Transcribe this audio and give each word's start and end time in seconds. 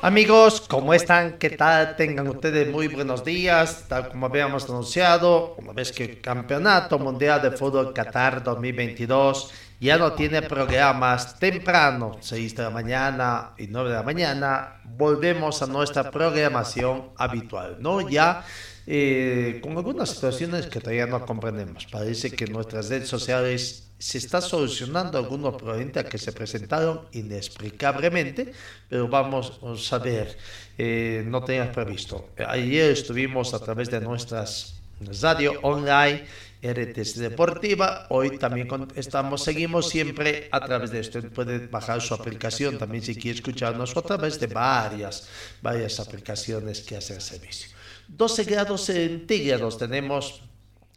Amigos, 0.00 0.60
¿cómo 0.68 0.94
están? 0.94 1.38
¿Qué 1.38 1.50
tal? 1.50 1.96
Tengan 1.96 2.28
ustedes 2.28 2.70
muy 2.70 2.86
buenos 2.86 3.24
días. 3.24 3.86
Tal 3.88 4.08
como 4.10 4.26
habíamos 4.26 4.64
anunciado, 4.68 5.56
una 5.56 5.72
vez 5.72 5.90
que 5.90 6.04
el 6.04 6.20
Campeonato 6.20 7.00
Mundial 7.00 7.42
de 7.42 7.50
Fútbol 7.50 7.92
Qatar 7.92 8.44
2022 8.44 9.50
ya 9.80 9.98
no 9.98 10.12
tiene 10.12 10.42
programas 10.42 11.36
temprano, 11.40 12.16
6 12.20 12.54
de 12.54 12.62
la 12.62 12.70
mañana 12.70 13.50
y 13.58 13.66
9 13.66 13.90
de 13.90 13.96
la 13.96 14.02
mañana, 14.04 14.80
volvemos 14.84 15.62
a 15.62 15.66
nuestra 15.66 16.12
programación 16.12 17.10
habitual, 17.16 17.78
¿no? 17.80 18.08
Ya 18.08 18.44
eh, 18.86 19.58
con 19.60 19.76
algunas 19.76 20.10
situaciones 20.10 20.66
que 20.66 20.78
todavía 20.78 21.06
no 21.06 21.26
comprendemos. 21.26 21.86
Parece 21.86 22.30
que 22.30 22.46
nuestras 22.46 22.88
redes 22.88 23.08
sociales 23.08 23.87
se 23.98 24.18
está 24.18 24.40
solucionando 24.40 25.18
algunos 25.18 25.56
problemas 25.56 26.04
que 26.04 26.18
se 26.18 26.32
presentaron 26.32 27.02
inexplicablemente, 27.12 28.52
pero 28.88 29.08
vamos 29.08 29.92
a 29.92 29.98
ver, 29.98 30.36
eh, 30.76 31.24
no 31.26 31.42
tenías 31.42 31.68
previsto. 31.74 32.30
Ayer 32.46 32.92
estuvimos 32.92 33.54
a 33.54 33.58
través 33.58 33.90
de 33.90 34.00
nuestras 34.00 34.78
radio 35.20 35.52
online 35.62 36.24
RTC 36.62 37.16
Deportiva. 37.16 38.06
Hoy 38.10 38.38
también 38.38 38.68
estamos, 38.94 39.42
seguimos 39.42 39.88
siempre 39.88 40.48
a 40.50 40.60
través 40.60 40.90
de 40.90 41.00
esto. 41.00 41.22
Puede 41.30 41.66
bajar 41.66 42.00
su 42.00 42.14
aplicación 42.14 42.78
también 42.78 43.02
si 43.02 43.14
quiere 43.14 43.36
escucharnos 43.36 43.96
a 43.96 44.02
través 44.02 44.40
de 44.40 44.48
varias, 44.48 45.28
varias 45.62 46.00
aplicaciones 46.00 46.80
que 46.80 46.96
hacen 46.96 47.20
servicio. 47.20 47.70
12 48.08 48.44
grados 48.44 48.86
centígrados 48.86 49.76
tenemos 49.76 50.42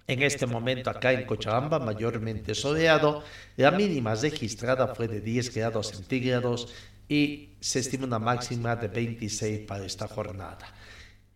en 0.07 0.23
este 0.23 0.45
momento 0.45 0.89
acá 0.89 1.13
en 1.13 1.25
Cochabamba, 1.25 1.79
mayormente 1.79 2.55
soleado. 2.55 3.23
La 3.57 3.71
mínima 3.71 4.15
registrada 4.15 4.93
fue 4.95 5.07
de 5.07 5.21
10 5.21 5.53
grados 5.53 5.87
centígrados 5.89 6.73
y 7.07 7.49
se 7.59 7.79
estima 7.79 8.05
una 8.05 8.19
máxima 8.19 8.75
de 8.75 8.87
26 8.87 9.67
para 9.67 9.85
esta 9.85 10.07
jornada. 10.07 10.73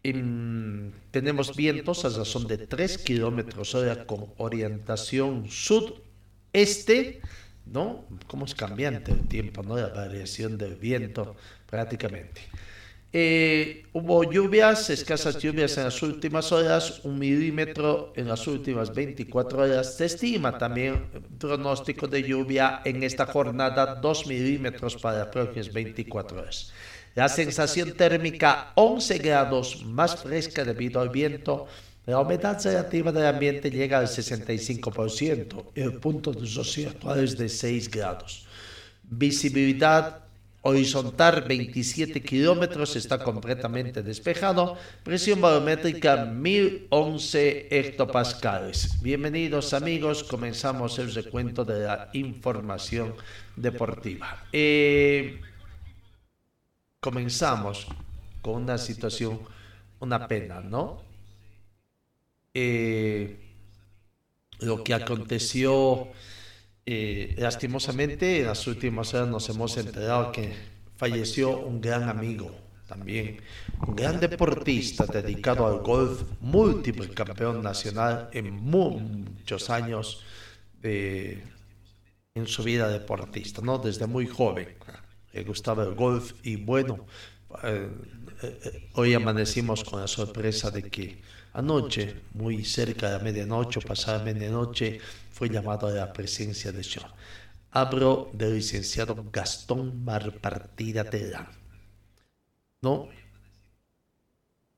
Em, 0.03 0.91
tenemos 1.11 1.55
vientos 1.55 2.05
a 2.05 2.09
razón 2.09 2.47
de 2.47 2.57
3 2.59 2.97
kilómetros 2.99 3.73
hora 3.73 4.05
con 4.05 4.27
orientación 4.37 5.49
sudeste, 5.49 7.21
¿no? 7.65 8.05
¿Cómo 8.27 8.45
es 8.45 8.53
cambiante 8.53 9.11
el 9.11 9.27
tiempo, 9.27 9.63
¿no? 9.63 9.75
La 9.77 9.87
variación 9.87 10.57
del 10.57 10.75
viento 10.75 11.35
prácticamente. 11.65 12.41
Eh, 13.17 13.85
hubo 13.93 14.29
lluvias, 14.29 14.89
escasas 14.89 15.37
lluvias 15.37 15.77
en 15.77 15.85
las 15.85 16.03
últimas 16.03 16.51
horas, 16.51 16.99
un 17.05 17.17
milímetro 17.17 18.11
en 18.13 18.27
las 18.27 18.45
últimas 18.45 18.93
24 18.93 19.57
horas. 19.57 19.95
Se 19.95 20.03
estima 20.03 20.57
también 20.57 21.05
pronóstico 21.39 22.07
de 22.07 22.23
lluvia 22.23 22.81
en 22.83 23.03
esta 23.03 23.25
jornada, 23.25 23.95
2 23.95 24.27
milímetros 24.27 24.97
para 24.97 25.19
las 25.19 25.27
próximas 25.27 25.71
24 25.71 26.39
horas. 26.39 26.73
La 27.15 27.29
sensación 27.29 27.93
térmica 27.93 28.73
11 28.75 29.17
grados 29.19 29.85
más 29.85 30.21
fresca 30.21 30.65
debido 30.65 30.99
al 30.99 31.07
viento. 31.07 31.67
La 32.05 32.19
humedad 32.19 32.61
relativa 32.61 33.13
del 33.13 33.27
ambiente 33.27 33.71
llega 33.71 33.99
al 33.99 34.07
65%. 34.07 35.67
El 35.73 35.93
punto 35.93 36.33
de 36.33 36.85
actual 36.85 37.23
es 37.23 37.37
de 37.37 37.47
6 37.47 37.89
grados. 37.89 38.45
Visibilidad 39.03 40.24
horizontal 40.67 41.43
27 41.43 42.23
kilómetros, 42.23 42.95
está 42.95 43.19
completamente 43.23 44.01
despejado. 44.01 44.75
Presión 45.03 45.39
barométrica 45.39 46.25
1011 46.25 47.67
hectopascales. 47.69 48.99
Bienvenidos 49.03 49.75
amigos, 49.75 50.23
comenzamos 50.23 50.97
el 50.97 51.13
recuento 51.13 51.63
de 51.65 51.85
la 51.85 52.09
información 52.13 53.13
deportiva. 53.55 54.43
Eh, 54.51 55.39
comenzamos 56.99 57.85
con 58.41 58.63
una 58.63 58.79
situación, 58.79 59.41
una 59.99 60.27
pena, 60.27 60.61
¿no? 60.61 61.03
Eh, 62.55 63.39
lo 64.61 64.83
que 64.83 64.95
aconteció 64.95 66.07
eh, 66.85 67.35
lastimosamente 67.37 68.39
en 68.39 68.47
las 68.47 68.65
últimas 68.67 69.13
horas 69.13 69.27
nos 69.27 69.49
hemos 69.49 69.75
enterado 69.77 70.31
que 70.31 70.53
falleció 70.97 71.59
un 71.59 71.81
gran 71.81 72.07
amigo 72.09 72.55
también, 72.87 73.41
un 73.87 73.95
gran 73.95 74.19
deportista 74.19 75.05
dedicado 75.05 75.65
al 75.65 75.79
golf, 75.79 76.23
múltiple 76.41 77.09
campeón 77.09 77.63
nacional 77.63 78.29
en 78.31 78.53
muchos 78.53 79.69
años 79.69 80.23
eh, 80.83 81.43
en 82.35 82.47
su 82.47 82.63
vida 82.63 82.89
deportista, 82.89 83.61
¿no? 83.61 83.79
Desde 83.79 84.05
muy 84.05 84.27
joven 84.27 84.75
le 85.35 85.43
gustaba 85.43 85.83
el 85.83 85.95
golf 85.95 86.33
y 86.43 86.55
bueno, 86.55 87.05
eh, 87.63 87.89
eh, 88.41 88.89
hoy 88.93 89.13
amanecimos 89.13 89.83
con 89.83 89.99
la 89.99 90.07
sorpresa 90.07 90.71
de 90.71 90.83
que 90.83 91.21
anoche, 91.53 92.15
muy 92.33 92.63
cerca 92.63 93.07
de 93.07 93.17
la 93.17 93.23
medianoche, 93.23 93.81
pasada 93.81 94.23
medianoche, 94.23 94.99
fue 95.35 95.49
llamado 95.49 95.87
a 95.87 95.91
la 95.91 96.13
presencia 96.13 96.71
de 96.71 96.81
Dios. 96.81 97.05
Hablo 97.71 98.29
del 98.31 98.55
licenciado 98.55 99.21
Gastón 99.33 100.05
Marpartida 100.05 101.03
Terán. 101.03 101.49
¿No? 102.81 103.09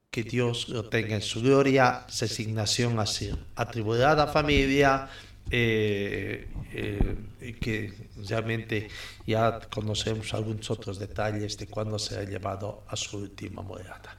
Que 0.10 0.24
Dios 0.24 0.68
lo 0.70 0.90
tenga 0.90 1.14
en 1.14 1.22
su 1.22 1.44
gloria, 1.44 2.08
resignación 2.08 2.98
así, 2.98 3.30
atribuida 3.56 4.14
a 4.14 4.26
familia, 4.26 5.08
eh, 5.52 6.48
eh, 6.74 7.56
que 7.62 8.10
realmente 8.28 8.88
ya 9.28 9.60
conocemos 9.70 10.34
algunos 10.34 10.72
otros 10.72 10.98
detalles 10.98 11.56
de 11.60 11.68
cuándo 11.68 12.00
se 12.00 12.18
ha 12.18 12.24
llevado 12.24 12.84
a 12.88 12.96
su 12.96 13.20
última 13.20 13.62
morada. 13.62 14.18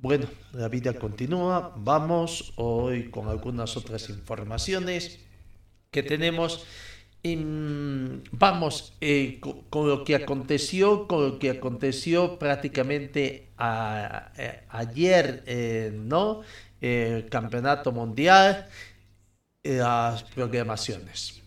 Bueno, 0.00 0.26
la 0.52 0.66
vida 0.66 0.94
continúa, 0.94 1.72
vamos 1.76 2.54
hoy 2.56 3.08
con 3.08 3.28
algunas 3.28 3.76
otras 3.76 4.08
informaciones 4.08 5.29
que 5.90 6.02
tenemos. 6.02 6.64
En- 7.22 8.22
vamos 8.32 8.94
eh, 9.02 9.38
co- 9.40 9.64
con, 9.68 9.86
lo 9.88 10.04
que 10.04 10.14
aconteció, 10.14 11.06
con 11.06 11.22
lo 11.22 11.38
que 11.38 11.50
aconteció 11.50 12.38
prácticamente 12.38 13.48
a- 13.58 14.32
eh, 14.38 14.62
ayer, 14.70 15.42
eh, 15.46 15.92
¿no? 15.94 16.40
El 16.80 17.28
campeonato 17.28 17.92
mundial, 17.92 18.66
las 19.62 20.22
programaciones. 20.22 21.42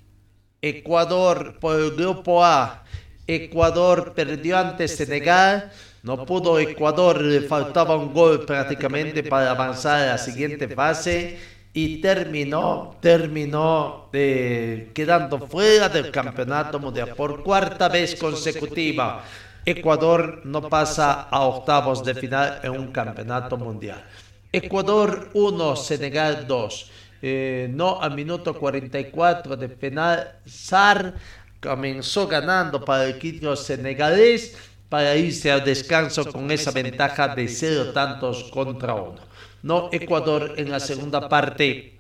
Ecuador 0.62 1.57
por 1.59 1.79
el 1.79 1.91
grupo 1.95 2.45
A. 2.45 2.83
Ecuador 3.25 4.13
perdió 4.13 4.59
ante 4.59 4.88
Senegal. 4.88 5.71
No 6.03 6.23
pudo 6.25 6.59
Ecuador, 6.59 7.19
le 7.21 7.41
faltaba 7.41 7.95
un 7.97 8.13
gol 8.13 8.45
prácticamente 8.45 9.23
para 9.23 9.50
avanzar 9.51 10.01
a 10.01 10.06
la 10.06 10.18
siguiente 10.19 10.68
fase 10.68 11.39
y 11.73 11.97
terminó, 11.97 12.95
terminó 13.01 14.09
eh, 14.13 14.91
quedando 14.93 15.39
fuera 15.39 15.89
del 15.89 16.11
campeonato 16.11 16.79
mundial 16.79 17.13
por 17.15 17.41
cuarta 17.43 17.89
vez 17.89 18.15
consecutiva. 18.15 19.23
Ecuador 19.65 20.41
no 20.43 20.69
pasa 20.69 21.21
a 21.21 21.41
octavos 21.41 22.03
de 22.03 22.13
final 22.13 22.59
en 22.63 22.71
un 22.71 22.91
campeonato 22.91 23.57
mundial. 23.57 24.03
Ecuador 24.51 25.29
1, 25.33 25.75
Senegal 25.75 26.45
2. 26.47 26.91
Eh, 27.25 27.69
no 27.73 28.01
al 28.01 28.13
minuto 28.13 28.53
44 28.53 29.55
de 29.55 29.69
penal, 29.69 30.39
Sar 30.45 31.15
comenzó 31.61 32.27
ganando 32.27 32.83
para 32.83 33.05
el 33.05 33.11
equipo 33.15 33.55
senegalés 33.55 34.57
para 34.89 35.15
irse 35.15 35.49
al 35.49 35.63
descanso 35.63 36.31
con 36.31 36.51
esa 36.51 36.69
ventaja 36.71 37.33
de 37.33 37.47
cero 37.47 37.93
tantos 37.93 38.43
contra 38.51 38.93
uno. 38.93 39.32
No, 39.63 39.89
Ecuador 39.92 40.54
en 40.57 40.69
la 40.69 40.80
segunda 40.80 41.27
parte 41.27 41.94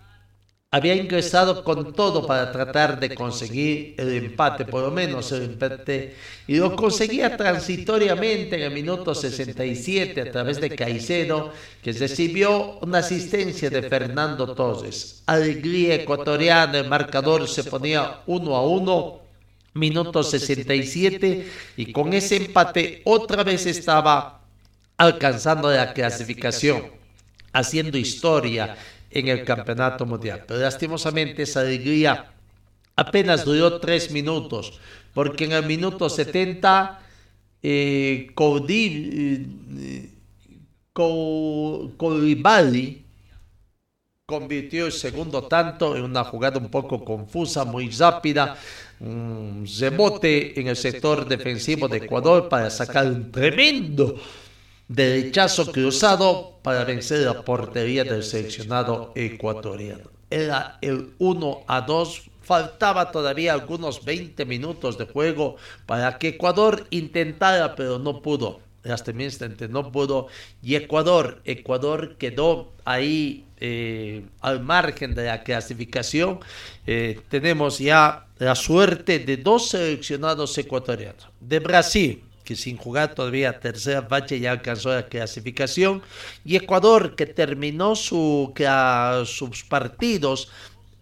había 0.73 0.95
ingresado 0.95 1.63
con 1.63 1.93
todo 1.93 2.25
para 2.25 2.51
tratar 2.51 2.99
de 2.99 3.13
conseguir 3.13 3.93
el 3.95 4.11
empate, 4.11 4.65
por 4.65 4.81
lo 4.81 4.89
menos 4.89 5.31
el 5.31 5.43
empate, 5.43 6.15
y 6.47 6.55
lo 6.55 6.75
conseguía 6.75 7.37
transitoriamente 7.37 8.55
en 8.55 8.63
el 8.63 8.71
minuto 8.71 9.13
67 9.13 10.19
a 10.19 10.31
través 10.31 10.59
de 10.59 10.71
Caicedo, 10.71 11.53
que 11.83 11.93
recibió 11.93 12.79
una 12.79 12.97
asistencia 12.97 13.69
de 13.69 13.83
Fernando 13.83 14.55
Torres. 14.55 15.21
Alegría 15.27 15.93
ecuatoriana, 15.93 16.79
el 16.79 16.89
marcador 16.89 17.47
se 17.47 17.65
ponía 17.65 18.21
uno 18.25 18.55
a 18.55 18.67
uno, 18.67 19.19
minuto 19.75 20.23
67, 20.23 21.51
y 21.77 21.91
con 21.91 22.13
ese 22.13 22.37
empate 22.37 23.03
otra 23.05 23.43
vez 23.43 23.67
estaba 23.67 24.41
alcanzando 24.97 25.69
la 25.69 25.93
clasificación, 25.93 27.02
haciendo 27.53 27.97
historia 27.97 28.75
en 29.09 29.27
el 29.29 29.45
campeonato 29.45 30.05
mundial. 30.05 30.43
Pero 30.47 30.59
lastimosamente 30.59 31.43
esa 31.43 31.61
alegría 31.61 32.33
apenas 32.95 33.45
duró 33.45 33.79
tres 33.79 34.11
minutos, 34.11 34.79
porque 35.13 35.45
en 35.45 35.53
el 35.53 35.65
minuto 35.65 36.09
70 36.09 36.99
eh, 37.61 38.31
Colibali 41.97 43.03
convirtió 44.25 44.85
el 44.87 44.91
segundo 44.91 45.43
tanto 45.43 45.95
en 45.95 46.03
una 46.03 46.23
jugada 46.23 46.57
un 46.59 46.69
poco 46.69 47.03
confusa, 47.03 47.65
muy 47.65 47.89
rápida, 47.89 48.57
un 48.99 49.67
rebote 49.79 50.59
en 50.59 50.67
el 50.67 50.75
sector 50.75 51.27
defensivo 51.27 51.87
de 51.87 51.97
Ecuador 51.97 52.47
para 52.49 52.69
sacar 52.69 53.05
un 53.07 53.31
tremendo 53.31 54.15
derechazo 54.93 55.71
cruzado 55.71 56.59
para 56.61 56.83
vencer 56.85 57.25
la 57.25 57.41
portería 57.41 58.03
del 58.03 58.23
seleccionado 58.23 59.11
ecuatoriano. 59.15 60.03
Era 60.29 60.77
el 60.81 61.13
1 61.17 61.63
a 61.67 61.81
2. 61.81 62.29
Faltaba 62.41 63.11
todavía 63.11 63.53
algunos 63.53 64.03
20 64.03 64.45
minutos 64.45 64.97
de 64.97 65.05
juego 65.05 65.55
para 65.85 66.17
que 66.17 66.29
Ecuador 66.29 66.85
intentara, 66.89 67.75
pero 67.75 67.99
no 67.99 68.21
pudo. 68.21 68.59
Lastimosamente 68.83 69.67
no 69.67 69.91
pudo. 69.91 70.27
Y 70.61 70.75
Ecuador, 70.75 71.41
Ecuador 71.45 72.17
quedó 72.17 72.73
ahí 72.83 73.45
eh, 73.61 74.25
al 74.41 74.61
margen 74.61 75.15
de 75.15 75.25
la 75.25 75.43
clasificación. 75.43 76.39
Eh, 76.85 77.21
tenemos 77.29 77.79
ya 77.79 78.27
la 78.37 78.55
suerte 78.55 79.19
de 79.19 79.37
dos 79.37 79.69
seleccionados 79.69 80.57
ecuatorianos. 80.57 81.29
De 81.39 81.59
Brasil, 81.59 82.23
que 82.43 82.55
sin 82.55 82.77
jugar 82.77 83.15
todavía 83.15 83.59
tercera 83.59 84.03
fase 84.03 84.39
ya 84.39 84.51
alcanzó 84.51 84.93
la 84.93 85.07
clasificación, 85.07 86.01
y 86.45 86.55
Ecuador 86.55 87.15
que 87.15 87.25
terminó 87.25 87.95
su, 87.95 88.53
sus 89.25 89.63
partidos 89.63 90.49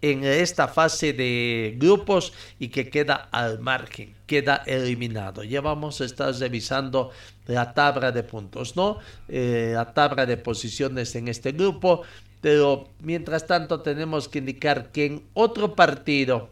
en 0.02 0.24
esta 0.24 0.66
fase 0.66 1.12
de 1.12 1.76
grupos 1.78 2.32
y 2.58 2.68
que 2.68 2.90
queda 2.90 3.28
al 3.30 3.60
margen, 3.60 4.14
queda 4.26 4.62
eliminado. 4.66 5.44
Ya 5.44 5.60
vamos 5.60 6.00
a 6.00 6.04
estar 6.04 6.34
revisando 6.34 7.10
la 7.46 7.72
tabla 7.72 8.10
de 8.10 8.24
puntos, 8.24 8.74
¿no? 8.74 8.98
Eh, 9.28 9.72
la 9.74 9.94
tabla 9.94 10.26
de 10.26 10.36
posiciones 10.36 11.14
en 11.14 11.28
este 11.28 11.52
grupo, 11.52 12.02
pero 12.40 12.88
mientras 12.98 13.46
tanto 13.46 13.80
tenemos 13.80 14.28
que 14.28 14.40
indicar 14.40 14.90
que 14.90 15.06
en 15.06 15.22
otro 15.34 15.76
partido 15.76 16.50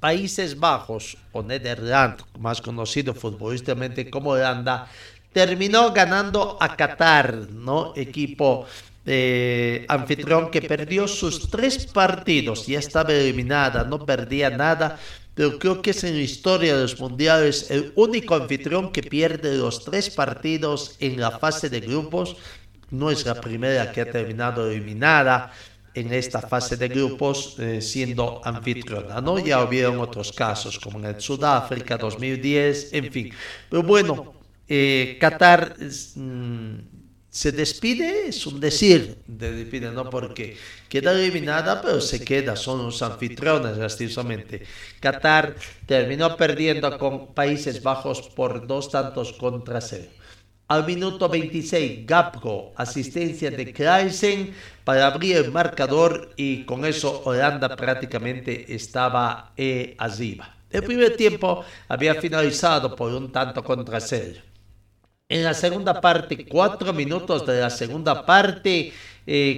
Países 0.00 0.58
Bajos 0.58 1.16
o 1.32 1.42
Nederland, 1.42 2.22
más 2.38 2.60
conocido 2.60 3.14
futbolísticamente 3.14 4.08
como 4.08 4.30
Holanda, 4.30 4.86
terminó 5.32 5.92
ganando 5.92 6.56
a 6.60 6.76
Qatar, 6.76 7.50
¿no? 7.50 7.92
Equipo 7.96 8.66
eh, 9.04 9.84
anfitrión 9.88 10.50
que 10.50 10.62
perdió 10.62 11.06
sus 11.06 11.50
tres 11.50 11.86
partidos, 11.86 12.66
ya 12.66 12.78
estaba 12.78 13.12
eliminada, 13.12 13.84
no 13.84 14.06
perdía 14.06 14.48
nada, 14.48 14.98
pero 15.34 15.58
creo 15.58 15.82
que 15.82 15.90
es 15.90 16.04
en 16.04 16.16
la 16.16 16.22
historia 16.22 16.76
de 16.76 16.82
los 16.82 16.98
mundiales 17.00 17.70
el 17.70 17.92
único 17.96 18.34
anfitrión 18.34 18.92
que 18.92 19.02
pierde 19.02 19.56
los 19.56 19.84
tres 19.84 20.08
partidos 20.08 20.96
en 21.00 21.20
la 21.20 21.38
fase 21.38 21.68
de 21.68 21.80
grupos. 21.80 22.36
No 22.90 23.10
es 23.10 23.26
la 23.26 23.40
primera 23.40 23.90
que 23.90 24.02
ha 24.02 24.10
terminado 24.10 24.70
eliminada 24.70 25.52
en 25.94 26.12
esta 26.12 26.40
fase 26.42 26.76
de 26.76 26.88
grupos 26.88 27.56
eh, 27.58 27.80
siendo 27.80 28.40
anfitriona, 28.44 29.20
¿no? 29.20 29.38
Ya 29.38 29.62
hubieron 29.62 30.00
otros 30.00 30.32
casos, 30.32 30.78
como 30.78 30.98
en 30.98 31.06
el 31.06 31.20
Sudáfrica 31.20 31.96
2010, 31.96 32.92
en 32.92 33.12
fin. 33.12 33.32
Pero 33.70 33.82
bueno, 33.84 34.34
eh, 34.68 35.16
Qatar 35.20 35.76
mm, 35.78 36.78
se 37.30 37.52
despide, 37.52 38.28
es 38.28 38.46
un 38.46 38.58
decir, 38.58 39.18
de 39.26 39.52
despide, 39.52 39.92
¿no? 39.92 40.10
Porque 40.10 40.56
queda 40.88 41.12
eliminada, 41.12 41.80
pero 41.80 42.00
se 42.00 42.24
queda, 42.24 42.56
son 42.56 42.84
los 42.84 43.00
anfitriones, 43.02 43.76
lastimosamente. 43.76 44.62
Qatar 45.00 45.54
terminó 45.86 46.36
perdiendo 46.36 46.98
con 46.98 47.34
Países 47.34 47.82
Bajos 47.82 48.22
por 48.22 48.66
dos 48.66 48.90
tantos 48.90 49.32
contra 49.32 49.80
cero. 49.80 50.10
Al 50.66 50.86
minuto 50.86 51.28
26, 51.28 52.06
Gapco, 52.06 52.72
asistencia 52.76 53.50
de 53.50 53.70
Kreisen 53.70 54.54
para 54.82 55.08
abrir 55.08 55.36
el 55.36 55.52
marcador 55.52 56.32
y 56.36 56.64
con 56.64 56.86
eso 56.86 57.22
Holanda 57.26 57.76
prácticamente 57.76 58.74
estaba 58.74 59.52
eh, 59.58 59.94
arriba. 59.98 60.56
El 60.70 60.82
primer 60.82 61.16
tiempo 61.16 61.64
había 61.86 62.14
finalizado 62.14 62.96
por 62.96 63.12
un 63.12 63.30
tanto 63.30 63.62
contra 63.62 64.00
cero. 64.00 64.40
En 65.28 65.44
la 65.44 65.52
segunda 65.52 66.00
parte, 66.00 66.46
cuatro 66.46 66.94
minutos 66.94 67.46
de 67.46 67.60
la 67.60 67.70
segunda 67.70 68.24
parte, 68.24 68.92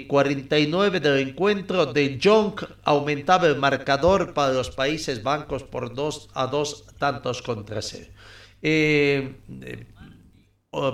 49 0.09 0.97
eh, 0.97 1.00
del 1.00 1.29
encuentro 1.29 1.87
de 1.87 2.19
Jong 2.23 2.61
aumentaba 2.85 3.47
el 3.47 3.56
marcador 3.56 4.35
para 4.35 4.52
los 4.52 4.70
Países 4.70 5.23
Bancos 5.23 5.62
por 5.62 5.94
dos 5.94 6.29
a 6.35 6.49
dos 6.49 6.85
tantos 6.99 7.43
contra 7.43 7.81
cero. 7.81 8.11
Eh, 8.61 9.37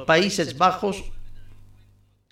Países 0.07 0.57
Bajos, 0.57 1.05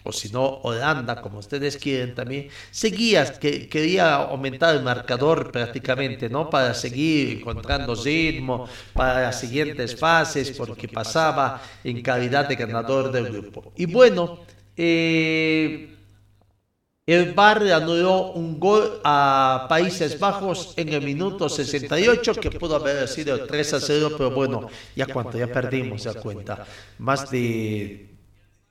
o 0.03 0.13
si 0.13 0.31
no, 0.31 0.61
Holanda, 0.63 1.21
como 1.21 1.39
ustedes 1.39 1.77
quieren 1.77 2.15
también, 2.15 2.49
seguía, 2.71 3.39
que 3.39 3.69
quería 3.69 4.15
aumentar 4.15 4.75
el 4.75 4.83
marcador 4.83 5.53
prácticamente, 5.53 6.29
¿no? 6.29 6.49
Para 6.49 6.73
seguir 6.75 7.39
encontrando 7.39 7.95
ritmo 7.95 8.67
para 8.95 9.21
las 9.21 9.41
siguientes 9.41 9.95
fases, 9.97 10.53
porque 10.53 10.89
pasaba 10.89 11.63
en 11.85 12.01
calidad 12.03 12.49
de 12.49 12.57
ganador 12.57 13.13
del 13.13 13.29
grupo. 13.31 13.73
Y 13.77 13.87
bueno, 13.87 14.41
eh, 14.77 16.00
el 17.07 17.35
le 17.35 17.73
anuló 17.73 18.33
un 18.33 18.61
gol 18.61 19.01
a 19.03 19.67
Países 19.69 20.19
Bajos 20.19 20.75
en 20.77 20.91
el 20.91 21.03
minuto 21.03 21.49
68, 21.49 22.35
que 22.35 22.51
pudo 22.53 22.77
haber 22.77 23.09
sido 23.09 23.47
3 23.47 23.75
a 23.75 23.81
0, 23.81 24.11
pero 24.17 24.31
bueno, 24.31 24.69
ya 24.95 25.07
cuánto, 25.07 25.37
ya 25.37 25.49
perdimos 25.49 26.05
ya 26.05 26.15
cuenta. 26.15 26.67
Más 26.99 27.31
de 27.31 28.11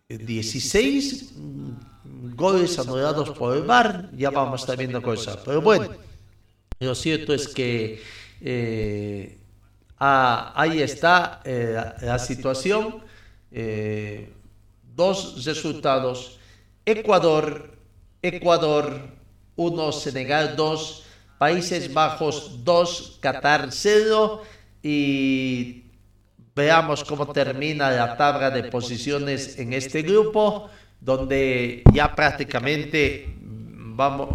16 0.07 1.33
goles 2.36 2.79
anulados 2.79 3.31
por 3.31 3.57
el 3.57 3.63
Bar, 3.63 4.09
ya 4.15 4.29
vamos 4.29 4.62
a 4.62 4.74
estar 4.74 5.01
cosas. 5.01 5.38
Pero 5.43 5.62
bueno, 5.62 5.89
lo 6.79 6.95
cierto 6.95 7.33
es 7.33 7.48
que 7.48 8.01
eh, 8.41 9.38
ah, 10.00 10.53
ahí 10.55 10.81
está 10.81 11.41
eh, 11.43 11.75
la, 12.01 12.19
situación. 12.19 13.03
Eh, 13.51 14.33
dos 14.95 15.43
resultados. 15.45 16.39
Ecuador 16.86 17.78
Ecuador 18.21 18.99
1, 19.55 19.91
Senegal 19.91 20.55
2, 20.55 21.03
Países 21.38 21.93
Bajos 21.93 22.63
2, 22.63 23.19
Qatar 23.21 23.69
0 23.71 24.41
y 24.83 25.83
veamos 26.55 27.03
cómo 27.03 27.31
termina 27.31 27.89
la 27.91 28.17
tabla 28.17 28.51
de 28.51 28.63
posiciones 28.63 29.57
en 29.57 29.73
este 29.73 30.01
grupo 30.01 30.69
donde 30.99 31.83
ya 31.93 32.13
prácticamente 32.13 33.35
vamos 33.39 34.29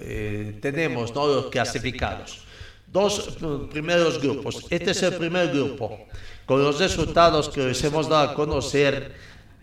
eh, 0.00 0.58
tenemos 0.60 1.14
¿no? 1.14 1.26
los 1.26 1.46
clasificados. 1.46 2.44
Dos 2.86 3.38
primeros 3.70 4.20
grupos. 4.20 4.66
Este 4.68 4.90
es 4.90 5.02
el 5.02 5.14
primer 5.14 5.48
grupo 5.48 6.06
con 6.44 6.62
los 6.62 6.78
resultados 6.78 7.48
que 7.48 7.62
les 7.68 7.82
hemos 7.84 8.08
dado 8.08 8.30
a 8.30 8.34
conocer 8.34 9.14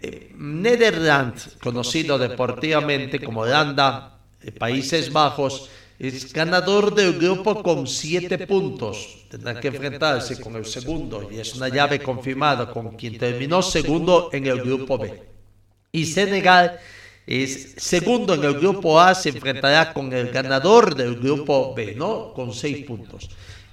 eh, 0.02 0.34
Nederland, 0.38 1.60
conocido 1.60 2.18
deportivamente 2.18 3.20
como 3.20 3.42
Holanda, 3.42 4.20
Países 4.58 5.12
Bajos, 5.12 5.70
es 6.00 6.32
ganador 6.32 6.96
del 6.96 7.20
grupo 7.20 7.62
con 7.62 7.86
siete 7.86 8.48
puntos. 8.48 9.26
Tendrá 9.30 9.60
que 9.60 9.68
enfrentarse 9.68 10.40
con 10.40 10.56
el 10.56 10.66
segundo 10.66 11.30
y 11.30 11.40
es 11.40 11.54
una 11.56 11.68
llave 11.68 12.00
confirmada 12.00 12.72
con 12.72 12.96
quien 12.96 13.18
terminó 13.18 13.62
segundo 13.62 14.30
en 14.32 14.48
el 14.48 14.62
grupo 14.62 14.98
B. 14.98 15.22
Y 15.92 16.06
Senegal 16.06 16.80
es 17.28 17.76
segundo 17.78 18.34
en 18.34 18.44
el 18.46 18.54
grupo 18.54 19.00
A, 19.00 19.14
se 19.14 19.30
enfrentará 19.30 19.94
con 19.94 20.14
el 20.14 20.32
ganador 20.32 20.96
del 20.96 21.20
grupo 21.20 21.76
B, 21.76 21.96
¿no? 21.96 22.34
Con 22.34 22.54
seis 22.54 22.86
puntos. 22.86 23.30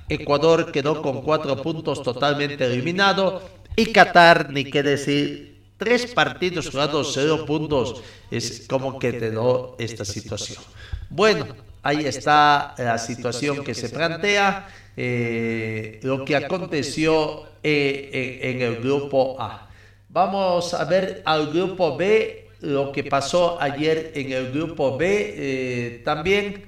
Ecuador 0.08 0.72
quedó 0.72 1.00
con 1.00 1.22
cuatro 1.22 1.62
puntos 1.62 2.02
totalmente 2.02 2.66
eliminado 2.66 3.40
y 3.76 3.92
Qatar, 3.92 4.50
ni 4.50 4.64
qué 4.64 4.82
decir, 4.82 5.55
tres 5.76 6.12
partidos 6.14 6.70
jugados, 6.70 7.12
cero 7.14 7.44
puntos, 7.46 8.02
es 8.30 8.66
como 8.68 8.98
que 8.98 9.12
te 9.12 9.30
dio 9.30 9.76
esta 9.78 10.04
situación. 10.04 10.62
Bueno, 11.10 11.46
ahí 11.82 12.04
está 12.04 12.74
la 12.78 12.98
situación 12.98 13.62
que 13.62 13.74
se 13.74 13.88
plantea, 13.88 14.68
eh, 14.96 16.00
lo 16.02 16.24
que 16.24 16.36
aconteció 16.36 17.44
eh, 17.62 18.40
en, 18.42 18.62
el 18.62 18.76
grupo 18.76 19.36
A. 19.40 19.68
Vamos 20.08 20.72
a 20.72 20.84
ver 20.84 21.22
al 21.24 21.52
grupo 21.52 21.96
B, 21.96 22.48
lo 22.60 22.90
que 22.90 23.04
pasó 23.04 23.60
ayer 23.60 24.12
en 24.14 24.32
el 24.32 24.50
grupo 24.50 24.96
B, 24.96 25.34
eh, 25.36 26.02
también 26.04 26.64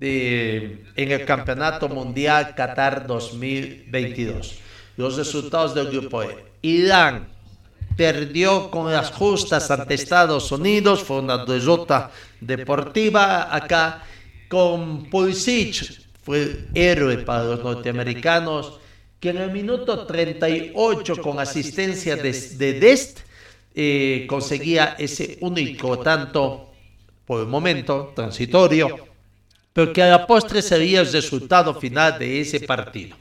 en 0.00 0.84
el 0.96 1.24
Campeonato 1.24 1.88
Mundial 1.88 2.54
Qatar 2.54 3.06
2022. 3.06 4.58
Los 4.96 5.16
resultados 5.16 5.74
del 5.74 5.88
grupo 5.88 6.22
E. 6.22 6.36
Irán 6.62 7.33
perdió 7.96 8.70
con 8.70 8.92
las 8.92 9.10
justas 9.10 9.70
ante 9.70 9.94
Estados 9.94 10.50
Unidos, 10.52 11.02
fue 11.02 11.18
una 11.18 11.44
derrota 11.44 12.10
deportiva 12.40 13.54
acá 13.54 14.02
con 14.48 15.08
Pulisic, 15.10 16.02
fue 16.22 16.66
héroe 16.74 17.18
para 17.18 17.44
los 17.44 17.62
norteamericanos, 17.62 18.80
que 19.20 19.30
en 19.30 19.38
el 19.38 19.52
minuto 19.52 20.06
38 20.06 21.16
con 21.22 21.38
asistencia 21.38 22.16
de, 22.16 22.32
Dest 22.78 23.20
eh, 23.74 24.26
conseguía 24.28 24.96
ese 24.98 25.38
único 25.40 25.98
tanto 25.98 26.72
por 27.24 27.40
el 27.40 27.46
momento 27.46 28.12
transitorio, 28.14 29.08
pero 29.72 29.92
que 29.92 30.02
a 30.02 30.10
la 30.10 30.26
postre 30.26 30.62
sería 30.62 31.00
el 31.00 31.10
resultado 31.10 31.74
final 31.74 32.18
de 32.18 32.40
ese 32.40 32.60
partido. 32.60 33.16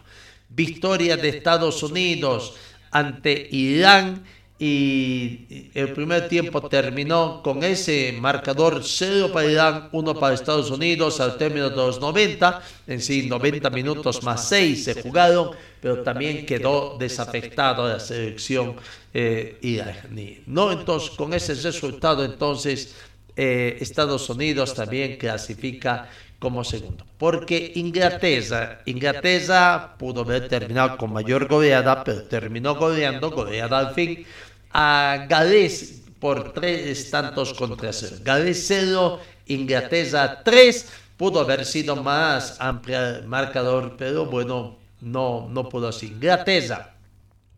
Victoria 0.49 1.17
de 1.17 1.29
Estados 1.29 1.81
Unidos 1.81 2.55
ante 2.91 3.47
Irán 3.51 4.23
y 4.59 5.71
el 5.73 5.93
primer 5.93 6.29
tiempo 6.29 6.61
terminó 6.69 7.41
con 7.43 7.63
ese 7.63 8.15
marcador 8.19 8.81
0 8.83 9.31
para 9.33 9.51
Irán, 9.51 9.89
1 9.91 10.19
para 10.19 10.35
Estados 10.35 10.69
Unidos 10.69 11.19
al 11.19 11.37
término 11.37 11.69
de 11.69 11.75
los 11.75 11.99
90, 11.99 12.61
en 12.87 13.01
sí 13.01 13.27
90 13.27 13.69
minutos 13.71 14.21
más 14.23 14.47
6 14.47 14.83
se 14.83 15.01
jugaron, 15.01 15.51
pero 15.81 16.03
también 16.03 16.45
quedó 16.45 16.97
desafectado 16.99 17.87
la 17.87 17.99
selección 17.99 18.75
eh, 19.13 19.57
iraní. 19.61 20.41
No, 20.45 20.71
entonces 20.71 21.09
con 21.11 21.33
ese 21.33 21.55
resultado 21.55 22.23
entonces 22.23 22.95
eh, 23.35 23.77
Estados 23.81 24.29
Unidos 24.29 24.75
también 24.75 25.17
clasifica 25.17 26.09
como 26.43 26.65
segundo. 26.65 27.05
Porque 27.17 27.71
Inglaterra, 27.75 28.81
Inglaterra 28.85 29.95
pudo 29.97 30.23
haber 30.23 30.49
terminado 30.49 30.97
con 30.97 31.13
mayor 31.13 31.47
goleada, 31.47 32.03
pero 32.03 32.23
terminó 32.23 32.75
goleando, 32.75 33.31
goleada 33.31 33.79
al 33.79 33.93
fin, 33.93 34.25
a 34.73 35.25
Gales 35.29 36.01
por 36.19 36.51
tres 36.51 37.09
tantos 37.09 37.53
contra 37.53 37.93
cero. 37.93 38.17
Gales 38.21 38.65
0, 38.67 39.21
Inglaterra 39.47 40.43
3, 40.43 40.89
pudo 41.15 41.39
haber 41.39 41.63
sido 41.63 41.95
más 41.95 42.59
amplia 42.59 43.19
el 43.19 43.25
marcador, 43.25 43.95
pero 43.97 44.25
bueno, 44.25 44.75
no, 44.99 45.47
no 45.49 45.69
pudo 45.69 45.87
así. 45.87 46.07
Inglaterra 46.07 46.92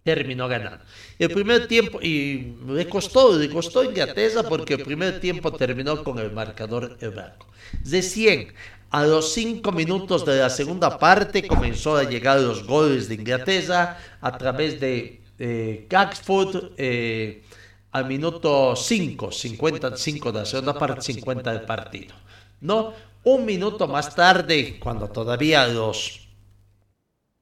terminó 0.05 0.47
ganando. 0.47 0.85
El 1.17 1.31
primer 1.31 1.67
tiempo, 1.67 1.99
y 1.99 2.55
le 2.67 2.87
costó, 2.87 3.35
le 3.35 3.49
costó 3.49 3.83
Inglaterra 3.83 4.43
porque 4.47 4.75
el 4.75 4.83
primer 4.83 5.19
tiempo 5.19 5.51
terminó 5.51 6.03
con 6.03 6.19
el 6.19 6.31
marcador 6.31 6.95
blanco. 6.99 7.47
De 7.83 8.03
100 8.03 8.53
a 8.91 9.03
los 9.03 9.33
5 9.33 9.71
minutos 9.71 10.23
de 10.23 10.37
la 10.37 10.51
segunda 10.51 10.99
parte 10.99 11.47
comenzó 11.47 11.97
a 11.97 12.03
llegar 12.03 12.39
los 12.39 12.67
goles 12.67 13.09
de 13.09 13.15
Inglaterra 13.15 13.97
a 14.21 14.37
través 14.37 14.79
de 14.79 15.21
eh, 15.39 15.87
eh, 16.77 17.43
al 17.91 18.05
minuto 18.05 18.75
5, 18.75 19.31
55 19.31 20.31
de 20.31 20.39
la 20.39 20.45
segunda 20.45 20.77
parte, 20.77 21.01
50 21.01 21.51
del 21.51 21.61
partido. 21.61 22.13
¿no? 22.61 22.93
Un 23.23 23.43
minuto 23.43 23.87
más 23.87 24.13
tarde, 24.13 24.77
cuando 24.79 25.07
todavía 25.07 25.65
los 25.65 26.24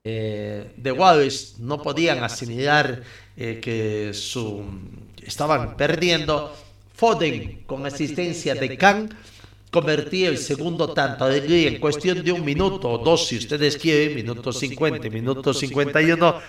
eh, 0.04 0.74
de 0.76 0.92
Wallace 0.92 1.56
no 1.60 1.82
podían 1.82 2.24
asimilar 2.24 3.04
eh, 3.38 3.60
que 3.62 4.14
su, 4.14 4.64
estaban 5.22 5.78
perdiendo, 5.78 6.54
Foden, 6.96 7.64
con 7.66 7.86
asistencia 7.86 8.54
de 8.54 8.78
Khan, 8.78 9.10
convertía 9.72 10.30
el 10.30 10.38
segundo 10.38 10.94
tanto 10.94 11.28
de 11.28 11.68
en 11.68 11.80
cuestión 11.80 12.24
de 12.24 12.32
un 12.32 12.44
minuto 12.46 12.90
o 12.90 12.98
dos, 12.98 13.28
si 13.28 13.38
ustedes 13.38 13.78
quieren, 13.78 14.16
minuto 14.16 14.52
50, 14.52 15.10
minuto 15.10 15.54
51 15.54 16.42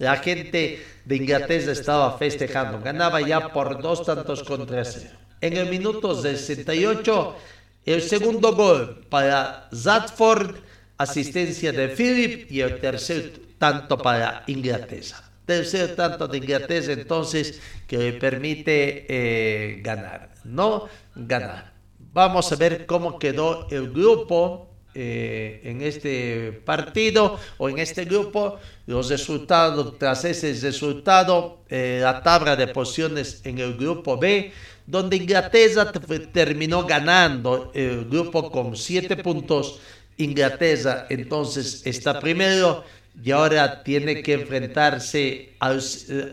la 0.00 0.16
gente 0.16 0.82
de 1.04 1.16
Inglaterra 1.16 1.72
estaba 1.72 2.16
festejando. 2.16 2.80
Ganaba 2.80 3.20
ya 3.20 3.52
por 3.52 3.82
dos 3.82 4.02
tantos 4.02 4.42
contra 4.42 4.82
cero. 4.82 5.10
En 5.42 5.58
el 5.58 5.68
minuto 5.68 6.14
68, 6.14 7.36
el 7.84 8.00
segundo 8.00 8.54
gol 8.54 9.04
para 9.10 9.68
Zatford, 9.74 10.56
asistencia 11.00 11.72
de 11.72 11.88
Philip 11.88 12.52
y 12.52 12.60
el 12.60 12.78
tercer 12.78 13.32
tanto 13.56 13.96
para 13.96 14.44
Inglaterra. 14.46 15.24
Tercer 15.46 15.96
tanto 15.96 16.28
de 16.28 16.36
Inglaterra 16.38 16.92
entonces 16.92 17.58
que 17.86 17.96
le 17.96 18.12
permite 18.12 19.06
eh, 19.08 19.80
ganar, 19.82 20.34
no 20.44 20.88
ganar. 21.14 21.72
Vamos 22.12 22.52
a 22.52 22.56
ver 22.56 22.84
cómo 22.84 23.18
quedó 23.18 23.66
el 23.70 23.90
grupo 23.90 24.68
eh, 24.92 25.60
en 25.64 25.80
este 25.80 26.52
partido 26.64 27.38
o 27.56 27.68
en 27.68 27.78
este 27.78 28.04
grupo 28.04 28.58
los 28.86 29.08
resultados 29.08 29.98
tras 29.98 30.24
ese 30.24 30.52
resultado 30.60 31.62
eh, 31.68 32.00
la 32.02 32.22
tabla 32.22 32.56
de 32.56 32.66
posiciones 32.66 33.40
en 33.44 33.58
el 33.58 33.76
grupo 33.76 34.18
B 34.18 34.52
donde 34.86 35.16
Inglaterra 35.16 35.92
terminó 36.32 36.84
ganando 36.84 37.70
el 37.72 38.06
grupo 38.06 38.50
con 38.50 38.76
7 38.76 39.16
puntos 39.18 39.78
Inglaterra 40.24 41.06
entonces 41.08 41.82
está 41.84 42.20
primero 42.20 42.84
y 43.22 43.30
ahora 43.30 43.82
tiene 43.82 44.22
que 44.22 44.34
enfrentarse 44.34 45.54
al, 45.58 45.82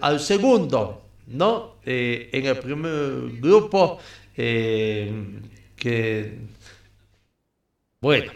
al 0.01 0.19
segundo 0.19 1.03
no 1.27 1.75
eh, 1.83 2.29
en 2.31 2.45
el 2.45 2.57
primer 2.59 3.39
grupo 3.39 3.99
que 4.35 6.37
bueno 7.99 8.31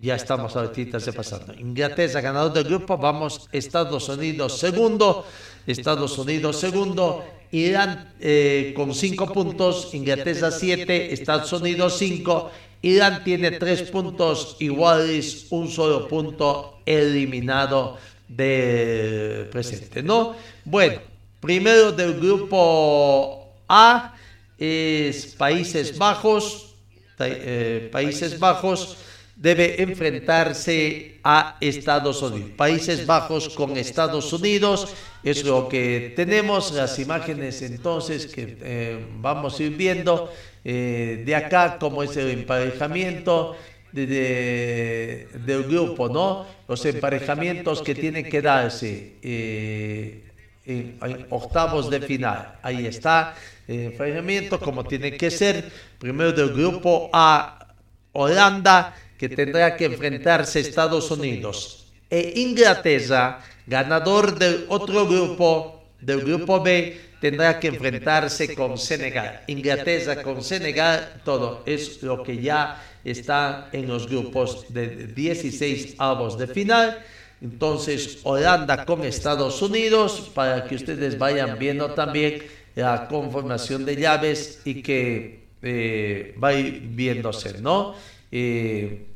ya 0.00 0.14
estamos 0.14 0.54
ahorita 0.54 0.98
pasando. 1.12 1.54
Inglaterra 1.54 2.20
ganador 2.20 2.52
del 2.52 2.64
grupo, 2.64 2.98
vamos 2.98 3.48
Estados 3.52 4.08
Unidos 4.08 4.58
segundo, 4.58 5.26
Estados 5.66 6.18
Unidos 6.18 6.60
segundo, 6.60 7.24
Irán 7.50 8.12
eh, 8.20 8.72
con 8.76 8.94
cinco 8.94 9.32
puntos, 9.32 9.94
Inglaterra 9.94 10.50
siete, 10.50 11.12
Estados 11.12 11.52
Unidos 11.52 11.96
cinco, 11.98 12.50
Irán 12.86 13.24
tiene 13.24 13.50
tres 13.52 13.82
puntos 13.90 14.56
iguales, 14.60 15.46
un 15.50 15.68
solo 15.68 16.06
punto 16.06 16.78
eliminado 16.86 17.98
de 18.28 19.48
presente, 19.50 20.04
¿no? 20.04 20.36
Bueno, 20.64 21.00
primero 21.40 21.90
del 21.90 22.14
grupo 22.14 23.54
A 23.68 24.14
es 24.56 25.34
Países 25.34 25.98
Bajos, 25.98 26.76
eh, 27.18 27.88
Países 27.90 28.38
Bajos 28.38 28.98
debe 29.34 29.82
enfrentarse 29.82 31.18
a 31.24 31.56
Estados 31.60 32.22
Unidos. 32.22 32.50
Países 32.56 33.04
Bajos 33.04 33.48
con 33.48 33.76
Estados 33.76 34.32
Unidos 34.32 34.94
es 35.30 35.44
lo 35.44 35.68
que 35.68 36.12
tenemos, 36.14 36.72
las 36.72 36.98
imágenes 36.98 37.62
entonces 37.62 38.26
que 38.26 38.56
eh, 38.60 39.06
vamos 39.18 39.58
a 39.58 39.62
ir 39.62 39.76
viendo 39.76 40.32
eh, 40.64 41.22
de 41.26 41.34
acá, 41.34 41.78
como 41.78 42.02
es 42.02 42.16
el 42.16 42.30
emparejamiento 42.30 43.56
de, 43.92 45.28
del 45.44 45.64
grupo, 45.64 46.08
¿no? 46.08 46.46
Los 46.68 46.84
emparejamientos 46.84 47.82
que 47.82 47.94
tienen 47.94 48.28
que 48.28 48.42
darse 48.42 49.16
eh, 49.22 50.22
en, 50.64 50.98
octavos 51.30 51.90
de 51.90 52.00
final. 52.00 52.58
Ahí 52.62 52.86
está 52.86 53.34
el 53.66 53.92
emparejamiento 53.92 54.60
como 54.60 54.84
tiene 54.84 55.16
que 55.16 55.30
ser. 55.30 55.70
Primero 55.98 56.32
del 56.32 56.52
grupo 56.52 57.10
A, 57.12 57.74
Holanda 58.12 58.94
que 59.18 59.28
tendrá 59.28 59.76
que 59.76 59.86
enfrentarse 59.86 60.60
Estados 60.60 61.10
Unidos 61.10 61.86
e 62.08 62.34
Inglaterra, 62.36 63.40
ganador 63.66 64.38
del 64.38 64.64
otro 64.68 65.06
grupo, 65.06 65.82
del 66.00 66.22
grupo 66.22 66.62
B, 66.62 67.00
tendrá 67.20 67.58
que 67.58 67.68
enfrentarse 67.68 68.54
con 68.54 68.78
Senegal. 68.78 69.42
Inglaterra 69.46 70.22
con 70.22 70.42
Senegal, 70.42 71.20
todo 71.24 71.62
es 71.66 72.02
lo 72.02 72.22
que 72.22 72.40
ya 72.40 72.82
está 73.04 73.68
en 73.72 73.88
los 73.88 74.08
grupos 74.08 74.72
de 74.72 75.08
16 75.08 75.94
avos 75.98 76.38
de 76.38 76.46
final. 76.46 76.98
Entonces, 77.40 78.20
Holanda 78.22 78.84
con 78.84 79.04
Estados 79.04 79.60
Unidos, 79.62 80.30
para 80.34 80.64
que 80.64 80.76
ustedes 80.76 81.18
vayan 81.18 81.58
viendo 81.58 81.92
también 81.92 82.42
la 82.74 83.08
conformación 83.08 83.84
de 83.84 83.96
llaves 83.96 84.60
y 84.64 84.82
que 84.82 85.46
eh, 85.62 86.34
va 86.42 86.50
viéndose, 86.52 87.60
¿no? 87.60 87.94
Eh, 88.30 89.06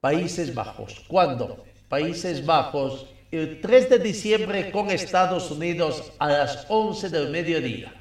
Países 0.00 0.54
Bajos. 0.54 1.04
¿Cuándo? 1.08 1.64
Países 1.88 2.44
Bajos 2.44 3.06
el 3.36 3.60
3 3.60 3.90
de 3.90 3.98
diciembre 3.98 4.70
con 4.70 4.90
Estados 4.90 5.50
Unidos 5.50 6.12
a 6.18 6.28
las 6.28 6.66
11 6.68 7.10
del 7.10 7.30
mediodía. 7.30 7.92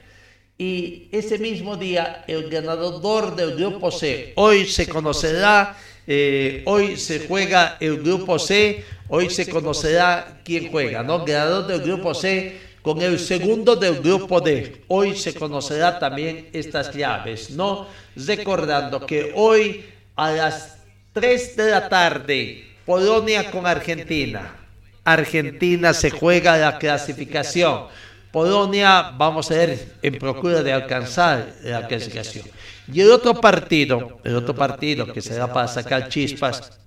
Y 0.58 1.10
ese 1.12 1.38
mismo 1.38 1.76
día 1.76 2.24
el 2.28 2.50
ganador 2.50 3.36
del 3.36 3.56
grupo 3.56 3.92
C, 3.92 4.32
hoy 4.36 4.66
se 4.66 4.88
conocerá, 4.88 5.76
eh, 6.08 6.64
hoy 6.66 6.96
se 6.96 7.28
juega 7.28 7.76
el 7.82 8.02
grupo 8.02 8.40
C, 8.40 8.84
hoy 9.10 9.30
se 9.30 9.50
conocerá 9.50 10.40
quién 10.46 10.72
juega, 10.72 11.04
¿no? 11.04 11.26
Ganador 11.26 11.68
del 11.68 11.82
grupo 11.82 12.14
C 12.14 12.58
con 12.82 13.02
el 13.02 13.20
segundo 13.20 13.76
del 13.76 14.00
grupo 14.00 14.40
D. 14.40 14.84
Hoy 14.88 15.16
se 15.16 15.34
conocerá 15.34 16.00
también 16.00 16.50
estas 16.54 16.96
llaves, 16.96 17.50
¿no? 17.50 17.88
Recordando 18.16 19.06
que 19.06 19.34
hoy 19.36 19.84
a 20.16 20.32
las 20.32 20.78
3 21.12 21.56
de 21.58 21.72
la 21.72 21.90
tarde, 21.90 22.64
Polonia 22.86 23.52
con 23.52 23.66
Argentina. 23.66 24.65
Argentina 25.06 25.94
se 25.94 26.10
juega 26.10 26.58
la 26.58 26.78
clasificación. 26.80 27.86
Polonia, 28.32 29.14
vamos 29.16 29.50
a 29.52 29.56
ver, 29.56 29.94
en 30.02 30.18
procura 30.18 30.62
de 30.62 30.74
alcanzar 30.74 31.54
la 31.64 31.88
clasificación. 31.88 32.46
Y 32.92 33.00
el 33.00 33.12
otro 33.12 33.40
partido, 33.40 34.20
el 34.24 34.36
otro 34.36 34.54
partido 34.54 35.06
que 35.14 35.22
será 35.22 35.54
para 35.54 35.68
sacar 35.68 36.10
chispas, 36.10 36.78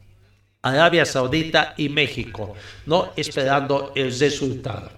Arabia 0.61 1.07
Saudita 1.07 1.75
y 1.77 1.89
México, 1.89 2.55
no 2.85 3.13
esperando 3.17 3.93
el 3.95 4.19
resultado. 4.19 4.91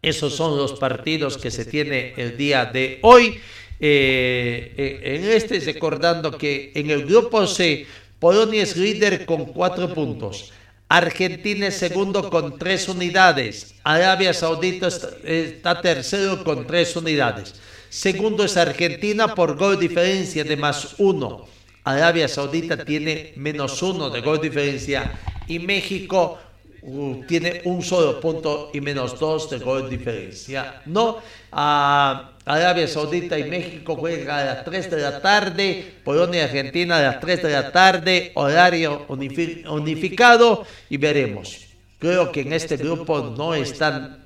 Esos 0.00 0.34
son 0.34 0.56
los 0.56 0.72
partidos 0.72 1.36
que 1.36 1.50
se 1.50 1.64
tiene 1.64 2.14
el 2.16 2.36
día 2.36 2.64
de 2.64 2.98
hoy. 3.02 3.38
Eh, 3.80 4.74
eh, 4.76 5.00
en 5.02 5.24
este, 5.30 5.60
recordando 5.60 6.36
que 6.36 6.72
en 6.74 6.90
el 6.90 7.04
grupo 7.04 7.46
C, 7.46 7.86
Polonia 8.18 8.62
es 8.62 8.76
líder 8.76 9.26
con 9.26 9.44
cuatro 9.46 9.92
puntos. 9.92 10.52
Argentina 10.88 11.66
es 11.66 11.76
segundo 11.76 12.30
con 12.30 12.58
tres 12.58 12.88
unidades. 12.88 13.74
Arabia 13.84 14.32
Saudita 14.32 14.88
está 15.22 15.82
tercero 15.82 16.42
con 16.42 16.66
tres 16.66 16.96
unidades. 16.96 17.54
Segundo 17.90 18.44
es 18.44 18.56
Argentina 18.56 19.34
por 19.34 19.56
gol 19.56 19.78
diferencia 19.78 20.44
de 20.44 20.56
más 20.56 20.94
uno. 20.98 21.46
Arabia 21.84 22.26
Saudita 22.26 22.84
tiene 22.84 23.34
menos 23.36 23.82
uno 23.82 24.08
de 24.08 24.22
gol 24.22 24.40
diferencia. 24.40 25.12
Y 25.46 25.58
México 25.58 26.38
uh, 26.80 27.22
tiene 27.26 27.60
un 27.64 27.82
solo 27.82 28.18
punto 28.18 28.70
y 28.72 28.80
menos 28.80 29.18
dos 29.20 29.50
de 29.50 29.58
gol 29.58 29.90
diferencia. 29.90 30.80
No, 30.86 31.18
a 31.52 32.32
Arabia 32.48 32.88
Saudita 32.88 33.38
y 33.38 33.44
México 33.44 33.94
juegan 33.94 34.38
a 34.38 34.44
las 34.46 34.64
3 34.64 34.90
de 34.90 34.96
la 34.96 35.20
tarde, 35.20 35.94
Polonia 36.02 36.40
y 36.40 36.44
Argentina 36.44 36.96
a 36.96 37.02
las 37.02 37.20
3 37.20 37.42
de 37.42 37.50
la 37.50 37.70
tarde, 37.70 38.32
horario 38.36 39.04
unificado 39.08 40.64
y 40.88 40.96
veremos. 40.96 41.66
Creo 41.98 42.32
que 42.32 42.40
en 42.40 42.54
este 42.54 42.78
grupo 42.78 43.34
no 43.36 43.54
están 43.54 44.24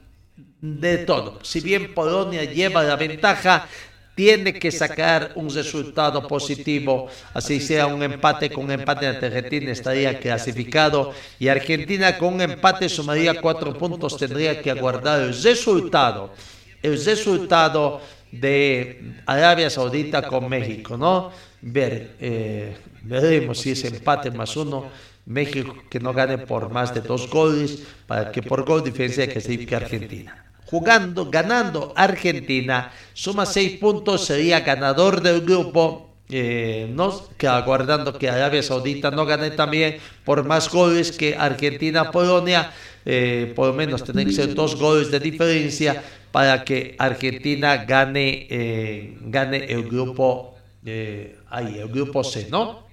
de 0.60 0.98
todo. 0.98 1.40
Si 1.42 1.60
bien 1.60 1.92
Polonia 1.94 2.44
lleva 2.44 2.84
la 2.84 2.94
ventaja, 2.94 3.66
tiene 4.14 4.52
que 4.52 4.70
sacar 4.70 5.32
un 5.34 5.52
resultado 5.52 6.28
positivo, 6.28 7.08
así 7.34 7.58
sea 7.58 7.88
un 7.88 8.04
empate 8.04 8.50
con 8.50 8.66
un 8.66 8.70
empate 8.70 9.08
ante 9.08 9.26
Argentina 9.26 9.72
estaría 9.72 10.20
clasificado. 10.20 11.12
Y 11.40 11.48
Argentina 11.48 12.16
con 12.16 12.34
un 12.34 12.42
empate 12.42 12.88
sumaría 12.88 13.40
cuatro 13.40 13.76
puntos, 13.76 14.16
tendría 14.16 14.62
que 14.62 14.70
aguardar 14.70 15.22
el 15.22 15.42
resultado 15.42 16.30
el 16.82 17.04
resultado 17.04 18.00
de 18.30 19.14
Arabia 19.26 19.70
Saudita 19.70 20.22
con 20.22 20.48
México, 20.48 20.96
¿no? 20.96 21.30
Ver, 21.60 22.16
eh, 22.18 22.76
veremos 23.02 23.58
si 23.58 23.70
es 23.70 23.84
empate 23.84 24.30
más 24.30 24.56
uno, 24.56 24.90
México 25.26 25.76
que 25.88 26.00
no 26.00 26.12
gane 26.12 26.38
por 26.38 26.70
más 26.70 26.92
de 26.94 27.00
dos 27.00 27.28
goles, 27.30 27.84
para 28.06 28.32
que 28.32 28.42
por 28.42 28.64
gol 28.64 28.82
diferencia 28.82 29.28
que 29.28 29.40
se 29.40 29.74
Argentina. 29.74 30.44
Jugando, 30.66 31.30
ganando 31.30 31.92
Argentina, 31.94 32.90
suma 33.12 33.44
seis 33.44 33.78
puntos, 33.78 34.24
sería 34.24 34.60
ganador 34.60 35.20
del 35.20 35.42
grupo. 35.42 36.08
Eh, 36.34 36.90
no, 36.90 37.28
que 37.36 37.46
aguardando 37.46 38.16
que 38.16 38.30
Arabia 38.30 38.62
Saudita 38.62 39.10
no 39.10 39.26
gane 39.26 39.50
también 39.50 39.98
por 40.24 40.44
más 40.44 40.70
goles 40.70 41.12
que 41.12 41.36
Argentina-Polonia, 41.36 42.72
eh, 43.04 43.52
por 43.54 43.68
lo 43.68 43.72
menos 43.74 44.04
tienen 44.04 44.28
que 44.28 44.32
ser 44.32 44.54
dos 44.54 44.76
goles 44.76 45.10
de 45.10 45.20
diferencia 45.20 46.02
para 46.30 46.64
que 46.64 46.96
Argentina 46.98 47.84
gane, 47.84 48.46
eh, 48.48 49.16
gane 49.20 49.64
el 49.66 49.84
grupo 49.84 50.56
eh, 50.84 51.38
ahí, 51.48 51.78
el 51.78 51.88
grupo 51.88 52.24
C, 52.24 52.48
¿no? 52.50 52.86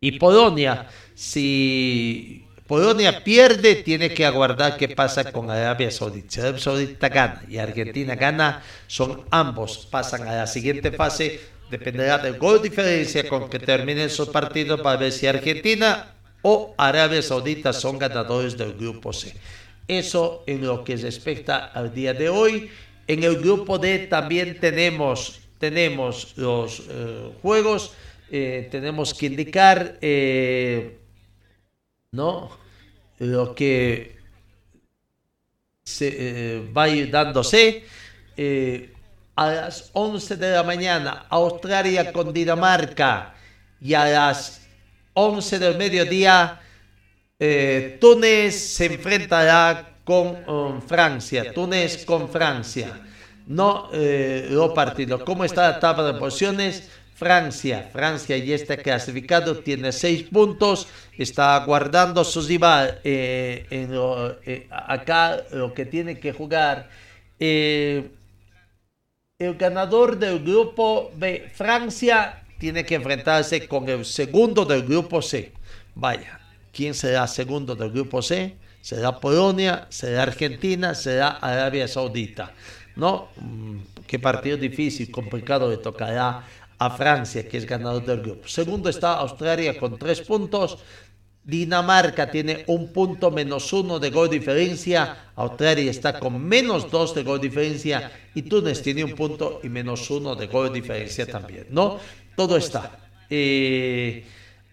Y 0.00 0.18
Polonia, 0.18 0.86
si 1.14 2.44
Polonia 2.66 3.22
pierde, 3.22 3.76
tiene 3.76 4.12
que 4.12 4.24
aguardar 4.24 4.76
qué 4.76 4.88
pasa 4.88 5.30
con 5.30 5.50
Arabia 5.50 5.90
Saudita. 5.90 6.28
Si 6.30 6.40
Arabia 6.40 6.60
Saudita 6.60 7.08
gana 7.08 7.42
y 7.48 7.58
Argentina 7.58 8.14
gana, 8.14 8.62
son 8.86 9.24
ambos, 9.30 9.86
pasan 9.90 10.26
a 10.26 10.34
la 10.34 10.46
siguiente 10.46 10.90
fase, 10.90 11.40
dependerá 11.70 12.18
del 12.18 12.38
gol 12.38 12.62
de 12.62 12.68
diferencia 12.70 13.28
con 13.28 13.48
que 13.48 13.58
terminen 13.58 14.10
sus 14.10 14.28
partidos 14.28 14.80
para 14.80 14.96
ver 14.96 15.12
si 15.12 15.26
Argentina 15.26 16.13
o 16.44 16.74
Arabia 16.76 17.22
Saudita 17.22 17.72
son 17.72 17.98
ganadores 17.98 18.56
del 18.56 18.74
grupo 18.74 19.14
C. 19.14 19.32
Eso 19.88 20.44
en 20.46 20.66
lo 20.66 20.84
que 20.84 20.96
respecta 20.96 21.72
al 21.72 21.92
día 21.94 22.12
de 22.12 22.28
hoy. 22.28 22.70
En 23.06 23.24
el 23.24 23.40
grupo 23.40 23.78
D 23.78 24.06
también 24.08 24.60
tenemos, 24.60 25.40
tenemos 25.58 26.36
los 26.36 26.82
eh, 26.90 27.30
juegos. 27.40 27.94
Eh, 28.30 28.68
tenemos 28.70 29.14
que 29.14 29.26
indicar 29.26 29.96
eh, 30.02 30.98
¿no? 32.12 32.50
lo 33.18 33.54
que 33.54 34.16
se 35.82 36.62
va 36.76 36.88
dándose. 37.10 37.84
a 39.36 39.46
las 39.46 39.90
11 39.94 40.36
de 40.36 40.52
la 40.52 40.62
mañana, 40.62 41.24
Australia 41.30 42.12
con 42.12 42.34
Dinamarca. 42.34 43.34
Y 43.80 43.94
a 43.94 44.04
las 44.06 44.63
11 45.14 45.58
del 45.58 45.76
mediodía, 45.78 46.60
eh, 47.38 47.98
Túnez 48.00 48.54
se 48.54 48.86
enfrentará 48.86 49.94
con 50.04 50.48
um, 50.48 50.80
Francia. 50.80 51.52
Túnez 51.52 52.04
con 52.04 52.28
Francia. 52.28 53.00
No 53.46 53.90
eh, 53.92 54.46
lo 54.50 54.72
partido. 54.72 55.24
¿Cómo 55.24 55.44
está 55.44 55.70
la 55.70 55.80
tabla 55.80 56.12
de 56.12 56.14
posiciones? 56.18 56.90
Francia, 57.14 57.88
Francia 57.92 58.36
ya 58.38 58.56
está 58.56 58.76
clasificado, 58.76 59.58
tiene 59.58 59.92
seis 59.92 60.24
puntos, 60.24 60.88
está 61.16 61.64
guardando 61.64 62.24
su 62.24 62.42
rival 62.42 62.98
eh, 63.04 63.66
eh, 63.70 64.66
acá 64.68 65.44
lo 65.52 65.72
que 65.72 65.86
tiene 65.86 66.18
que 66.18 66.32
jugar. 66.32 66.88
el 67.38 68.10
ganador 69.38 70.18
del 70.18 70.42
grupo 70.42 71.12
B, 71.14 71.48
Francia, 71.54 72.42
tiene 72.58 72.84
que 72.84 72.94
enfrentarse 72.94 73.66
con 73.66 73.88
el 73.88 74.04
segundo 74.04 74.64
del 74.64 74.82
grupo 74.84 75.20
C. 75.20 75.52
Vaya, 75.94 76.40
¿Quién 76.74 76.92
será 76.92 77.28
segundo 77.28 77.76
del 77.76 77.90
grupo 77.92 78.20
C? 78.20 78.56
¿Será 78.82 79.20
Polonia? 79.20 79.86
¿Será 79.90 80.24
Argentina? 80.24 80.92
¿Será 80.92 81.38
Arabia 81.38 81.86
Saudita? 81.86 82.52
¿No? 82.96 83.28
Mm, 83.36 83.78
qué 84.08 84.18
partido 84.18 84.56
difícil, 84.56 85.08
complicado 85.10 85.70
le 85.70 85.76
tocará 85.76 86.42
a 86.76 86.90
Francia, 86.90 87.48
que 87.48 87.58
es 87.58 87.64
ganador 87.64 88.04
del 88.04 88.20
grupo. 88.20 88.48
Segundo 88.48 88.90
está 88.90 89.14
Australia 89.14 89.78
con 89.78 89.96
tres 89.96 90.20
puntos. 90.20 90.78
Dinamarca 91.44 92.28
tiene 92.28 92.64
un 92.66 92.92
punto 92.92 93.30
menos 93.30 93.72
uno 93.72 94.00
de 94.00 94.10
gol 94.10 94.28
diferencia. 94.28 95.30
Australia 95.36 95.90
está 95.90 96.18
con 96.18 96.42
menos 96.42 96.90
dos 96.90 97.14
de 97.14 97.22
gol 97.22 97.40
diferencia. 97.40 98.10
Y 98.34 98.42
Túnez 98.42 98.82
tiene 98.82 99.04
un 99.04 99.12
punto 99.12 99.60
y 99.62 99.68
menos 99.68 100.10
uno 100.10 100.34
de 100.34 100.48
gol 100.48 100.72
diferencia 100.72 101.24
también. 101.24 101.66
¿No? 101.70 102.00
Todo 102.36 102.56
está. 102.56 102.98
Eh, 103.30 104.24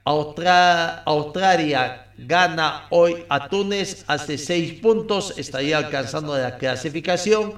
Australia 0.04 2.08
gana 2.18 2.88
hoy 2.90 3.24
a 3.30 3.48
Túnez, 3.48 4.04
hace 4.08 4.38
seis 4.38 4.80
puntos, 4.80 5.36
estaría 5.38 5.78
alcanzando 5.78 6.38
la 6.38 6.58
clasificación, 6.58 7.54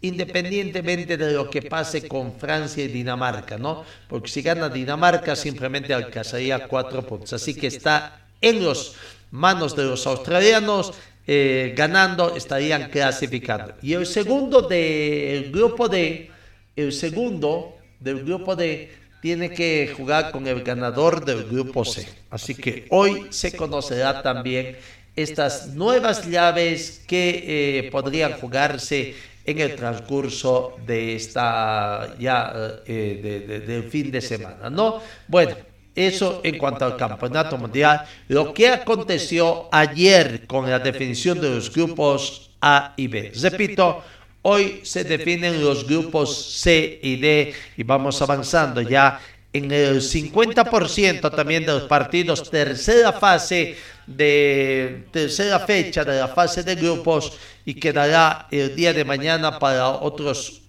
independientemente 0.00 1.16
de 1.16 1.32
lo 1.32 1.50
que 1.50 1.62
pase 1.62 2.06
con 2.06 2.34
Francia 2.34 2.84
y 2.84 2.88
Dinamarca, 2.88 3.58
¿no? 3.58 3.84
Porque 4.08 4.28
si 4.28 4.42
gana 4.42 4.68
Dinamarca, 4.68 5.34
simplemente 5.34 5.92
alcanzaría 5.92 6.68
cuatro 6.68 7.04
puntos. 7.04 7.32
Así 7.32 7.54
que 7.54 7.66
está 7.66 8.20
en 8.40 8.64
las 8.64 8.94
manos 9.32 9.74
de 9.74 9.84
los 9.84 10.06
australianos, 10.06 10.92
eh, 11.26 11.74
ganando, 11.76 12.36
estarían 12.36 12.90
clasificando. 12.90 13.74
Y 13.82 13.94
el 13.94 14.06
segundo 14.06 14.62
del 14.62 15.50
grupo 15.50 15.88
D, 15.88 16.30
el 16.76 16.92
segundo 16.92 17.76
del 17.98 18.24
grupo 18.24 18.54
D 18.54 18.97
tiene 19.20 19.50
que 19.50 19.92
jugar 19.96 20.30
con 20.30 20.46
el 20.46 20.62
ganador 20.62 21.24
del 21.24 21.44
grupo 21.44 21.84
C. 21.84 22.08
Así 22.30 22.54
que 22.54 22.86
hoy 22.90 23.26
se 23.30 23.56
conocerá 23.56 24.22
también 24.22 24.76
estas 25.16 25.68
nuevas 25.68 26.26
llaves 26.26 27.02
que 27.06 27.80
eh, 27.86 27.90
podrían 27.90 28.34
jugarse 28.34 29.14
en 29.44 29.58
el 29.58 29.74
transcurso 29.74 30.76
de 30.86 31.16
esta 31.16 32.14
ya 32.18 32.80
eh, 32.86 33.64
del 33.66 33.84
fin 33.84 34.10
de 34.10 34.20
semana, 34.20 34.70
¿no? 34.70 35.00
Bueno, 35.26 35.56
Eso 35.94 36.40
en 36.44 36.58
cuanto 36.58 36.84
al 36.84 36.96
campeonato 36.96 37.58
mundial. 37.58 38.04
Lo 38.28 38.54
que 38.54 38.68
aconteció 38.68 39.68
ayer 39.72 40.46
con 40.46 40.70
la 40.70 40.78
definición 40.78 41.40
de 41.40 41.50
los 41.50 41.72
grupos 41.74 42.52
A 42.60 42.94
y 42.96 43.08
B. 43.08 43.32
Repito, 43.42 44.04
hoy 44.48 44.80
se 44.82 45.04
definen 45.04 45.62
los 45.62 45.86
grupos 45.86 46.60
C 46.62 46.98
y 47.02 47.16
D 47.16 47.52
y 47.76 47.82
vamos 47.82 48.22
avanzando 48.22 48.80
ya 48.80 49.20
en 49.52 49.70
el 49.70 50.00
50% 50.00 51.34
también 51.34 51.66
de 51.66 51.72
los 51.72 51.82
partidos, 51.84 52.50
tercera 52.50 53.12
fase 53.12 53.76
de 54.06 55.04
tercera 55.10 55.60
fecha 55.60 56.02
de 56.02 56.18
la 56.18 56.28
fase 56.28 56.62
de 56.62 56.74
grupos 56.76 57.36
y 57.66 57.74
quedará 57.74 58.48
el 58.50 58.74
día 58.74 58.94
de 58.94 59.04
mañana 59.04 59.58
para 59.58 59.88
otros 59.90 60.62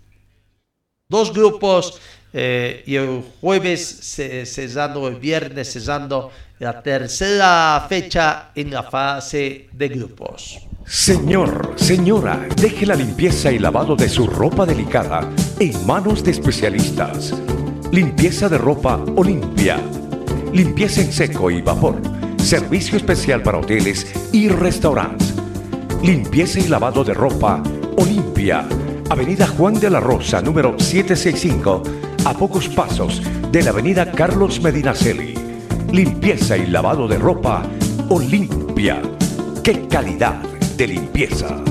dos 1.08 1.34
grupos 1.34 2.02
eh, 2.34 2.84
y 2.86 2.96
el 2.96 3.24
jueves 3.40 3.82
cesando 4.46 5.08
el 5.08 5.16
viernes 5.16 5.72
cesando 5.72 6.32
la 6.60 6.84
tercera 6.84 7.86
fecha 7.88 8.52
en 8.54 8.72
la 8.72 8.84
fase 8.84 9.70
de 9.72 9.88
grupos. 9.88 10.60
Señor, 10.86 11.74
señora, 11.78 12.48
deje 12.58 12.86
la 12.86 12.96
limpieza 12.96 13.50
y 13.50 13.60
lavado 13.60 13.96
de 13.96 14.10
su 14.10 14.28
ropa 14.28 14.66
delicada 14.66 15.30
en 15.58 15.86
manos 15.86 16.22
de 16.22 16.32
especialistas. 16.32 17.34
Limpieza 17.94 18.50
de 18.50 18.58
ropa 18.58 19.02
Olimpia. 19.16 19.78
Limpieza 20.52 21.02
en 21.02 21.14
seco 21.14 21.50
y 21.50 21.62
vapor. 21.62 21.96
Servicio 22.38 22.98
especial 22.98 23.42
para 23.42 23.60
hoteles 23.60 24.14
y 24.34 24.50
restaurantes. 24.50 25.34
Limpieza 26.04 26.60
y 26.60 26.68
lavado 26.68 27.06
de 27.06 27.14
ropa 27.14 27.64
Olimpia. 27.96 28.68
Avenida 29.10 29.48
Juan 29.48 29.80
de 29.80 29.90
la 29.90 30.02
Rosa, 30.02 30.42
número 30.42 30.78
765, 30.78 31.84
a 32.26 32.34
pocos 32.34 32.68
pasos 32.68 33.22
de 33.50 33.64
la 33.64 33.70
Avenida 33.70 34.12
Carlos 34.12 34.62
Medinaceli. 34.62 35.49
Limpieza 35.92 36.56
y 36.56 36.68
lavado 36.68 37.08
de 37.08 37.18
ropa 37.18 37.68
Olimpia. 38.10 39.02
¡Qué 39.64 39.88
calidad 39.88 40.36
de 40.78 40.88
limpieza! 40.88 41.64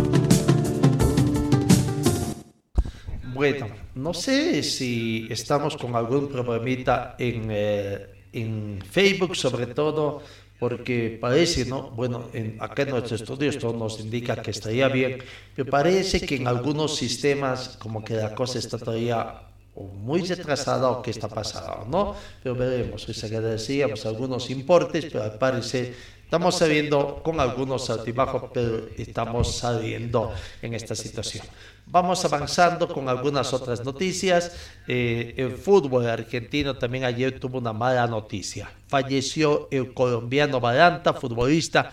Bueno, 3.32 3.68
no 3.94 4.12
sé 4.12 4.64
si 4.64 5.28
estamos 5.30 5.76
con 5.76 5.94
algún 5.94 6.28
problemita 6.28 7.14
en, 7.16 7.46
eh, 7.48 8.26
en 8.32 8.80
Facebook, 8.90 9.36
sobre 9.36 9.66
todo 9.66 10.20
porque 10.58 11.16
parece, 11.20 11.64
¿no? 11.64 11.90
Bueno, 11.90 12.28
en, 12.32 12.56
acá 12.60 12.82
en 12.82 12.90
nuestro 12.90 13.14
estudio 13.14 13.50
esto 13.50 13.72
nos 13.72 14.00
indica 14.00 14.42
que 14.42 14.50
estaría 14.50 14.88
bien, 14.88 15.22
pero 15.54 15.70
parece 15.70 16.20
que 16.20 16.34
en 16.34 16.48
algunos 16.48 16.96
sistemas 16.96 17.76
como 17.78 18.04
que 18.04 18.14
la 18.14 18.34
cosa 18.34 18.58
está 18.58 18.78
todavía 18.78 19.47
muy 19.84 20.22
retrasada 20.22 20.90
o 20.90 21.02
que 21.02 21.10
está 21.10 21.28
pasando, 21.28 21.86
¿no? 21.88 22.14
Pero 22.42 22.54
veremos, 22.54 23.06
les 23.06 23.24
agradecíamos 23.24 24.04
algunos 24.06 24.50
importes, 24.50 25.06
pero 25.06 25.24
al 25.24 25.38
parecer 25.38 25.94
Estamos 26.28 26.56
saliendo 26.56 27.22
con 27.24 27.40
algunos 27.40 27.88
altibajos, 27.88 28.50
pero 28.52 28.86
estamos 28.98 29.56
saliendo 29.56 30.30
en 30.60 30.74
esta 30.74 30.94
situación. 30.94 31.46
Vamos 31.86 32.22
avanzando 32.22 32.86
con 32.86 33.08
algunas 33.08 33.54
otras 33.54 33.82
noticias. 33.82 34.52
Eh, 34.86 35.32
el 35.38 35.52
fútbol 35.52 36.06
argentino 36.06 36.76
también 36.76 37.04
ayer 37.04 37.40
tuvo 37.40 37.56
una 37.56 37.72
mala 37.72 38.06
noticia. 38.06 38.70
Falleció 38.88 39.68
el 39.70 39.94
colombiano 39.94 40.60
Balanta, 40.60 41.14
futbolista 41.14 41.90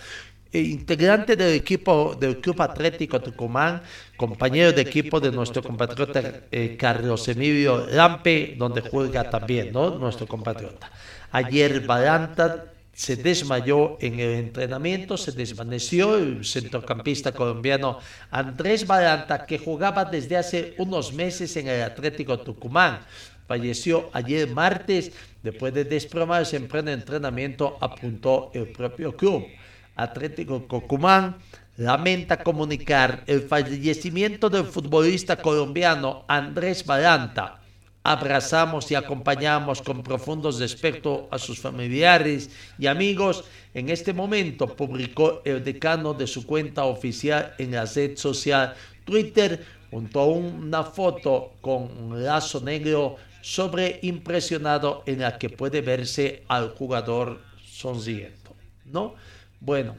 integrante 0.60 1.36
del 1.36 1.54
equipo 1.56 2.16
del 2.20 2.40
Club 2.40 2.62
Atlético 2.62 3.20
Tucumán, 3.20 3.82
compañero 4.16 4.72
de 4.72 4.82
equipo 4.82 5.20
de 5.20 5.32
nuestro 5.32 5.62
compatriota 5.62 6.42
eh, 6.52 6.76
Carlos 6.78 7.28
Emilio 7.28 7.88
Lampe, 7.88 8.56
donde 8.58 8.82
juega 8.82 9.30
también 9.30 9.72
¿no? 9.72 9.98
nuestro 9.98 10.28
compatriota. 10.28 10.92
Ayer 11.32 11.82
Balanta 11.82 12.72
se 12.96 13.18
desmayó 13.18 13.98
en 14.00 14.20
el 14.22 14.36
entrenamiento, 14.36 15.18
se 15.18 15.34
desvaneció 15.34 16.16
el 16.16 16.46
centrocampista 16.46 17.34
colombiano 17.34 18.00
Andrés 18.32 18.88
Balanta, 18.88 19.46
que 19.46 19.60
jugaba 19.60 20.06
desde 20.06 20.38
hace 20.38 20.76
unos 20.78 21.12
meses 21.12 21.58
en 21.58 21.68
el 21.68 21.84
Atlético 21.84 22.40
Tucumán. 22.40 23.00
Falleció 23.48 24.10
ayer 24.14 24.50
martes 24.50 25.12
después 25.44 25.74
de 25.74 25.84
desplomarse 25.84 26.56
en 26.56 26.70
pleno 26.70 26.90
entrenamiento, 26.90 27.78
apuntó 27.82 28.50
el 28.54 28.70
propio 28.70 29.16
club. 29.16 29.46
Atlético 29.96 30.62
Tucumán 30.62 31.38
lamenta 31.78 32.44
comunicar 32.44 33.24
el 33.28 33.42
fallecimiento 33.42 34.50
del 34.50 34.66
futbolista 34.66 35.36
colombiano 35.36 36.26
Andrés 36.28 36.86
Balanta 36.86 37.62
abrazamos 38.06 38.92
y 38.92 38.96
acompañamos 38.96 39.82
con 39.82 40.04
profundos 40.04 40.60
respeto 40.60 41.28
a 41.32 41.40
sus 41.40 41.60
familiares 41.60 42.52
y 42.78 42.86
amigos. 42.86 43.44
En 43.74 43.90
este 43.90 44.14
momento 44.14 44.68
publicó 44.68 45.42
el 45.44 45.64
decano 45.64 46.14
de 46.14 46.28
su 46.28 46.46
cuenta 46.46 46.86
oficial 46.86 47.56
en 47.58 47.72
la 47.72 47.86
red 47.86 48.16
social 48.16 48.76
Twitter 49.06 49.66
junto 49.90 50.20
a 50.20 50.28
una 50.28 50.84
foto 50.84 51.54
con 51.62 51.90
un 51.98 52.24
lazo 52.24 52.62
negro 52.62 53.16
sobre 53.42 54.00
impresionado 54.04 55.02
en 55.08 55.22
la 55.22 55.40
que 55.40 55.50
puede 55.50 55.82
verse 55.82 56.44
al 56.48 56.76
jugador 56.76 57.42
sonriendo. 57.66 58.56
¿No? 58.86 59.16
Bueno, 59.60 59.96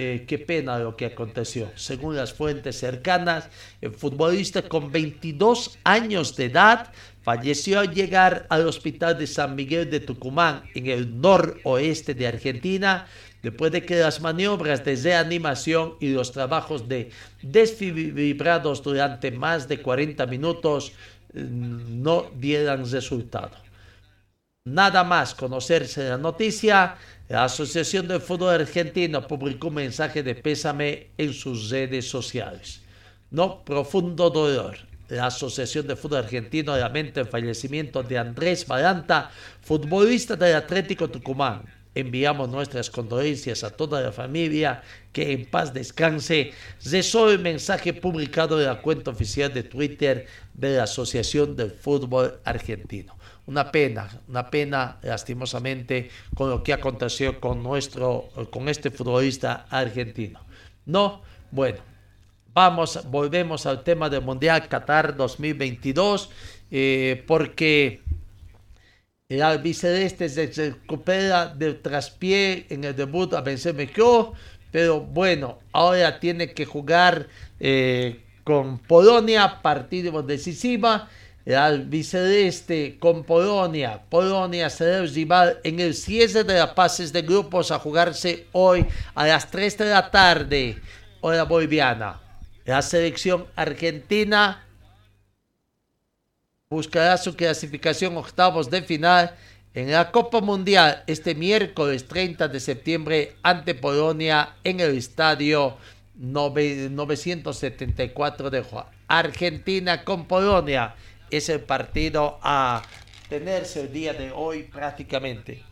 eh, 0.00 0.26
qué 0.28 0.38
pena 0.38 0.78
lo 0.78 0.96
que 0.96 1.06
aconteció. 1.06 1.72
Según 1.74 2.14
las 2.14 2.32
fuentes 2.32 2.78
cercanas, 2.78 3.48
el 3.80 3.90
futbolista 3.90 4.62
con 4.62 4.92
22 4.92 5.78
años 5.82 6.36
de 6.36 6.44
edad 6.44 6.92
falleció 7.22 7.80
al 7.80 7.92
llegar 7.92 8.46
al 8.48 8.68
hospital 8.68 9.18
de 9.18 9.26
San 9.26 9.56
Miguel 9.56 9.90
de 9.90 9.98
Tucumán, 9.98 10.62
en 10.76 10.86
el 10.86 11.20
noroeste 11.20 12.14
de 12.14 12.28
Argentina, 12.28 13.08
después 13.42 13.72
de 13.72 13.84
que 13.84 13.96
las 13.96 14.20
maniobras 14.20 14.84
de 14.84 14.94
reanimación 14.94 15.94
y 15.98 16.12
los 16.12 16.30
trabajos 16.30 16.88
de 16.88 17.10
desfibrilados 17.42 18.84
durante 18.84 19.32
más 19.32 19.66
de 19.66 19.82
40 19.82 20.26
minutos 20.26 20.92
mm, 21.34 22.02
no 22.02 22.30
dieran 22.36 22.88
resultado. 22.88 23.56
Nada 24.64 25.02
más 25.02 25.34
conocerse 25.34 26.08
la 26.08 26.18
noticia, 26.18 26.96
la 27.28 27.44
Asociación 27.44 28.08
de 28.08 28.20
Fútbol 28.20 28.54
Argentino 28.54 29.26
publicó 29.26 29.68
un 29.68 29.74
mensaje 29.74 30.22
de 30.22 30.34
pésame 30.34 31.08
en 31.18 31.34
sus 31.34 31.68
redes 31.68 32.08
sociales. 32.08 32.80
No, 33.30 33.62
profundo 33.64 34.30
dolor. 34.30 34.78
La 35.10 35.26
Asociación 35.26 35.86
de 35.86 35.96
Fútbol 35.96 36.20
Argentino 36.20 36.74
lamenta 36.74 37.20
el 37.20 37.26
fallecimiento 37.26 38.02
de 38.02 38.16
Andrés 38.16 38.66
Balanta, 38.66 39.30
futbolista 39.60 40.36
del 40.36 40.56
Atlético 40.56 41.08
Tucumán. 41.10 41.64
Enviamos 41.94 42.48
nuestras 42.48 42.88
condolencias 42.88 43.62
a 43.62 43.70
toda 43.70 44.00
la 44.00 44.12
familia, 44.12 44.82
que 45.12 45.32
en 45.32 45.44
paz 45.44 45.74
descanse. 45.74 46.52
Cesó 46.78 47.30
el 47.30 47.40
mensaje 47.40 47.92
publicado 47.92 48.58
en 48.58 48.66
la 48.66 48.80
cuenta 48.80 49.10
oficial 49.10 49.52
de 49.52 49.64
Twitter 49.64 50.26
de 50.54 50.76
la 50.76 50.84
Asociación 50.84 51.56
del 51.56 51.72
Fútbol 51.72 52.40
Argentino. 52.44 53.17
Una 53.48 53.72
pena, 53.72 54.06
una 54.28 54.50
pena, 54.50 54.98
lastimosamente, 55.00 56.10
con 56.34 56.50
lo 56.50 56.62
que 56.62 56.74
aconteció 56.74 57.40
con 57.40 57.62
nuestro, 57.62 58.28
con 58.50 58.68
este 58.68 58.90
futbolista 58.90 59.64
argentino. 59.70 60.40
No, 60.84 61.22
bueno, 61.50 61.78
vamos, 62.52 63.00
volvemos 63.10 63.64
al 63.64 63.82
tema 63.82 64.10
del 64.10 64.20
Mundial 64.20 64.68
Qatar 64.68 65.16
2022, 65.16 66.28
eh, 66.70 67.24
porque 67.26 68.02
el 69.30 69.40
albiceleste 69.40 70.28
se 70.28 70.72
recupera 70.72 71.46
del 71.46 71.80
traspié 71.80 72.66
en 72.68 72.84
el 72.84 72.94
debut 72.94 73.32
a 73.32 73.40
vencer 73.40 73.72
México, 73.74 74.34
pero 74.70 75.00
bueno, 75.00 75.58
ahora 75.72 76.20
tiene 76.20 76.52
que 76.52 76.66
jugar 76.66 77.28
eh, 77.60 78.20
con 78.44 78.78
Polonia, 78.78 79.62
partido 79.62 80.22
decisiva 80.22 81.08
el 81.48 81.56
albiceleste 81.56 82.98
con 82.98 83.24
Polonia. 83.24 84.02
Polonia 84.10 84.68
será 84.68 84.98
el 84.98 85.08
rival 85.08 85.58
en 85.64 85.80
el 85.80 85.94
cierre 85.94 86.44
de 86.44 86.58
las 86.58 86.72
pases 86.72 87.10
de 87.10 87.22
grupos 87.22 87.70
a 87.70 87.78
jugarse 87.78 88.46
hoy 88.52 88.84
a 89.14 89.26
las 89.26 89.50
3 89.50 89.78
de 89.78 89.88
la 89.88 90.10
tarde, 90.10 90.76
hora 91.22 91.44
boliviana. 91.44 92.20
La 92.66 92.82
selección 92.82 93.46
argentina 93.56 94.62
buscará 96.68 97.16
su 97.16 97.34
clasificación 97.34 98.14
octavos 98.18 98.68
de 98.68 98.82
final 98.82 99.34
en 99.72 99.90
la 99.90 100.10
Copa 100.10 100.42
Mundial 100.42 101.02
este 101.06 101.34
miércoles 101.34 102.06
30 102.06 102.48
de 102.48 102.60
septiembre 102.60 103.36
ante 103.42 103.74
Polonia 103.74 104.56
en 104.64 104.80
el 104.80 104.98
estadio 104.98 105.78
974 106.14 108.50
de 108.50 108.60
Juan. 108.60 108.84
Argentina 109.06 110.04
con 110.04 110.26
Polonia 110.26 110.94
es 111.30 111.48
el 111.48 111.60
partido 111.60 112.38
a 112.42 112.82
tenerse 113.28 113.82
el 113.82 113.92
día 113.92 114.12
de 114.12 114.30
hoy 114.30 114.64
prácticamente. 114.64 115.62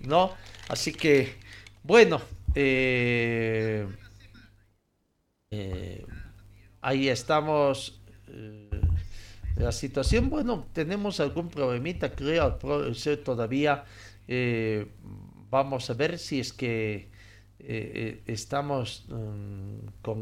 ¿No? 0.00 0.32
Así 0.68 0.92
que, 0.92 1.34
bueno, 1.82 2.20
eh, 2.54 3.86
eh, 5.50 6.04
ahí 6.80 7.08
estamos. 7.08 8.00
Eh, 8.28 8.70
la 9.56 9.72
situación, 9.72 10.28
bueno, 10.28 10.66
tenemos 10.74 11.18
algún 11.18 11.48
problemita, 11.48 12.10
creo, 12.10 12.58
todavía. 13.24 13.84
Eh, 14.28 14.86
vamos 15.50 15.88
a 15.88 15.94
ver 15.94 16.18
si 16.18 16.40
es 16.40 16.52
que 16.52 17.08
estamos 18.26 19.06
mm, 19.08 19.78
con 20.02 20.20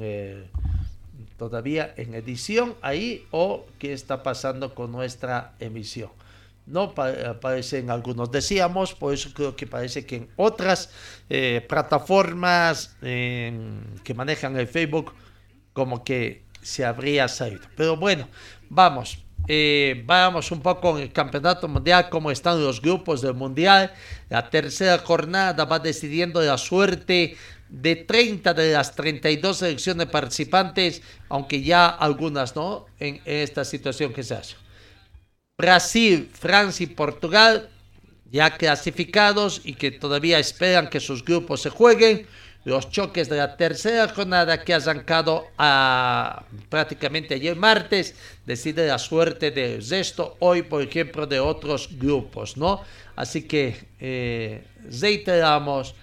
todavía 1.37 1.95
en 1.97 2.15
edición 2.15 2.75
ahí 2.83 3.27
o 3.31 3.67
qué 3.79 3.93
está 3.93 4.23
pasando 4.23 4.75
con 4.75 4.93
nuestra 4.93 5.55
emisión. 5.59 6.11
No 6.67 6.95
aparecen 7.27 7.91
algunos, 7.91 8.31
decíamos, 8.33 8.95
por 8.95 9.13
eso 9.13 9.31
creo 9.35 9.55
que 9.55 9.67
parece 9.67 10.07
que 10.07 10.17
en 10.17 10.29
otras 10.37 10.91
plataformas 11.69 12.97
que 13.03 14.15
manejan 14.17 14.57
el 14.57 14.67
Facebook, 14.67 15.13
como 15.75 16.03
que 16.05 16.45
se 16.63 16.85
habría 16.85 17.29
salido. 17.29 17.63
Pero 17.77 17.97
bueno, 17.97 18.27
vamos, 18.71 19.19
eh, 19.47 20.03
vamos 20.07 20.51
un 20.51 20.61
poco 20.63 20.93
con 20.93 21.01
el 21.01 21.13
campeonato 21.13 21.69
mundial, 21.69 22.09
cómo 22.09 22.31
están 22.31 22.63
los 22.63 22.81
grupos 22.81 23.21
del 23.21 23.35
mundial. 23.35 23.93
La 24.31 24.49
tercera 24.49 24.99
jornada 24.99 25.67
va 25.67 25.79
decidiendo 25.79 26.41
la 26.41 26.57
suerte 26.57 27.37
de 27.75 27.97
30 27.97 28.55
de 28.55 28.73
las 28.73 28.95
32 28.95 29.59
selecciones 29.59 30.07
participantes, 30.07 31.03
aunque 31.29 31.63
ya 31.63 31.89
algunas 31.89 32.55
no, 32.55 32.87
en, 33.01 33.21
esta 33.25 33.65
situación 33.65 34.13
que 34.13 34.23
se 34.23 34.35
hace. 34.35 34.55
Brasil, 35.59 36.31
Francia 36.33 36.85
y 36.85 36.89
Portugal 36.89 37.69
ya 38.31 38.57
clasificados 38.57 39.61
y 39.65 39.75
que 39.75 39.91
todavía 39.91 40.39
esperan 40.39 40.89
que 40.89 41.01
sus 41.01 41.25
grupos 41.25 41.63
se 41.63 41.71
jueguen 41.71 42.27
los 42.65 42.91
choques 42.91 43.29
de 43.29 43.37
la 43.37 43.57
tercera 43.57 44.09
jornada 44.09 44.65
que 44.65 44.73
ha 44.73 44.77
arrancado 44.77 45.45
a, 45.59 46.45
prácticamente 46.69 47.35
ayer 47.35 47.57
martes, 47.57 48.17
decide 48.47 48.87
la 48.87 48.99
suerte 48.99 49.51
de 49.51 49.77
esto, 49.77 50.37
hoy 50.41 50.63
por 50.63 50.81
ejemplo 50.83 51.27
de 51.27 51.39
otros 51.41 51.91
grupos, 51.93 52.57
¿no? 52.57 52.83
Así 53.17 53.43
que 53.43 53.77
eh, 54.01 54.65
reiteramos, 55.01 55.95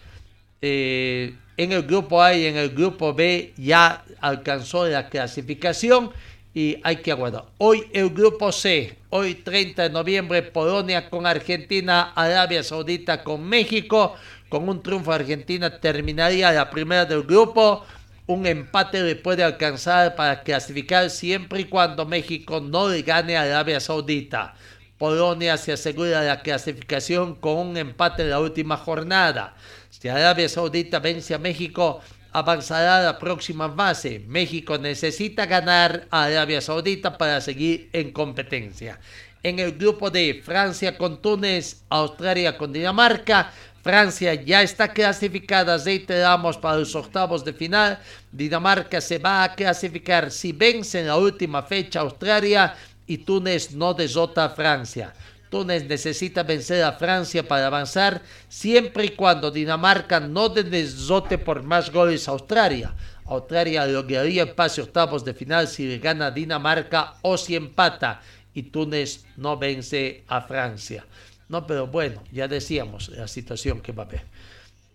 eh, 0.61 1.35
en 1.63 1.71
el 1.73 1.83
grupo 1.83 2.23
A 2.23 2.33
y 2.33 2.47
en 2.47 2.57
el 2.57 2.71
grupo 2.71 3.13
B 3.13 3.53
ya 3.55 4.03
alcanzó 4.19 4.87
la 4.87 5.09
clasificación 5.09 6.09
y 6.55 6.77
hay 6.81 6.97
que 6.97 7.11
aguardar. 7.11 7.45
Hoy 7.59 7.83
el 7.93 8.09
grupo 8.09 8.51
C, 8.51 8.97
hoy 9.11 9.35
30 9.35 9.83
de 9.83 9.89
noviembre, 9.91 10.41
Polonia 10.41 11.07
con 11.07 11.27
Argentina, 11.27 12.13
Arabia 12.15 12.63
Saudita 12.63 13.23
con 13.23 13.43
México, 13.43 14.15
con 14.49 14.67
un 14.67 14.81
triunfo 14.81 15.11
Argentina 15.11 15.79
terminaría 15.79 16.51
la 16.51 16.67
primera 16.71 17.05
del 17.05 17.21
grupo. 17.21 17.85
Un 18.25 18.47
empate 18.47 19.03
le 19.03 19.15
puede 19.15 19.43
alcanzar 19.43 20.15
para 20.15 20.41
clasificar 20.41 21.11
siempre 21.11 21.61
y 21.61 21.65
cuando 21.65 22.07
México 22.07 22.59
no 22.59 22.89
le 22.89 23.03
gane 23.03 23.37
a 23.37 23.43
Arabia 23.43 23.79
Saudita. 23.79 24.55
Polonia 24.97 25.57
se 25.57 25.73
asegura 25.73 26.23
la 26.23 26.41
clasificación 26.41 27.35
con 27.35 27.57
un 27.57 27.77
empate 27.77 28.23
en 28.23 28.31
la 28.31 28.39
última 28.39 28.77
jornada. 28.77 29.55
Si 30.01 30.09
Arabia 30.09 30.49
Saudita 30.49 30.97
vence 30.97 31.35
a 31.35 31.37
México, 31.37 32.01
avanzará 32.33 33.03
la 33.03 33.19
próxima 33.19 33.69
fase. 33.69 34.25
México 34.25 34.79
necesita 34.79 35.45
ganar 35.45 36.07
a 36.09 36.23
Arabia 36.23 36.59
Saudita 36.59 37.19
para 37.19 37.39
seguir 37.39 37.87
en 37.93 38.09
competencia. 38.09 38.97
En 39.43 39.59
el 39.59 39.77
grupo 39.77 40.09
de 40.09 40.41
Francia 40.43 40.97
con 40.97 41.21
Túnez, 41.21 41.83
Australia 41.87 42.57
con 42.57 42.73
Dinamarca, 42.73 43.53
Francia 43.83 44.33
ya 44.33 44.63
está 44.63 44.91
clasificada, 44.91 45.77
reiteramos, 45.77 46.57
para 46.57 46.77
los 46.77 46.95
octavos 46.95 47.45
de 47.45 47.53
final. 47.53 47.99
Dinamarca 48.31 49.01
se 49.01 49.19
va 49.19 49.43
a 49.43 49.53
clasificar 49.53 50.31
si 50.31 50.51
vence 50.51 51.01
en 51.01 51.07
la 51.13 51.17
última 51.17 51.61
fecha 51.61 51.99
Australia 51.99 52.73
y 53.05 53.19
Túnez 53.19 53.71
no 53.73 53.93
desota 53.93 54.45
a 54.45 54.49
Francia. 54.49 55.13
Túnez 55.51 55.85
necesita 55.85 56.43
vencer 56.43 56.81
a 56.81 56.93
Francia 56.93 57.45
para 57.45 57.67
avanzar 57.67 58.23
siempre 58.47 59.03
y 59.03 59.09
cuando 59.09 59.51
Dinamarca 59.51 60.21
no 60.21 60.47
desote 60.47 61.37
por 61.37 61.61
más 61.61 61.91
goles 61.91 62.27
a 62.27 62.31
Australia. 62.31 62.95
Australia 63.25 63.85
lograría 63.85 64.43
el 64.43 64.53
pase 64.53 64.81
octavos 64.81 65.25
de 65.25 65.33
final 65.33 65.67
si 65.67 65.99
gana 65.99 66.31
Dinamarca 66.31 67.15
o 67.21 67.37
si 67.37 67.57
empata 67.57 68.21
y 68.53 68.63
Túnez 68.63 69.25
no 69.35 69.57
vence 69.57 70.23
a 70.27 70.39
Francia. 70.41 71.05
No, 71.49 71.67
pero 71.67 71.85
bueno, 71.85 72.23
ya 72.31 72.47
decíamos 72.47 73.09
la 73.09 73.27
situación 73.27 73.81
que 73.81 73.91
va 73.91 74.03
a 74.03 74.05
haber. 74.05 74.23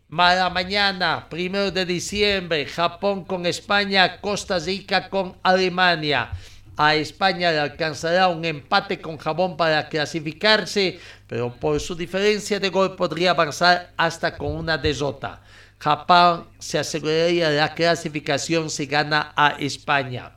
Mala 0.09 0.49
mañana, 0.49 1.27
primero 1.29 1.71
de 1.71 1.85
diciembre, 1.85 2.65
Japón 2.65 3.25
con 3.25 3.45
España, 3.45 4.23
Costa 4.23 4.59
Rica 4.59 5.11
con 5.11 5.37
Alemania. 5.43 6.31
A 6.77 6.95
España 6.95 7.51
le 7.53 7.59
alcanzará 7.59 8.29
un 8.29 8.45
empate 8.45 9.01
con 9.01 9.17
Japón 9.17 9.57
para 9.57 9.89
clasificarse, 9.89 11.01
pero 11.27 11.55
por 11.55 11.81
su 11.81 11.95
diferencia 11.95 12.61
de 12.61 12.69
gol 12.69 12.97
podría 12.97 13.31
avanzar 13.31 13.93
hasta 13.97 14.37
con 14.37 14.55
una 14.55 14.77
desota. 14.77 15.43
Japón 15.79 16.49
se 16.59 16.79
aseguraría 16.79 17.49
la 17.51 17.75
clasificación 17.75 18.69
si 18.69 18.87
gana 18.87 19.33
a 19.37 19.57
España. 19.59 20.33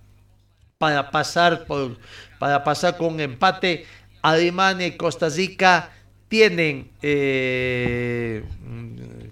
Para 0.77 1.11
pasar, 1.11 1.65
por, 1.65 1.97
para 2.39 2.63
pasar 2.63 2.95
con 2.95 3.15
un 3.15 3.19
empate, 3.19 3.85
Alemania 4.21 4.87
y 4.87 4.95
Costa 4.97 5.27
Rica 5.27 5.91
tienen 6.29 6.91
eh, 7.01 8.45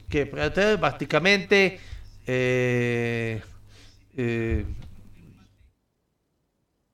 que 0.10 0.26
prácticamente 0.26 1.80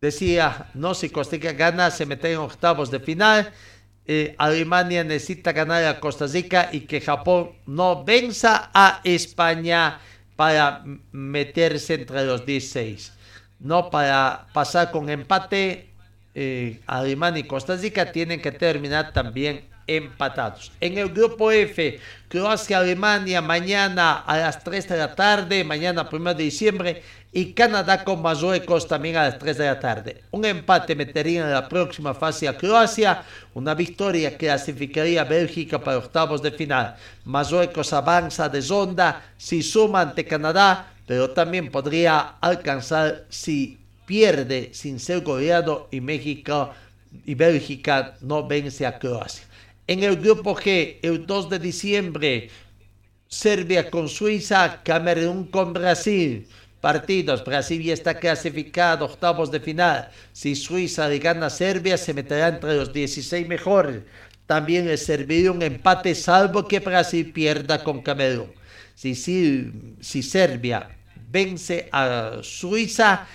decía, 0.04 0.68
no, 0.74 0.94
si 0.94 1.10
Costa 1.10 1.38
Rica 1.38 1.54
gana, 1.54 1.90
se 1.90 2.06
mete 2.06 2.34
en 2.34 2.40
octavos 2.40 2.92
de 2.92 3.00
final. 3.00 3.54
Alemania 4.38 5.02
necesita 5.06 5.54
ganar 5.54 5.86
a 5.86 6.02
Costa 6.02 6.28
Rica 6.28 6.68
y 6.74 6.82
que 6.82 7.00
Japón 7.00 7.54
no 7.66 8.04
venza 8.04 8.70
a 8.74 9.00
España 9.06 10.00
para 10.36 10.84
meterse 11.14 11.94
entre 11.94 12.26
los 12.26 12.46
16. 12.46 13.14
No 13.60 13.90
para 13.90 14.48
pasar 14.52 14.92
con 14.92 15.10
empate, 15.10 15.88
Alemania 16.86 17.40
y 17.40 17.48
Costa 17.48 17.78
Rica 17.78 18.12
tienen 18.12 18.42
que 18.42 18.52
terminar 18.52 19.14
también 19.14 19.70
empatados. 19.88 20.74
En 20.82 20.98
el 20.98 21.10
grupo 21.10 21.50
F, 21.50 22.00
Croacia-Alemania 22.34 23.44
mañana 23.44 24.24
a 24.26 24.38
las 24.38 24.64
3 24.64 24.90
de 24.90 24.98
la 24.98 25.14
tarde, 25.14 25.64
mañana 25.64 26.10
1 26.12 26.34
de 26.34 26.44
diciembre, 26.44 27.04
y 27.32 27.54
Canadá 27.54 28.04
con 28.04 28.24
Marruecos 28.24 28.88
también 28.88 29.18
a 29.18 29.26
las 29.26 29.38
3 29.38 29.56
de 29.56 29.66
la 29.66 29.80
tarde. 29.80 30.24
Un 30.32 30.44
empate 30.44 30.96
metería 30.96 31.44
en 31.44 31.52
la 31.52 31.70
próxima 31.70 32.16
fase 32.16 32.48
a 32.48 32.58
Croacia, 32.58 33.22
una 33.54 33.76
victoria 33.76 34.36
clasificaría 34.36 35.22
a 35.22 35.26
Bélgica 35.26 35.78
para 35.78 36.00
octavos 36.00 36.42
de 36.42 36.50
final. 36.50 36.96
Marruecos 37.24 37.94
avanza 37.94 38.50
de 38.50 38.62
ronda 38.62 39.22
si 39.38 39.62
suma 39.62 40.02
ante 40.02 40.26
Canadá, 40.26 40.92
pero 41.06 41.30
también 41.30 41.70
podría 41.70 42.38
alcanzar 42.42 43.26
si 43.30 43.78
pierde 44.08 44.72
sin 44.74 45.00
ser 45.00 45.22
goleado 45.22 45.88
y 45.92 46.02
México 46.02 46.72
y 47.28 47.36
Bélgica 47.36 48.16
no 48.22 48.48
vence 48.48 48.88
a 48.88 48.98
Croacia. 48.98 49.53
En 49.86 50.02
el 50.04 50.16
grupo 50.16 50.56
G, 50.56 51.00
el 51.02 51.26
2 51.26 51.50
de 51.50 51.60
diciembre, 51.60 52.50
Serbia 53.28 53.90
con 53.90 54.08
Suiza, 54.08 54.82
Camerún 54.82 55.48
con 55.48 55.74
Brasil. 55.74 56.48
Partidos, 56.80 57.44
Brasil 57.44 57.82
ya 57.82 57.94
está 57.94 58.18
clasificado, 58.18 59.06
octavos 59.06 59.52
de 59.52 59.60
final. 59.60 60.10
Si 60.32 60.56
Suiza 60.56 61.08
le 61.10 61.20
gana 61.20 61.48
a 61.48 61.50
Serbia, 61.50 61.98
se 61.98 62.14
meterá 62.14 62.48
entre 62.48 62.76
los 62.76 62.94
16 62.94 63.48
mejores. 63.48 64.04
También 64.46 64.86
le 64.86 64.98
serviría 64.98 65.52
un 65.52 65.62
empate, 65.62 66.16
salvo 66.16 66.68
que 66.68 66.80
Brasil 66.80 67.32
pierda 67.34 67.84
con 67.84 68.02
Camerún. 68.02 68.54
Si, 68.96 69.16
si, 69.16 69.96
si 70.00 70.24
Serbia 70.24 70.90
vence 71.30 71.90
a 71.92 72.40
Suiza, 72.42 73.28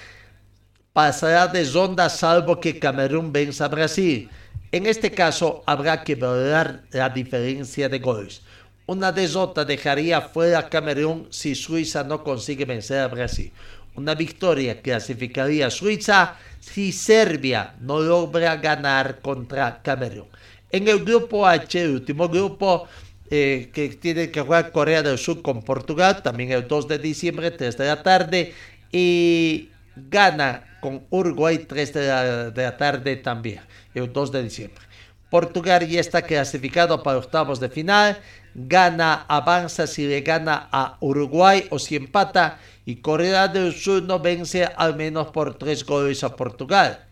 pasará 0.93 1.47
de 1.47 1.65
ronda, 1.65 2.09
salvo 2.09 2.59
que 2.61 2.79
Camerún 2.79 3.33
vence 3.33 3.63
a 3.63 3.69
Brasil. 3.69 4.31
En 4.71 4.87
este 4.87 5.11
caso 5.11 5.63
habrá 5.67 6.05
que 6.05 6.15
valorar 6.15 6.85
la 6.91 7.09
diferencia 7.09 7.89
de 7.89 7.99
goles. 8.01 8.43
Una 8.87 9.13
desota 9.13 9.65
dejaría 9.65 10.21
fuera 10.21 10.59
a 10.59 10.69
Camerún 10.69 11.27
si 11.31 11.55
Suiza 11.55 12.05
no 12.05 12.23
consigue 12.23 12.67
vencer 12.67 13.01
a 13.01 13.09
Brasil. 13.09 13.51
Una 13.95 14.15
victoria 14.15 14.81
clasificaría 14.81 15.67
a 15.67 15.71
Suiza 15.71 16.37
si 16.61 16.93
Serbia 16.93 17.75
no 17.81 18.01
logra 18.01 18.57
ganar 18.57 19.21
contra 19.21 19.81
Camerún. 19.83 20.29
En 20.71 20.87
el 20.87 21.03
grupo 21.03 21.47
H, 21.47 21.83
el 21.83 21.91
último 21.91 22.29
grupo, 22.29 22.87
eh, 23.31 23.71
que 23.73 23.89
tiene 23.91 24.31
que 24.31 24.43
jugar 24.43 24.71
Corea 24.71 25.03
del 25.03 25.19
Sur 25.19 25.41
con 25.41 25.63
Portugal, 25.63 26.23
también 26.23 26.53
el 26.53 26.69
2 26.69 26.89
de 26.89 26.99
diciembre, 26.99 27.51
3 27.51 27.77
de 27.77 27.87
la 27.87 28.03
tarde, 28.03 28.55
y 28.93 29.71
gana 30.09 30.79
con 30.81 31.05
Uruguay 31.11 31.59
3 31.59 31.95
de 31.95 32.53
la 32.55 32.77
tarde 32.77 33.17
también 33.17 33.61
el 33.95 34.13
2 34.13 34.33
de 34.33 34.43
diciembre. 34.43 34.83
Portugal 35.31 35.87
ya 35.87 36.01
está 36.01 36.23
clasificado 36.23 37.03
para 37.03 37.19
octavos 37.19 37.61
de 37.61 37.69
final, 37.69 38.19
gana, 38.55 39.27
avanza 39.29 39.87
si 39.87 40.07
le 40.07 40.23
gana 40.23 40.69
a 40.73 40.97
Uruguay 41.01 41.67
o 41.71 41.79
si 41.79 41.97
empata 41.97 42.59
y 42.87 42.97
Corea 42.97 43.49
del 43.49 43.75
Sur 43.75 44.03
no 44.03 44.19
vence 44.21 44.65
al 44.65 44.97
menos 44.97 45.29
por 45.29 45.59
tres 45.59 45.85
goles 45.85 46.25
a 46.25 46.35
Portugal. 46.35 47.05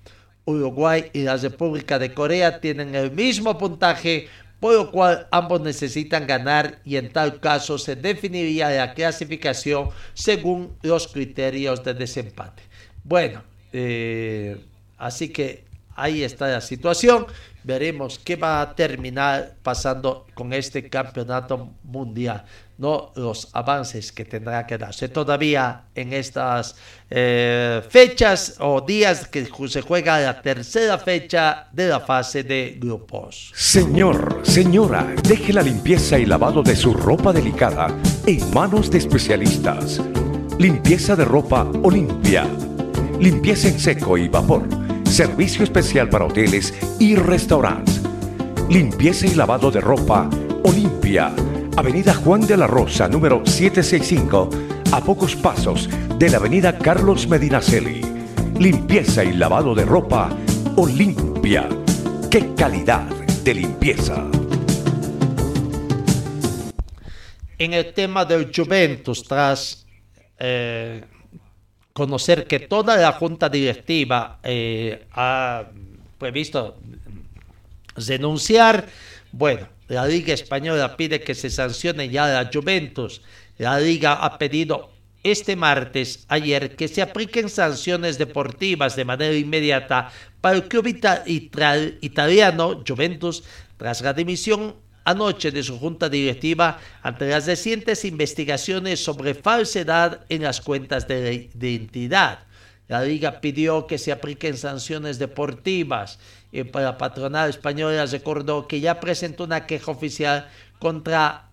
Uruguay 0.47 1.11
y 1.13 1.25
la 1.25 1.37
República 1.37 1.99
de 1.99 2.15
Corea 2.15 2.61
tienen 2.61 2.95
el 2.95 3.11
mismo 3.11 3.59
puntaje, 3.59 4.29
por 4.61 4.73
lo 4.73 4.91
cual 4.91 5.27
ambos 5.31 5.61
necesitan 5.61 6.27
ganar 6.27 6.81
y 6.85 6.97
en 6.97 7.13
tal 7.13 7.41
caso 7.41 7.77
se 7.77 7.97
definiría 7.97 8.71
la 8.71 8.95
clasificación 8.95 9.91
según 10.15 10.75
los 10.83 11.09
criterios 11.09 11.85
de 11.85 11.93
desempate. 11.93 12.63
Bueno, 13.09 13.41
eh, 13.73 14.57
así 14.99 15.29
que 15.29 15.65
ahí 15.95 16.25
está 16.25 16.49
la 16.49 16.61
situación. 16.61 17.27
Veremos 17.63 18.19
qué 18.19 18.35
va 18.35 18.61
a 18.61 18.75
terminar 18.75 19.55
pasando 19.63 20.27
con 20.35 20.53
este 20.53 20.89
campeonato 20.89 21.71
mundial. 21.85 22.45
No 22.79 23.13
los 23.15 23.49
avances 23.53 24.11
que 24.11 24.25
tendrá 24.25 24.67
que 24.67 24.77
darse 24.77 25.09
todavía 25.09 25.85
en 25.95 26.13
estas 26.13 26.77
eh, 27.09 27.81
fechas 27.89 28.57
o 28.59 28.81
días 28.81 29.29
que 29.29 29.49
se 29.69 29.81
juega 29.83 30.21
la 30.21 30.43
tercera 30.43 30.99
fecha 30.99 31.69
de 31.73 31.89
la 31.89 32.01
fase 32.01 32.43
de 32.43 32.77
grupos. 32.79 33.53
Señor, 33.55 34.41
señora, 34.43 35.15
deje 35.23 35.53
la 35.53 35.63
limpieza 35.63 36.19
y 36.19 36.27
lavado 36.27 36.63
de 36.63 36.75
su 36.75 36.93
ropa 36.93 37.33
delicada 37.33 37.89
en 38.27 38.51
manos 38.53 38.91
de 38.91 38.99
especialistas. 38.99 40.01
Limpieza 40.59 41.17
de 41.17 41.25
ropa 41.25 41.71
Olimpia. 41.83 42.47
Limpieza 43.19 43.69
en 43.69 43.79
seco 43.79 44.19
y 44.19 44.29
vapor 44.29 44.87
Servicio 45.17 45.65
especial 45.65 46.11
para 46.11 46.27
hoteles 46.27 46.75
y 46.99 47.15
restaurantes. 47.15 48.03
Limpieza 48.69 49.27
y 49.27 49.35
lavado 49.35 49.71
de 49.71 49.81
ropa 49.81 50.29
Olimpia. 50.65 51.33
Avenida 51.77 52.13
Juan 52.13 52.47
de 52.47 52.57
la 52.57 52.67
Rosa, 52.67 53.09
número 53.09 53.41
765, 53.47 54.51
a 54.93 55.01
pocos 55.01 55.35
pasos 55.37 55.89
de 56.19 56.29
la 56.29 56.37
Avenida 56.37 56.77
Carlos 56.77 57.29
Medinaceli. 57.29 58.03
Limpieza 58.59 59.25
y 59.25 59.33
lavado 59.33 59.75
de 59.75 59.87
ropa 59.87 60.29
Olimpia. 60.77 61.67
¡Qué 62.31 62.53
calidad 62.55 63.07
de 63.43 63.55
limpieza! 63.55 64.23
En 67.59 67.73
el 67.73 67.95
tema 67.95 68.27
del 68.27 68.53
Juventus, 68.55 69.23
tras 69.25 69.87
eh, 70.39 71.03
conocer 71.97 72.47
que 72.47 72.61
toda 72.61 72.99
la 72.99 73.13
junta 73.13 73.49
directiva 73.49 74.39
eh, 74.43 75.07
ha 75.13 75.65
previsto 76.19 76.77
denunciar, 77.97 78.87
bueno, 79.33 79.67
la 79.89 80.07
Liga 80.07 80.35
Española 80.35 80.95
pide 80.95 81.23
que 81.23 81.35
se 81.35 81.49
sancione 81.49 82.11
ya 82.11 82.27
la 82.27 82.51
Juventus. 82.53 83.23
La 83.57 83.81
Liga 83.81 84.13
ha 84.13 84.37
pedido 84.37 84.91
este 85.23 85.57
martes, 85.57 86.27
ayer, 86.29 86.77
que 86.77 86.87
se 86.87 87.01
apliquen 87.01 87.49
sanciones 87.49 88.19
deportivas 88.19 88.95
de 88.95 89.07
manera 89.07 89.35
inmediata 89.35 90.13
para 90.43 90.57
el 90.57 90.69
club 90.69 90.87
italiano 92.03 92.85
Juventus 92.87 93.43
tras 93.79 94.03
la 94.03 94.13
dimisión 94.13 94.77
anoche 95.07 95.53
de 95.53 95.63
su 95.63 95.79
junta 95.79 96.09
directiva 96.09 96.79
ante 97.01 97.29
las 97.29 97.47
recientes 97.47 98.05
investigaciones 98.05 99.03
sobre 99.03 99.35
falsedad 99.35 100.27
en 100.29 100.43
las 100.43 100.61
cuentas 100.61 101.07
de 101.07 101.49
identidad. 101.55 102.41
La 102.89 103.03
liga 103.03 103.41
pidió 103.41 103.87
que 103.87 103.99
se 103.99 104.13
apliquen 104.13 104.57
sanciones 104.57 105.19
deportivas 105.19 106.19
y 106.53 106.65
para 106.65 106.87
la 106.87 106.99
patronal 106.99 107.51
española 107.51 108.05
recordó 108.07 108.67
que 108.67 108.81
ya 108.81 109.01
presentó 109.01 109.45
una 109.45 109.67
queja 109.67 109.91
oficial 109.91 110.49
contra 110.79 111.51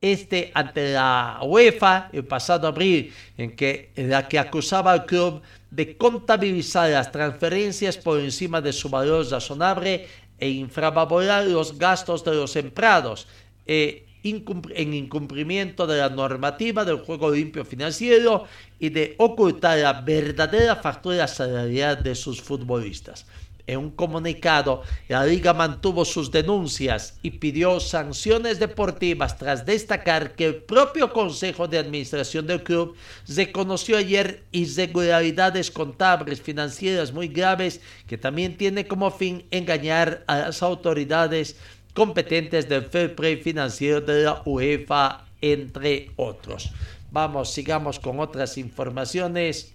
este 0.00 0.52
ante 0.54 0.92
la 0.92 1.40
UEFA 1.42 2.10
el 2.12 2.24
pasado 2.26 2.68
abril, 2.68 3.12
en, 3.38 3.56
que, 3.56 3.90
en 3.96 4.10
la 4.10 4.28
que 4.28 4.38
acusaba 4.38 4.92
al 4.92 5.06
club 5.06 5.40
de 5.70 5.96
contabilizar 5.96 6.90
las 6.90 7.10
transferencias 7.10 7.96
por 7.96 8.20
encima 8.20 8.60
de 8.60 8.72
su 8.72 8.88
valor 8.90 9.26
razonable 9.30 10.06
e 10.44 10.50
infravalorar 10.50 11.46
los 11.46 11.78
gastos 11.78 12.22
de 12.22 12.34
los 12.34 12.54
empleados 12.54 13.26
e 13.64 14.04
en 14.24 14.92
incumplimiento 14.92 15.86
de 15.86 15.98
la 15.98 16.10
normativa 16.10 16.84
del 16.84 16.98
juego 16.98 17.30
limpio 17.30 17.64
financiero 17.64 18.44
y 18.78 18.90
de 18.90 19.14
ocultar 19.16 19.78
la 19.78 20.02
verdadera 20.02 20.76
factura 20.76 21.26
salarial 21.28 22.02
de 22.02 22.14
sus 22.14 22.42
futbolistas. 22.42 23.24
En 23.66 23.78
un 23.78 23.90
comunicado, 23.90 24.82
la 25.08 25.24
liga 25.24 25.54
mantuvo 25.54 26.04
sus 26.04 26.30
denuncias 26.30 27.18
y 27.22 27.30
pidió 27.30 27.80
sanciones 27.80 28.58
deportivas 28.58 29.38
tras 29.38 29.64
destacar 29.64 30.34
que 30.34 30.44
el 30.44 30.56
propio 30.56 31.12
Consejo 31.12 31.66
de 31.66 31.78
Administración 31.78 32.46
del 32.46 32.62
club 32.62 32.94
reconoció 33.26 33.96
ayer 33.96 34.42
irregularidades 34.52 35.70
contables 35.70 36.42
financieras 36.42 37.12
muy 37.12 37.28
graves 37.28 37.80
que 38.06 38.18
también 38.18 38.58
tiene 38.58 38.86
como 38.86 39.10
fin 39.10 39.46
engañar 39.50 40.24
a 40.26 40.38
las 40.38 40.62
autoridades 40.62 41.56
competentes 41.94 42.68
del 42.68 42.84
fair 42.84 43.14
play 43.14 43.36
financiero 43.36 44.00
de 44.02 44.24
la 44.24 44.42
UEFA, 44.44 45.24
entre 45.40 46.10
otros. 46.16 46.70
Vamos, 47.10 47.52
sigamos 47.52 48.00
con 48.00 48.20
otras 48.20 48.58
informaciones. 48.58 49.73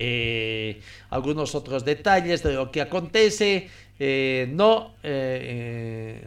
Eh, 0.00 0.80
algunos 1.10 1.56
otros 1.56 1.84
detalles 1.84 2.44
de 2.44 2.52
lo 2.52 2.70
que 2.70 2.80
acontece, 2.80 3.68
eh, 3.98 4.46
no 4.48 4.94
eh, 5.02 6.24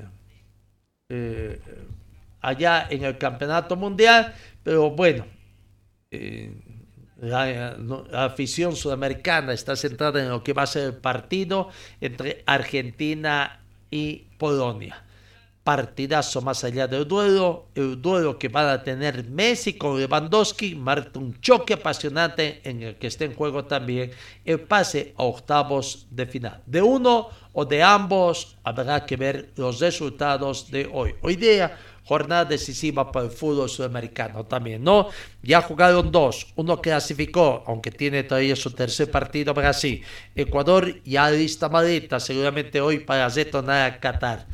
allá 2.41 2.87
en 2.89 3.05
el 3.05 3.17
campeonato 3.17 3.77
mundial, 3.77 4.33
pero 4.61 4.91
bueno, 4.91 5.25
la, 7.17 7.77
la, 7.77 8.25
afición 8.25 8.75
sudamericana 8.75 9.53
está 9.53 9.77
centrada 9.77 10.21
en 10.21 10.27
lo 10.27 10.43
que 10.43 10.51
va 10.51 10.63
a 10.63 10.67
ser 10.67 10.83
el 10.87 10.95
partido 10.95 11.69
entre 12.01 12.43
Argentina 12.45 13.61
y 13.89 14.25
Polonia 14.37 15.01
partidazo 15.63 16.41
más 16.41 16.63
allá 16.63 16.87
del 16.87 17.07
duelo, 17.07 17.67
el 17.75 18.01
duelo 18.01 18.39
que 18.39 18.47
van 18.47 18.67
a 18.67 18.83
tener 18.83 19.25
Messi 19.29 19.73
con 19.73 19.99
Lewandowski, 19.99 20.75
marca 20.75 21.19
un 21.19 21.39
choque 21.39 21.75
apasionante 21.75 22.61
en 22.63 22.81
el 22.81 22.95
que 22.95 23.07
está 23.07 23.25
en 23.25 23.35
juego 23.35 23.65
también 23.65 24.11
el 24.43 24.59
pase 24.61 25.13
a 25.17 25.23
octavos 25.23 26.07
de 26.09 26.25
final. 26.25 26.61
De 26.65 26.81
uno 26.81 27.29
o 27.53 27.65
de 27.65 27.83
ambos 27.83 28.57
habrá 28.63 29.05
que 29.05 29.17
ver 29.17 29.51
los 29.55 29.79
resultados 29.79 30.71
de 30.71 30.89
hoy. 30.91 31.13
Hoy 31.21 31.35
día 31.35 31.77
jornada 32.03 32.45
decisiva 32.45 33.11
para 33.11 33.25
el 33.25 33.31
fútbol 33.31 33.69
sudamericano 33.69 34.43
también, 34.43 34.83
¿no? 34.83 35.09
Ya 35.43 35.61
jugaron 35.61 36.11
dos, 36.11 36.47
uno 36.55 36.81
clasificó, 36.81 37.63
aunque 37.67 37.91
tiene 37.91 38.23
todavía 38.23 38.55
su 38.55 38.71
tercer 38.71 39.11
partido 39.11 39.53
Brasil. 39.53 40.03
Ecuador 40.35 41.01
ya 41.03 41.29
lista 41.29 41.69
maleta, 41.69 42.19
seguramente 42.19 42.81
hoy 42.81 42.99
para 42.99 43.29
retornar 43.29 43.91
a 43.91 43.99
Qatar. 43.99 44.47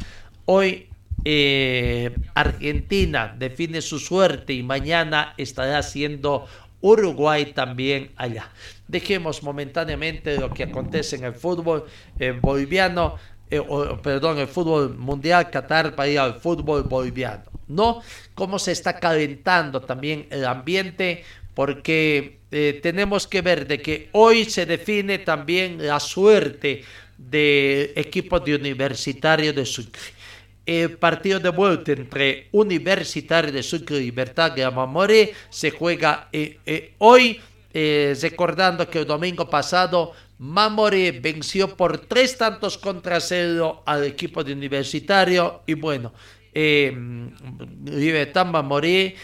Hoy 0.45 0.86
eh, 1.25 2.15
Argentina 2.35 3.35
define 3.37 3.81
su 3.81 3.99
suerte 3.99 4.53
y 4.53 4.63
mañana 4.63 5.33
estará 5.37 5.79
haciendo 5.79 6.45
Uruguay 6.81 7.53
también 7.53 8.11
allá. 8.15 8.49
Dejemos 8.87 9.43
momentáneamente 9.43 10.37
lo 10.37 10.53
que 10.53 10.63
acontece 10.63 11.15
en 11.15 11.25
el 11.25 11.33
fútbol 11.33 11.85
eh, 12.19 12.37
boliviano, 12.39 13.15
eh, 13.49 13.61
perdón, 14.03 14.37
el 14.37 14.47
fútbol 14.47 14.95
mundial, 14.97 15.49
Qatar 15.49 15.95
para 15.95 16.09
ir 16.09 16.19
al 16.19 16.35
fútbol 16.35 16.83
boliviano. 16.83 17.43
¿No? 17.67 18.01
Cómo 18.33 18.59
se 18.59 18.71
está 18.71 18.97
calentando 18.97 19.81
también 19.81 20.27
el 20.29 20.45
ambiente, 20.45 21.25
porque 21.53 22.39
tenemos 22.81 23.27
que 23.27 23.41
ver 23.41 23.67
de 23.67 23.81
que 23.81 24.07
hoy 24.13 24.45
se 24.45 24.65
define 24.65 25.17
también 25.17 25.85
la 25.85 25.99
suerte 25.99 26.83
del 27.17 27.91
equipo 27.95 28.39
de 28.39 28.55
universitario 28.55 29.51
de 29.51 29.65
Sucre 29.65 30.16
el 30.67 30.97
partido 30.97 31.39
de 31.39 31.49
vuelta 31.49 31.93
entre 31.93 32.49
Universitario 32.51 33.53
de 33.53 33.63
Sucre 33.63 33.97
y 33.97 34.01
Libertad 34.01 34.51
de 34.51 34.65
Amamore 34.65 35.33
se 35.49 35.71
juega 35.71 36.27
eh, 36.33 36.59
eh, 36.65 36.93
hoy, 36.97 37.39
eh, 37.73 38.13
recordando 38.21 38.89
que 38.89 38.99
el 38.99 39.05
domingo 39.05 39.49
pasado 39.49 40.11
Mamore 40.39 41.13
venció 41.13 41.75
por 41.75 41.99
tres 41.99 42.37
tantos 42.37 42.77
contra 42.77 43.21
cero 43.21 43.81
al 43.85 44.03
equipo 44.03 44.43
de 44.43 44.51
Universitario. 44.53 45.61
Y 45.65 45.73
bueno, 45.73 46.11
Libertad 46.53 48.45
Mamore 48.45 49.15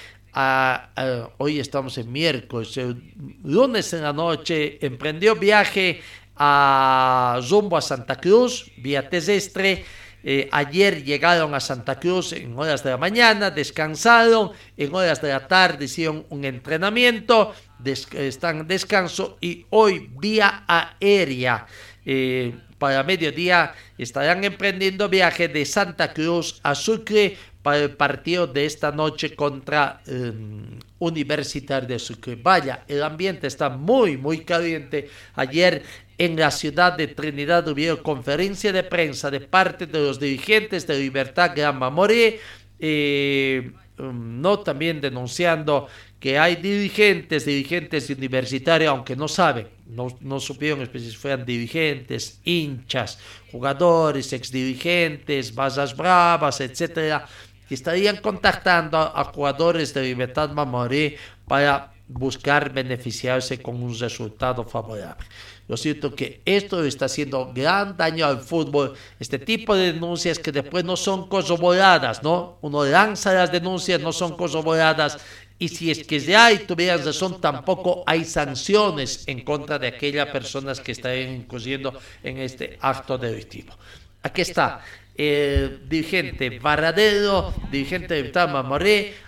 hoy 1.38 1.60
estamos 1.60 1.98
en 1.98 2.12
miércoles, 2.12 2.78
el 2.78 2.96
lunes 3.44 3.94
en 3.94 4.04
la 4.04 4.14
noche 4.14 4.78
emprendió 4.84 5.36
viaje 5.36 6.02
a 6.38 7.40
rumbo 7.50 7.78
a 7.78 7.82
Santa 7.82 8.16
Cruz 8.16 8.72
vía 8.78 9.10
terrestre 9.10 9.84
eh, 10.24 10.48
ayer 10.52 11.04
llegaron 11.04 11.54
a 11.54 11.60
Santa 11.60 12.00
Cruz 12.00 12.32
en 12.34 12.58
horas 12.58 12.84
de 12.84 12.92
la 12.92 12.98
mañana, 12.98 13.52
descansaron, 13.52 14.52
en 14.78 14.96
horas 14.96 15.22
de 15.22 15.30
la 15.30 15.48
tarde 15.48 15.86
hicieron 15.86 16.26
un 16.30 16.46
entrenamiento, 16.46 17.54
están 17.84 18.60
en 18.60 18.68
descanso 18.68 19.38
y 19.42 19.66
hoy 19.70 20.10
vía 20.18 20.64
aérea. 20.68 21.66
Eh, 22.06 22.56
para 22.78 23.04
mediodía 23.04 23.74
estarán 23.98 24.44
emprendiendo 24.44 25.08
viaje 25.08 25.48
de 25.48 25.66
Santa 25.66 26.14
Cruz 26.14 26.60
a 26.64 26.76
Sucre 26.76 27.38
para 27.64 27.80
el 27.80 27.92
partido 27.92 28.46
de 28.46 28.66
esta 28.66 28.92
noche 28.92 29.36
contra 29.36 30.02
um, 30.08 30.78
Universitario 31.00 31.88
de 31.88 31.98
Sucre. 31.98 32.36
Vaya, 32.36 32.84
el 32.88 33.02
ambiente 33.02 33.48
está 33.48 33.70
muy, 33.70 34.18
muy 34.18 34.40
caliente. 34.40 35.10
Ayer 35.36 35.82
en 36.18 36.36
la 36.36 36.52
ciudad 36.52 36.94
de 36.94 37.08
Trinidad 37.08 37.66
hubo 37.68 38.04
conferencia 38.04 38.74
de 38.74 38.84
prensa 38.84 39.32
de 39.32 39.40
parte 39.40 39.88
de 39.88 40.00
los 40.00 40.20
dirigentes 40.20 40.86
de 40.86 41.00
Libertad 41.00 41.54
Gran 41.56 41.80
Mamoré, 41.80 42.40
eh, 42.80 43.72
um, 43.98 44.42
no 44.42 44.60
también 44.60 45.00
denunciando 45.00 45.88
que 46.20 46.38
hay 46.38 46.58
dirigentes, 46.58 47.46
dirigentes 47.46 48.10
universitarios, 48.10 48.90
aunque 48.90 49.16
no 49.16 49.28
saben, 49.30 49.68
no, 49.88 50.08
no 50.22 50.40
supieron 50.40 50.90
si 50.94 51.12
fueran 51.12 51.46
dirigentes, 51.46 52.40
hinchas, 52.44 53.20
jugadores, 53.52 54.32
exdirigentes, 54.32 55.54
basas 55.54 55.96
bravas, 55.96 56.62
etcétera, 56.62 57.28
que 57.68 57.76
estarían 57.76 58.18
contactando 58.18 58.98
a, 58.98 59.24
jugadores 59.26 59.94
de 59.94 60.04
Libertad 60.04 60.50
Mamoré 60.52 61.18
para 61.48 61.94
buscar 62.08 62.72
beneficiarse 62.72 63.62
con 63.62 63.82
un 63.82 63.98
resultado 63.98 64.64
favorable. 64.64 65.26
Lo 65.68 65.78
cierto 65.78 66.14
que 66.14 66.42
esto 66.44 66.84
está 66.84 67.06
haciendo 67.06 67.52
gran 67.54 67.96
daño 67.96 68.26
al 68.26 68.40
fútbol. 68.40 68.94
Este 69.18 69.40
tipo 69.40 69.76
de 69.76 69.94
denuncias 69.94 70.38
que 70.38 70.52
después 70.52 70.84
no 70.84 70.98
son 70.98 71.30
corroboradas, 71.30 72.22
¿no? 72.22 72.58
Uno 72.62 72.84
lanza 72.84 73.34
las 73.34 73.52
denuncias, 73.52 74.02
no 74.02 74.12
son 74.12 74.36
corroboradas. 74.36 75.18
Y 75.58 75.70
si 75.70 75.90
es 75.90 76.04
que 76.04 76.20
ya 76.20 76.48
hay, 76.48 76.60
tuvieran 76.60 77.06
razón, 77.06 77.40
tampoco 77.40 78.04
hay 78.06 78.26
sanciones 78.26 79.24
en 79.28 79.46
contra 79.46 79.80
de 79.80 79.88
aquellas 79.88 80.28
personas 80.28 80.82
que 80.82 80.92
están 80.92 81.18
incurriendo 81.18 81.98
en 82.22 82.40
este 82.40 82.78
acto 82.82 83.18
delictivo. 83.18 83.74
Aquí 84.22 84.42
está 84.42 84.82
el 85.16 85.88
dirigente 85.88 86.60
Barradero, 86.60 87.54
dirigente 87.72 88.16
de 88.16 88.30
Tama 88.30 88.64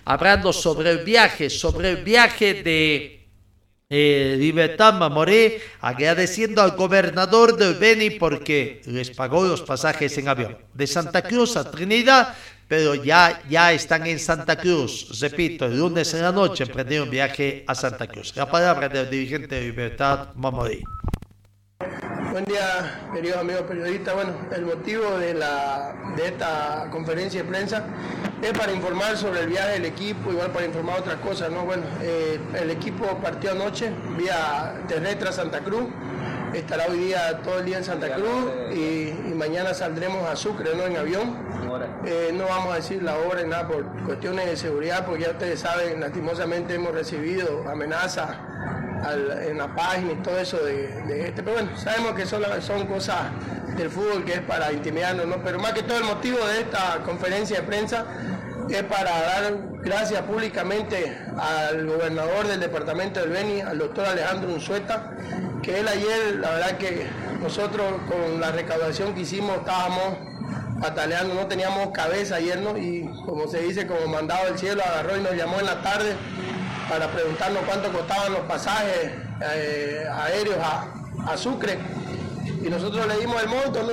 hablando 0.06 0.52
sobre 0.52 0.92
el 0.92 1.00
viaje, 1.00 1.50
sobre 1.50 1.92
el 1.92 2.04
viaje 2.04 2.64
de 2.64 3.16
eh, 3.88 4.36
Libertad 4.40 4.96
Mamoré, 4.96 5.62
agradeciendo 5.80 6.62
al 6.62 6.72
gobernador 6.72 7.56
del 7.56 7.76
Beni 7.76 8.10
porque 8.12 8.82
les 8.86 9.12
pagó 9.12 9.46
los 9.46 9.62
pasajes 9.62 10.18
en 10.18 10.28
avión 10.28 10.58
de 10.74 10.88
Santa 10.88 11.22
Cruz 11.22 11.56
a 11.56 11.70
Trinidad, 11.70 12.36
pero 12.68 12.96
ya, 12.96 13.44
ya 13.48 13.72
están 13.74 14.08
en 14.08 14.18
Santa 14.18 14.56
Cruz. 14.56 15.20
Repito, 15.22 15.66
el 15.66 15.78
lunes 15.78 16.12
en 16.16 16.24
la 16.24 16.32
noche 16.32 16.64
emprendieron 16.64 17.12
viaje 17.12 17.64
a 17.68 17.76
Santa 17.76 18.08
Cruz. 18.08 18.36
La 18.36 18.50
palabra 18.50 18.90
del 18.90 19.08
dirigente 19.08 19.54
de 19.54 19.62
Libertad 19.62 20.30
Mamoré. 20.34 20.82
Buen 21.78 22.46
día, 22.46 23.10
queridos 23.14 23.40
amigos 23.40 23.64
periodistas. 23.64 24.14
Bueno, 24.14 24.32
el 24.56 24.66
motivo 24.66 25.18
de, 25.18 25.34
la, 25.34 25.94
de 26.16 26.28
esta 26.28 26.88
conferencia 26.90 27.44
de 27.44 27.50
prensa 27.50 27.84
es 28.42 28.58
para 28.58 28.72
informar 28.72 29.18
sobre 29.18 29.42
el 29.42 29.48
viaje 29.48 29.74
del 29.74 29.86
equipo, 29.86 30.32
igual 30.32 30.52
para 30.52 30.66
informar 30.66 31.00
otras 31.00 31.18
cosas, 31.18 31.52
¿no? 31.52 31.66
Bueno, 31.66 31.84
eh, 32.02 32.40
el 32.54 32.72
equipo 32.72 33.06
partió 33.18 33.52
anoche 33.52 33.92
vía 34.18 34.84
terrestre 34.88 35.30
a 35.30 35.32
Santa 35.34 35.60
Cruz, 35.60 35.88
estará 36.58 36.86
hoy 36.90 37.00
día 37.00 37.42
todo 37.44 37.60
el 37.60 37.66
día 37.66 37.78
en 37.78 37.84
Santa 37.84 38.14
Cruz 38.16 38.52
y, 38.74 39.14
mañana 39.36 39.74
saldremos 39.74 40.28
a 40.30 40.36
Sucre, 40.36 40.76
¿no? 40.76 40.86
En 40.86 40.98
avión. 40.98 41.46
Eh, 42.06 42.32
no 42.34 42.46
vamos 42.46 42.74
a 42.74 42.76
decir 42.78 43.04
la 43.04 43.18
hora 43.18 43.42
y 43.42 43.48
nada 43.48 43.68
por 43.68 43.86
cuestiones 44.06 44.46
de 44.46 44.56
seguridad, 44.56 45.06
porque 45.06 45.24
ya 45.24 45.32
ustedes 45.32 45.60
saben, 45.60 46.00
lastimosamente 46.00 46.76
hemos 46.76 46.94
recibido 46.94 47.68
amenazas 47.70 48.38
en 49.46 49.58
la 49.58 49.76
página 49.76 50.14
y 50.14 50.16
todo 50.16 50.40
eso 50.40 50.58
de, 50.64 51.28
este. 51.28 51.44
Pero 51.44 51.54
bueno, 51.58 51.78
sabemos 51.78 52.14
que 52.14 52.26
son, 52.26 52.44
son 52.62 52.88
cosas 52.88 53.24
del 53.76 53.90
fútbol 53.90 54.24
que 54.24 54.36
es 54.36 54.42
para 54.42 54.72
intimidarnos, 54.72 55.28
¿no? 55.28 55.44
Pero 55.44 55.60
más 55.60 55.74
que 55.74 55.84
todo 55.84 55.98
el 55.98 56.06
motivo 56.06 56.38
de 56.48 56.62
esta 56.62 57.02
conferencia 57.06 57.60
de 57.60 57.68
prensa 57.68 58.06
es 58.70 58.84
para 58.84 59.12
dar 59.12 59.54
gracias 59.82 60.22
públicamente 60.24 61.18
al 61.38 61.86
gobernador 61.86 62.48
del 62.48 62.60
departamento 62.60 63.20
del 63.20 63.30
Beni, 63.30 63.62
al 63.62 63.78
doctor 63.78 64.06
Alejandro 64.06 64.54
Unzueta, 64.54 65.12
que 65.62 65.80
él 65.80 65.88
ayer, 65.88 66.36
la 66.36 66.52
verdad 66.52 66.78
que 66.78 67.08
nosotros 67.42 67.86
con 68.08 68.40
la 68.40 68.52
recaudación 68.52 69.14
que 69.14 69.22
hicimos 69.22 69.58
estábamos 69.58 70.18
pataleando, 70.82 71.34
no 71.34 71.48
teníamos 71.48 71.90
cabeza 71.92 72.36
ayer, 72.36 72.60
¿no? 72.60 72.78
Y 72.78 73.10
como 73.26 73.48
se 73.48 73.62
dice, 73.62 73.88
como 73.88 74.08
mandado 74.08 74.46
del 74.46 74.58
cielo, 74.58 74.82
agarró 74.84 75.18
y 75.18 75.22
nos 75.22 75.34
llamó 75.34 75.60
en 75.60 75.66
la 75.66 75.82
tarde 75.82 76.16
para 76.90 77.08
preguntarnos 77.08 77.64
cuánto 77.66 77.92
costaban 77.92 78.34
los 78.34 78.42
pasajes 78.42 79.12
eh, 79.42 80.06
aéreos 80.12 80.58
a, 80.60 81.38
Sucre. 81.38 81.80
Y 82.66 82.70
nosotros 82.70 83.06
le 83.06 83.20
dimos 83.20 83.40
el 83.44 83.48
monto, 83.48 83.84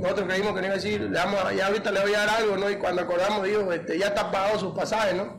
nosotros 0.00 0.26
creímos 0.26 0.54
que 0.54 0.60
no 0.62 0.66
iba 0.66 0.72
a 0.72 0.76
decir, 0.76 1.02
le 1.02 1.10
damos, 1.10 1.38
ya 1.54 1.66
ahorita 1.66 1.92
le 1.92 2.00
voy 2.00 2.14
a 2.14 2.20
dar 2.20 2.30
algo, 2.30 2.56
¿no? 2.56 2.70
Y 2.70 2.76
cuando 2.76 3.02
acordamos, 3.02 3.46
dijo, 3.46 3.70
este, 3.70 3.98
ya 3.98 4.06
está 4.06 4.30
pagado 4.30 4.58
sus 4.58 4.74
pasajes, 4.74 5.14
¿no? 5.14 5.36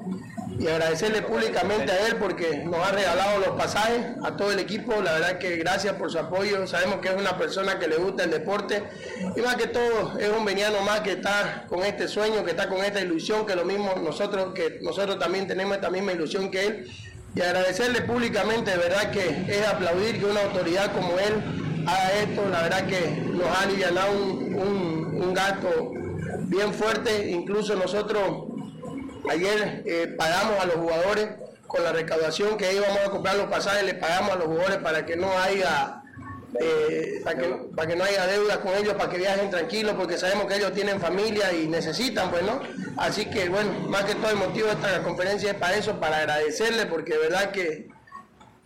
Y 0.60 0.68
agradecerle 0.68 1.24
públicamente 1.24 1.92
a 1.92 2.08
él 2.08 2.18
porque 2.18 2.58
nos 2.64 2.88
ha 2.88 2.92
regalado 2.92 3.40
los 3.40 3.50
pasajes 3.60 4.06
a 4.24 4.38
todo 4.38 4.52
el 4.52 4.60
equipo. 4.60 5.02
La 5.02 5.14
verdad 5.14 5.40
que 5.40 5.56
gracias 5.58 5.96
por 5.96 6.12
su 6.12 6.20
apoyo. 6.20 6.68
Sabemos 6.68 7.00
que 7.00 7.08
es 7.08 7.16
una 7.16 7.36
persona 7.36 7.80
que 7.80 7.88
le 7.88 7.96
gusta 7.96 8.26
el 8.26 8.30
deporte 8.30 8.84
y 9.36 9.42
más 9.42 9.56
que 9.56 9.66
todo 9.66 10.20
es 10.20 10.30
un 10.30 10.46
veniano 10.46 10.80
más 10.82 11.00
que 11.00 11.14
está 11.14 11.66
con 11.68 11.84
este 11.84 12.08
sueño, 12.08 12.44
que 12.46 12.52
está 12.52 12.70
con 12.70 12.84
esta 12.84 13.02
ilusión, 13.02 13.48
que 13.48 13.56
lo 13.56 13.66
mismo 13.66 13.96
nosotros, 13.96 14.54
que 14.54 14.78
nosotros 14.84 15.18
también 15.18 15.48
tenemos 15.48 15.76
esta 15.76 15.90
misma 15.90 16.12
ilusión 16.12 16.52
que 16.52 16.68
él 16.68 16.92
y 17.36 17.42
agradecerle 17.42 18.04
públicamente, 18.04 18.70
de 18.70 18.78
verdad 18.78 19.10
que 19.10 19.46
es 19.48 19.68
aplaudir 19.68 20.20
que 20.20 20.26
una 20.26 20.42
autoridad 20.44 20.94
como 20.94 21.18
él 21.18 21.73
haga 21.88 22.14
esto, 22.22 22.50
la 22.50 22.62
verdad 22.64 22.88
que 22.88 23.24
nos 23.32 23.48
ha 23.48 23.62
aliviado 23.62 24.12
un, 24.12 25.22
un, 25.22 25.34
gasto 25.34 25.94
bien 26.48 26.74
fuerte, 26.74 27.32
incluso 27.32 27.76
nosotros 27.76 28.22
ayer 29.30 29.84
eh, 29.86 30.16
pagamos 30.18 30.60
a 30.60 30.66
los 30.66 30.76
jugadores 30.76 31.30
con 31.68 31.84
la 31.84 31.92
recaudación 31.92 32.58
que 32.58 32.74
íbamos 32.74 33.00
a 33.00 33.10
comprar 33.10 33.36
los 33.36 33.48
pasajes, 33.48 33.84
le 33.84 33.96
pagamos 33.96 34.32
a 34.32 34.36
los 34.36 34.46
jugadores 34.46 34.78
para 34.78 35.06
que 35.06 35.16
no 35.16 35.32
haya 35.40 36.04
eh, 36.60 37.22
para, 37.24 37.40
que, 37.40 37.48
para 37.76 37.88
que 37.88 37.96
no 37.96 38.04
haya 38.04 38.28
deudas 38.28 38.58
con 38.60 38.76
ellos, 38.76 38.94
para 38.94 39.10
que 39.10 39.18
viajen 39.18 39.50
tranquilos, 39.50 39.96
porque 39.98 40.18
sabemos 40.18 40.46
que 40.46 40.58
ellos 40.58 40.72
tienen 40.74 41.00
familia 41.00 41.52
y 41.52 41.68
necesitan, 41.68 42.30
pues, 42.30 42.44
¿no? 42.44 42.62
Así 42.98 43.26
que, 43.26 43.50
bueno, 43.50 43.72
más 43.90 44.06
que 44.06 44.14
todo 44.14 44.30
el 44.30 44.38
motivo 44.38 44.68
de 44.68 44.74
esta 44.74 45.02
conferencia 45.02 45.52
es 45.52 45.58
para 45.58 45.76
eso, 45.76 46.00
para 46.00 46.18
agradecerle, 46.18 46.86
porque 46.86 47.14
de 47.14 47.20
verdad 47.20 47.52
que 47.52 47.88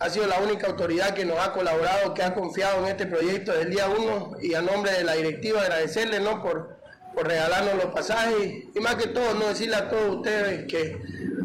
ha 0.00 0.10
sido 0.10 0.26
la 0.26 0.38
única 0.38 0.68
autoridad 0.68 1.14
que 1.14 1.24
nos 1.24 1.38
ha 1.38 1.52
colaborado, 1.52 2.14
que 2.14 2.22
ha 2.22 2.34
confiado 2.34 2.78
en 2.82 2.88
este 2.88 3.06
proyecto 3.06 3.52
desde 3.52 3.64
el 3.64 3.70
día 3.70 3.88
uno, 3.88 4.36
y 4.40 4.54
a 4.54 4.62
nombre 4.62 4.92
de 4.92 5.04
la 5.04 5.14
directiva 5.14 5.62
agradecerle, 5.62 6.20
¿no? 6.20 6.42
Por, 6.42 6.78
por 7.14 7.26
regalarnos 7.26 7.74
los 7.74 7.86
pasajes, 7.86 8.64
y 8.74 8.80
más 8.80 8.94
que 8.94 9.08
todo, 9.08 9.34
no 9.34 9.48
decirle 9.48 9.76
a 9.76 9.88
todos 9.88 10.16
ustedes 10.16 10.66
que 10.66 11.00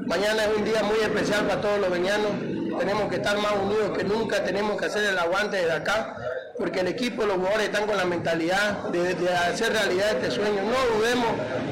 mañana 0.06 0.46
es 0.46 0.58
un 0.58 0.66
día 0.66 0.84
muy 0.84 1.00
especial 1.00 1.48
para 1.48 1.62
todos 1.62 1.80
los 1.80 1.90
venianos, 1.90 2.32
tenemos 2.78 3.10
que 3.10 3.16
estar 3.16 3.38
más 3.38 3.54
unidos 3.54 3.98
que 3.98 4.04
nunca, 4.04 4.44
tenemos 4.44 4.80
que 4.80 4.86
hacer 4.86 5.04
el 5.04 5.18
aguante 5.18 5.58
desde 5.58 5.72
acá, 5.72 6.16
porque 6.58 6.82
el 6.82 6.88
equipo, 6.88 7.26
los 7.26 7.38
jugadores 7.38 7.68
están 7.68 7.88
con 7.88 7.98
la 7.98 8.06
mentalidad 8.06 8.90
de, 8.90 9.30
hacer 9.30 9.74
realidad 9.74 10.12
este 10.12 10.32
sueño. 10.32 10.62
No 10.64 10.98
dudemos, 10.98 11.28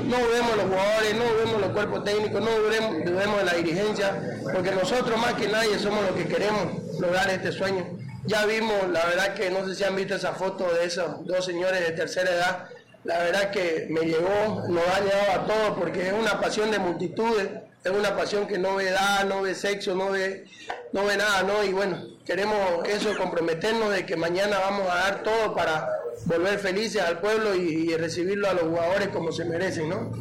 no 0.05 0.17
dudemos 0.17 0.57
los 0.57 0.65
jugadores, 0.65 1.15
no 1.15 1.23
dudemos 1.25 1.61
los 1.61 1.69
cuerpos 1.69 2.03
técnicos, 2.03 2.41
no 2.41 2.51
dudemos, 2.51 3.37
de 3.37 3.45
la 3.45 3.53
dirigencia, 3.53 4.19
porque 4.51 4.71
nosotros 4.71 5.19
más 5.19 5.33
que 5.33 5.47
nadie 5.47 5.77
somos 5.77 6.03
los 6.03 6.15
que 6.15 6.27
queremos 6.27 6.99
lograr 6.99 7.29
este 7.29 7.51
sueño. 7.51 7.85
Ya 8.25 8.45
vimos, 8.45 8.89
la 8.89 9.05
verdad 9.05 9.33
que 9.33 9.49
no 9.49 9.65
sé 9.67 9.75
si 9.75 9.83
han 9.83 9.95
visto 9.95 10.15
esa 10.15 10.33
foto 10.33 10.71
de 10.73 10.85
esos 10.85 11.25
dos 11.25 11.45
señores 11.45 11.79
de 11.81 11.91
tercera 11.91 12.31
edad, 12.31 12.69
la 13.03 13.17
verdad 13.19 13.51
que 13.51 13.87
me 13.89 14.01
llegó, 14.01 14.63
nos 14.67 14.87
ha 14.87 14.99
llegado 14.99 15.41
a 15.41 15.45
todos 15.45 15.79
porque 15.79 16.07
es 16.07 16.13
una 16.13 16.39
pasión 16.39 16.69
de 16.69 16.77
multitudes 16.77 17.49
es 17.83 17.91
una 17.91 18.15
pasión 18.15 18.47
que 18.47 18.59
no 18.59 18.75
ve 18.75 18.89
edad, 18.89 19.25
no 19.27 19.41
ve 19.41 19.55
sexo, 19.55 19.95
no 19.95 20.11
ve, 20.11 20.45
no 20.93 21.05
ve 21.05 21.17
nada, 21.17 21.43
¿no? 21.43 21.63
Y 21.63 21.73
bueno, 21.73 21.97
queremos 22.25 22.87
eso, 22.87 23.17
comprometernos 23.17 23.91
de 23.91 24.05
que 24.05 24.15
mañana 24.15 24.59
vamos 24.59 24.87
a 24.89 24.95
dar 24.95 25.23
todo 25.23 25.55
para 25.55 25.89
volver 26.25 26.59
felices 26.59 27.01
al 27.01 27.19
pueblo 27.19 27.55
y, 27.55 27.95
recibirlo 27.95 28.49
a 28.49 28.53
los 28.53 28.63
jugadores 28.63 29.07
como 29.07 29.31
se 29.31 29.45
merecen, 29.45 29.89
¿no? 29.89 30.11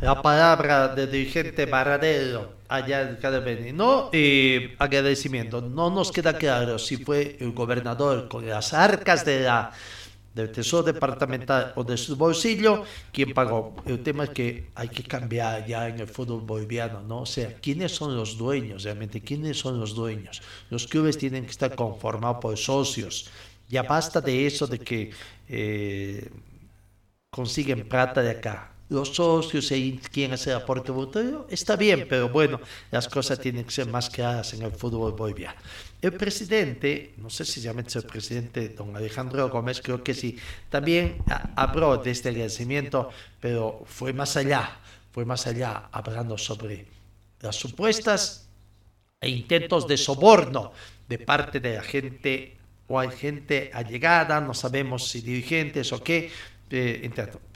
La 0.00 0.20
palabra 0.20 0.88
del 0.88 1.10
dirigente 1.10 1.66
Baradero 1.66 2.54
allá 2.68 3.02
en 3.02 3.16
Cademeni, 3.16 3.72
¿no? 3.72 4.10
Y 4.12 4.74
agradecimiento. 4.78 5.60
No 5.60 5.90
nos 5.90 6.10
queda 6.10 6.36
claro 6.36 6.78
si 6.78 6.96
fue 6.96 7.36
el 7.40 7.52
gobernador 7.52 8.28
con 8.28 8.46
las 8.48 8.72
arcas 8.74 9.24
de 9.24 9.40
la 9.40 9.72
del 10.34 10.50
Tesoro 10.50 10.82
Departamental 10.82 11.72
o 11.76 11.84
de 11.84 11.96
su 11.96 12.16
bolsillo, 12.16 12.82
quien 13.12 13.32
pagó. 13.32 13.76
El 13.86 14.02
tema 14.02 14.24
es 14.24 14.30
que 14.30 14.70
hay 14.74 14.88
que 14.88 15.04
cambiar 15.04 15.64
ya 15.64 15.88
en 15.88 16.00
el 16.00 16.08
fútbol 16.08 16.40
boliviano, 16.40 17.02
¿no? 17.02 17.20
O 17.22 17.26
sea, 17.26 17.54
¿quiénes 17.54 17.92
son 17.92 18.16
los 18.16 18.36
dueños 18.36 18.82
realmente? 18.82 19.20
¿Quiénes 19.20 19.58
son 19.58 19.78
los 19.78 19.94
dueños? 19.94 20.42
Los 20.70 20.86
clubes 20.88 21.16
tienen 21.18 21.44
que 21.44 21.52
estar 21.52 21.74
conformados 21.76 22.38
por 22.40 22.56
socios. 22.58 23.30
Ya 23.68 23.82
basta 23.84 24.20
de 24.20 24.46
eso 24.46 24.66
de 24.66 24.78
que 24.80 25.10
eh, 25.48 26.28
consiguen 27.30 27.88
plata 27.88 28.20
de 28.22 28.30
acá. 28.30 28.70
los 28.88 29.14
socios 29.14 29.70
y 29.72 29.98
quieren 30.12 30.34
hacer 30.34 30.54
aporte 30.54 30.92
voluntario, 30.92 31.46
está 31.50 31.74
bien, 31.74 32.06
pero 32.08 32.28
bueno, 32.28 32.60
las 32.90 33.08
cosas 33.08 33.40
tienen 33.40 33.64
que 33.64 33.70
ser 33.70 33.88
más 33.88 34.10
claras 34.10 34.52
en 34.54 34.62
el 34.62 34.72
fútbol 34.72 35.12
boliviano. 35.12 35.58
El 36.04 36.12
presidente, 36.12 37.14
no 37.16 37.30
sé 37.30 37.46
si 37.46 37.52
se 37.52 37.60
llama 37.62 37.80
el 37.80 38.02
presidente, 38.02 38.68
don 38.68 38.94
Alejandro 38.94 39.48
Gómez, 39.48 39.80
creo 39.80 40.04
que 40.04 40.12
sí, 40.12 40.36
también 40.68 41.16
habló 41.56 41.96
de 41.96 42.10
este 42.10 42.28
agradecimiento, 42.28 43.08
pero 43.40 43.82
fue 43.86 44.12
más 44.12 44.36
allá, 44.36 44.80
fue 45.12 45.24
más 45.24 45.46
allá, 45.46 45.88
hablando 45.90 46.36
sobre 46.36 46.84
las 47.40 47.56
supuestas 47.56 48.46
e 49.18 49.30
intentos 49.30 49.88
de 49.88 49.96
soborno 49.96 50.72
de 51.08 51.20
parte 51.20 51.58
de 51.58 51.76
la 51.76 51.82
gente 51.82 52.58
o 52.86 53.00
hay 53.00 53.08
gente 53.08 53.70
allegada, 53.72 54.42
no 54.42 54.52
sabemos 54.52 55.08
si 55.08 55.22
dirigentes 55.22 55.90
o 55.94 56.04
qué, 56.04 56.30
eh, 56.70 57.10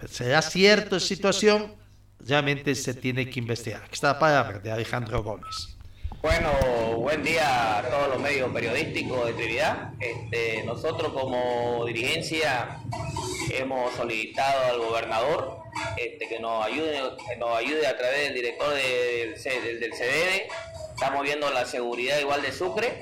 ¿Será 0.08 0.40
cierto 0.40 0.96
esa 0.96 1.06
situación? 1.06 1.74
Realmente 2.20 2.74
se 2.74 2.94
tiene 2.94 3.28
que 3.28 3.40
investigar. 3.40 3.82
La 4.00 4.18
palabra 4.18 4.58
de 4.58 4.70
Alejandro 4.70 5.22
Gómez. 5.22 5.77
Bueno, 6.20 6.50
buen 6.96 7.22
día 7.22 7.78
a 7.78 7.82
todos 7.82 8.08
los 8.08 8.20
medios 8.20 8.50
periodísticos 8.52 9.26
de 9.26 9.32
Trinidad. 9.34 9.92
Este, 10.00 10.64
nosotros 10.64 11.12
como 11.12 11.84
dirigencia 11.86 12.80
hemos 13.50 13.94
solicitado 13.94 14.72
al 14.72 14.78
gobernador 14.80 15.58
este, 15.96 16.28
que 16.28 16.40
nos 16.40 16.66
ayude, 16.66 17.00
nos 17.38 17.56
ayude 17.56 17.86
a 17.86 17.96
través 17.96 18.24
del 18.24 18.34
director 18.34 18.74
del, 18.74 19.40
del, 19.40 19.80
del 19.80 19.92
CDD. 19.92 20.50
Estamos 20.92 21.22
viendo 21.22 21.48
la 21.52 21.64
seguridad 21.64 22.18
igual 22.18 22.42
de 22.42 22.50
Sucre, 22.50 23.00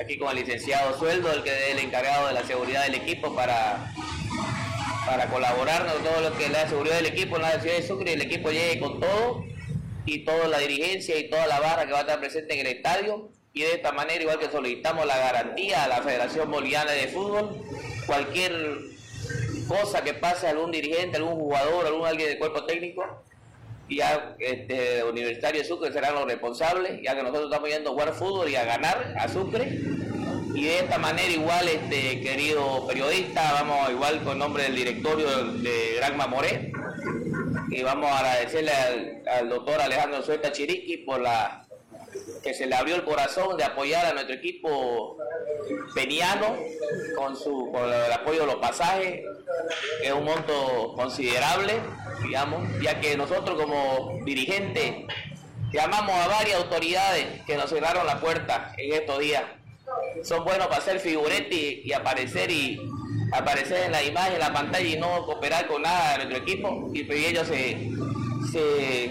aquí 0.00 0.16
con 0.16 0.30
el 0.30 0.36
licenciado 0.36 0.98
Sueldo, 0.98 1.30
el 1.32 1.42
que 1.42 1.50
es 1.50 1.72
el 1.72 1.80
encargado 1.80 2.28
de 2.28 2.32
la 2.32 2.44
seguridad 2.44 2.84
del 2.84 2.94
equipo 2.94 3.34
para 3.34 3.92
para 5.04 5.26
colaborar 5.26 5.86
en 5.94 6.02
todo 6.02 6.30
lo 6.30 6.34
que 6.38 6.46
es 6.46 6.50
la 6.50 6.66
seguridad 6.66 6.96
del 6.96 7.06
equipo 7.06 7.36
en 7.36 7.42
la 7.42 7.60
ciudad 7.60 7.76
de 7.76 7.86
Sucre 7.86 8.12
y 8.12 8.14
el 8.14 8.22
equipo 8.22 8.50
llegue 8.50 8.80
con 8.80 9.00
todo 9.00 9.44
y 10.06 10.24
toda 10.24 10.48
la 10.48 10.58
dirigencia 10.58 11.18
y 11.18 11.28
toda 11.28 11.46
la 11.46 11.60
barra 11.60 11.86
que 11.86 11.92
va 11.92 11.98
a 11.98 12.02
estar 12.02 12.20
presente 12.20 12.54
en 12.54 12.66
el 12.66 12.76
estadio. 12.76 13.30
Y 13.52 13.62
de 13.62 13.74
esta 13.74 13.92
manera 13.92 14.20
igual 14.20 14.38
que 14.38 14.50
solicitamos 14.50 15.06
la 15.06 15.16
garantía 15.16 15.84
a 15.84 15.88
la 15.88 16.02
Federación 16.02 16.50
Boliviana 16.50 16.90
de 16.90 17.08
Fútbol 17.08 17.56
cualquier 18.06 18.78
cosa 19.68 20.02
que 20.02 20.14
pase 20.14 20.46
a 20.46 20.50
algún 20.50 20.72
dirigente, 20.72 21.16
algún 21.16 21.36
jugador, 21.36 21.86
algún 21.86 22.06
alguien 22.06 22.28
del 22.28 22.38
cuerpo 22.38 22.64
técnico 22.64 23.24
ya 23.88 24.34
este 24.38 25.04
Universitario 25.04 25.60
de 25.60 25.66
Sucre 25.66 25.92
serán 25.92 26.14
los 26.14 26.24
responsables 26.24 27.00
ya 27.02 27.14
que 27.14 27.22
nosotros 27.22 27.44
estamos 27.46 27.68
yendo 27.68 27.90
a 27.90 27.92
jugar 27.92 28.14
fútbol 28.14 28.48
y 28.48 28.56
a 28.56 28.64
ganar 28.64 29.14
a 29.18 29.28
Sucre. 29.28 29.80
Y 30.54 30.64
de 30.64 30.78
esta 30.78 30.98
manera 30.98 31.28
igual, 31.28 31.66
este 31.66 32.20
querido 32.20 32.86
periodista, 32.86 33.52
vamos 33.54 33.90
igual 33.90 34.22
con 34.22 34.38
nombre 34.38 34.62
del 34.62 34.76
directorio 34.76 35.44
de 35.46 35.94
Gran 35.96 36.16
Mamoré, 36.16 36.70
y 37.74 37.82
vamos 37.82 38.08
a 38.08 38.18
agradecerle 38.20 38.72
al, 39.26 39.48
doctor 39.48 39.80
Alejandro 39.80 40.22
Sueta 40.22 40.52
Chiriqui 40.52 40.98
por 40.98 41.20
la 41.20 41.66
que 42.42 42.54
se 42.54 42.66
le 42.66 42.76
abrió 42.76 42.94
el 42.94 43.04
corazón 43.04 43.56
de 43.56 43.64
apoyar 43.64 44.06
a 44.06 44.12
nuestro 44.12 44.36
equipo 44.36 45.16
peniano 45.92 46.56
con 47.16 47.34
su 47.36 47.72
con 47.72 47.92
el 47.92 48.12
apoyo 48.12 48.42
de 48.42 48.46
los 48.46 48.56
pasajes, 48.56 49.24
es 50.00 50.12
un 50.12 50.24
monto 50.24 50.94
considerable, 50.94 51.80
digamos, 52.22 52.62
ya 52.80 53.00
que 53.00 53.16
nosotros 53.16 53.60
como 53.60 54.20
dirigentes 54.24 55.06
llamamos 55.72 56.14
a 56.14 56.28
varias 56.28 56.62
autoridades 56.62 57.42
que 57.44 57.56
nos 57.56 57.70
cerraron 57.70 58.06
la 58.06 58.20
puerta 58.20 58.72
en 58.78 58.92
estos 58.92 59.18
días. 59.18 59.42
Son 60.22 60.44
buenos 60.44 60.68
para 60.68 60.78
hacer 60.78 61.00
figurete 61.00 61.82
y, 61.84 61.92
aparecer 61.92 62.50
y 62.50 62.78
aparecer 63.34 63.84
en 63.84 63.92
la 63.92 64.02
imagen, 64.02 64.34
en 64.34 64.40
la 64.40 64.52
pantalla 64.52 64.86
y 64.86 64.96
no 64.96 65.24
cooperar 65.26 65.66
con 65.66 65.82
nada 65.82 66.12
de 66.12 66.24
nuestro 66.24 66.38
equipo. 66.38 66.90
Y, 66.92 67.04
pues, 67.04 67.26
ellos 67.26 67.46
se, 67.46 67.90
se, 68.52 69.10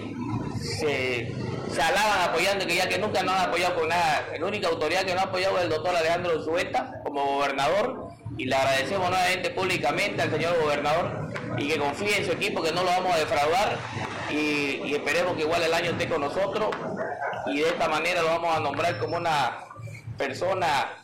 se, 1.74 1.82
alaban 1.82 2.30
apoyando, 2.30 2.65
que 2.65 2.76
ya 2.76 2.88
que 2.88 2.97
nunca 2.97 3.24
nos 3.24 3.36
han 3.36 3.49
apoyado 3.49 3.76
con 3.76 3.89
nada. 3.89 4.26
La 4.39 4.45
única 4.45 4.67
autoridad 4.67 5.03
que 5.03 5.13
no 5.13 5.21
ha 5.21 5.24
apoyado 5.24 5.57
es 5.57 5.63
el 5.63 5.69
doctor 5.69 5.95
Alejandro 5.95 6.43
Zueta 6.43 7.01
como 7.03 7.24
gobernador. 7.26 8.09
Y 8.38 8.45
le 8.45 8.55
agradecemos 8.55 9.09
nuevamente 9.09 9.51
públicamente 9.51 10.21
al 10.21 10.32
señor 10.32 10.59
gobernador 10.59 11.30
y 11.55 11.67
que 11.67 11.78
confíe 11.78 12.17
en 12.17 12.26
su 12.26 12.32
equipo, 12.32 12.63
que 12.63 12.71
no 12.71 12.84
lo 12.84 12.89
vamos 12.89 13.13
a 13.13 13.19
defraudar. 13.19 13.78
Y 14.32 14.91
esperemos 14.91 15.36
que 15.36 15.41
igual 15.41 15.61
el 15.61 15.74
año 15.74 15.91
esté 15.91 16.07
con 16.07 16.21
nosotros. 16.21 16.69
Y 17.45 17.59
de 17.59 17.67
esta 17.69 17.88
manera 17.88 18.21
lo 18.21 18.30
vamos 18.30 18.55
a 18.55 18.59
nombrar 18.59 18.97
como 18.97 19.17
una 19.17 19.65
persona 20.17 21.03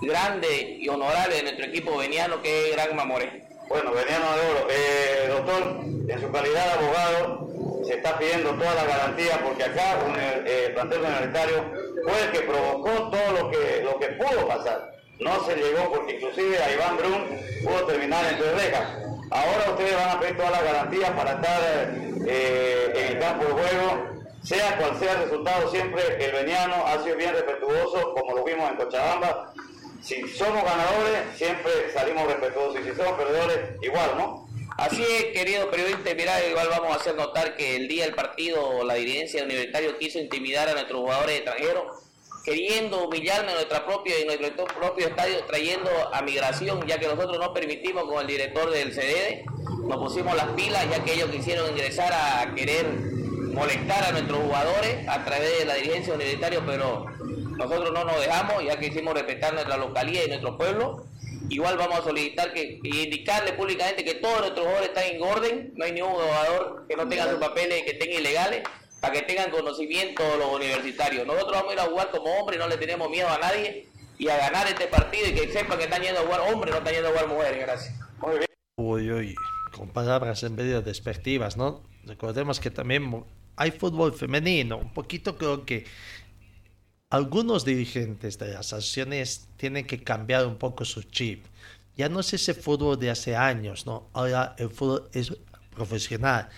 grande 0.00 0.76
y 0.80 0.88
honorable 0.88 1.36
de 1.36 1.42
nuestro 1.42 1.66
equipo 1.66 1.96
veniano 1.96 2.42
que 2.42 2.70
es 2.70 2.76
Gran 2.76 2.94
Mamoré. 2.94 3.44
Bueno, 3.68 3.92
Veniano 3.92 4.24
de 4.36 4.40
Oro, 4.50 4.68
eh, 4.70 5.28
doctor, 5.28 5.80
en 6.08 6.20
su 6.20 6.30
calidad 6.30 6.66
de 6.66 6.72
abogado, 6.72 7.48
se 7.84 7.94
está 7.94 8.18
pidiendo 8.18 8.50
toda 8.50 8.74
la 8.74 8.84
garantía 8.84 9.40
porque 9.44 9.64
acá 9.64 9.98
eh, 10.18 10.66
el 10.66 10.74
plantel 10.74 11.00
universitario 11.00 11.64
fue 12.04 12.22
el 12.22 12.30
que 12.30 12.40
provocó 12.40 13.10
todo 13.10 13.32
lo 13.32 13.50
que, 13.50 13.82
lo 13.82 13.98
que 13.98 14.06
pudo 14.08 14.46
pasar. 14.46 14.92
No 15.18 15.44
se 15.44 15.56
llegó 15.56 15.90
porque 15.90 16.14
inclusive 16.16 16.62
a 16.62 16.72
Iván 16.72 16.96
Brun 16.96 17.24
pudo 17.64 17.86
terminar 17.86 18.24
en 18.30 18.38
tres 18.38 18.54
rejas. 18.54 18.88
Ahora 19.30 19.70
ustedes 19.70 19.96
van 19.96 20.10
a 20.10 20.20
pedir 20.20 20.36
todas 20.36 20.52
las 20.52 20.62
garantías 20.62 21.10
para 21.10 21.32
estar 21.32 21.60
eh, 22.26 22.92
en 22.94 23.16
el 23.16 23.18
campo 23.18 23.46
de 23.46 23.52
juego 23.52 24.16
sea 24.46 24.76
cual 24.76 24.96
sea 24.96 25.12
el 25.12 25.22
resultado, 25.24 25.68
siempre 25.72 26.02
el 26.24 26.32
veniano 26.32 26.86
ha 26.86 27.02
sido 27.02 27.16
bien 27.16 27.32
respetuoso, 27.32 28.14
como 28.14 28.36
lo 28.36 28.44
vimos 28.44 28.70
en 28.70 28.76
Cochabamba. 28.76 29.52
Si 30.06 30.22
somos 30.28 30.62
ganadores, 30.62 31.36
siempre 31.36 31.72
salimos 31.92 32.26
respetuosos. 32.26 32.78
Y 32.80 32.84
si 32.84 32.94
somos 32.94 33.18
perdedores, 33.18 33.58
igual, 33.82 34.10
¿no? 34.16 34.48
Así 34.78 35.02
es, 35.02 35.24
querido 35.32 35.68
periodista, 35.68 36.14
mira, 36.14 36.46
igual 36.46 36.68
vamos 36.68 36.92
a 36.92 37.00
hacer 37.00 37.16
notar 37.16 37.56
que 37.56 37.74
el 37.74 37.88
día 37.88 38.04
del 38.04 38.14
partido 38.14 38.84
la 38.84 38.94
dirigencia 38.94 39.42
universitaria 39.42 39.98
quiso 39.98 40.20
intimidar 40.20 40.68
a 40.68 40.74
nuestros 40.74 41.00
jugadores 41.00 41.36
extranjeros, 41.36 42.04
queriendo 42.44 43.08
humillarnos 43.08 43.50
en 43.50 43.54
nuestra 43.56 43.84
propia 43.84 44.20
y 44.20 44.26
nuestro 44.26 44.66
propio 44.66 45.08
estadio, 45.08 45.44
trayendo 45.46 45.90
a 46.12 46.22
migración, 46.22 46.86
ya 46.86 47.00
que 47.00 47.08
nosotros 47.08 47.38
no 47.40 47.52
permitimos 47.52 48.04
con 48.04 48.20
el 48.20 48.28
director 48.28 48.70
del 48.70 48.92
CDD, 48.92 49.44
nos 49.88 49.96
pusimos 49.96 50.36
las 50.36 50.46
pilas, 50.50 50.86
ya 50.88 51.02
que 51.02 51.14
ellos 51.14 51.30
quisieron 51.30 51.68
ingresar 51.70 52.12
a 52.12 52.54
querer 52.54 52.86
molestar 53.54 54.04
a 54.04 54.12
nuestros 54.12 54.38
jugadores 54.38 55.08
a 55.08 55.24
través 55.24 55.58
de 55.58 55.64
la 55.64 55.74
dirigencia 55.74 56.14
universitaria, 56.14 56.60
pero 56.64 57.06
nosotros 57.56 57.92
no 57.92 58.04
nos 58.04 58.20
dejamos, 58.20 58.64
ya 58.64 58.78
que 58.78 58.86
hicimos 58.86 59.14
respetar 59.14 59.54
nuestra 59.54 59.76
localidad 59.76 60.22
y 60.26 60.28
nuestro 60.28 60.56
pueblo. 60.56 61.06
Igual 61.48 61.76
vamos 61.76 62.00
a 62.00 62.02
solicitar 62.02 62.52
que 62.52 62.80
y 62.82 63.02
indicarle 63.02 63.52
públicamente 63.52 64.04
que 64.04 64.14
todos 64.14 64.40
nuestros 64.40 64.66
jugadores 64.66 64.88
están 64.88 65.04
en 65.04 65.22
orden, 65.22 65.72
no 65.76 65.84
hay 65.84 65.92
ningún 65.92 66.12
jugador 66.12 66.86
que 66.88 66.96
no 66.96 67.08
tenga 67.08 67.30
sus 67.30 67.38
papeles 67.38 67.82
que 67.84 67.92
estén 67.92 68.12
ilegales, 68.12 68.62
para 69.00 69.12
que 69.12 69.22
tengan 69.22 69.50
conocimiento 69.50 70.22
los 70.38 70.54
universitarios. 70.54 71.26
Nosotros 71.26 71.52
vamos 71.52 71.70
a 71.70 71.74
ir 71.74 71.80
a 71.80 71.84
jugar 71.84 72.10
como 72.10 72.24
hombres, 72.34 72.58
no 72.58 72.68
le 72.68 72.76
tenemos 72.76 73.08
miedo 73.10 73.28
a 73.28 73.38
nadie 73.38 73.86
y 74.18 74.28
a 74.28 74.36
ganar 74.36 74.66
este 74.66 74.86
partido 74.86 75.28
y 75.28 75.34
que 75.34 75.52
sepan 75.52 75.78
que 75.78 75.84
están 75.84 76.02
yendo 76.02 76.20
a 76.20 76.24
jugar 76.24 76.40
hombres, 76.52 76.72
no 76.72 76.78
están 76.78 76.94
yendo 76.94 77.08
a 77.08 77.12
jugar 77.12 77.28
mujeres. 77.28 77.60
Gracias. 77.60 77.94
Uy, 78.76 79.10
uy, 79.10 79.34
con 79.76 79.90
palabras 79.90 80.42
en 80.42 80.56
medio 80.56 80.82
despectivas, 80.82 81.56
¿no? 81.56 81.82
Recordemos 82.04 82.60
que 82.60 82.70
también 82.70 83.24
hay 83.56 83.70
fútbol 83.70 84.12
femenino. 84.12 84.78
Un 84.78 84.92
poquito 84.92 85.36
creo 85.36 85.64
que 85.64 85.84
algunos 87.16 87.64
dirigentes 87.64 88.38
de 88.38 88.48
las 88.48 88.72
asociaciones 88.72 89.48
tienen 89.56 89.86
que 89.86 90.02
cambiar 90.02 90.46
un 90.46 90.56
poco 90.56 90.84
su 90.84 91.02
chip. 91.02 91.44
Ya 91.96 92.08
no 92.08 92.20
es 92.20 92.34
ese 92.34 92.52
fútbol 92.52 92.98
de 92.98 93.10
hace 93.10 93.34
años, 93.34 93.86
¿no? 93.86 94.08
Ahora 94.12 94.54
el 94.58 94.70
fútbol 94.70 95.08
es 95.12 95.32
profesional. 95.74 96.48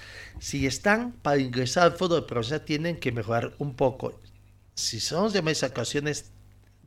Si 0.41 0.67
están 0.67 1.13
para 1.13 1.39
ingresar 1.39 1.85
al 1.85 1.93
fútbol 1.93 2.27
profesional, 2.27 2.65
tienen 2.65 2.97
que 2.97 3.13
mejorar 3.13 3.55
un 3.59 3.75
poco. 3.75 4.19
Si 4.75 5.01
son 5.01 5.33
de 5.33 5.43
más 5.43 5.63
ocasiones, 5.63 6.33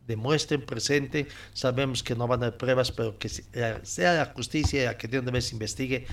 demuestren 0.05 0.65
presente. 0.65 1.27
Sabemos 1.53 2.03
que 2.03 2.15
no 2.15 2.27
van 2.27 2.43
a 2.43 2.47
haber 2.47 2.57
pruebas, 2.57 2.91
pero 2.91 3.17
que 3.17 3.29
sea 3.29 4.13
la 4.13 4.25
justicia 4.35 4.85
la 4.85 4.97
que 4.97 5.07
de 5.07 5.19
una 5.19 5.31
vez 5.31 5.51
investigue 5.53 6.07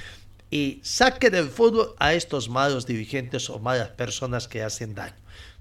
y 0.51 0.81
saque 0.83 1.29
del 1.31 1.49
fútbol 1.49 1.95
a 1.99 2.15
estos 2.15 2.49
malos 2.49 2.87
dirigentes 2.87 3.51
o 3.51 3.59
malas 3.59 3.91
personas 3.91 4.49
que 4.49 4.63
hacen 4.63 4.95
daño. 4.95 5.17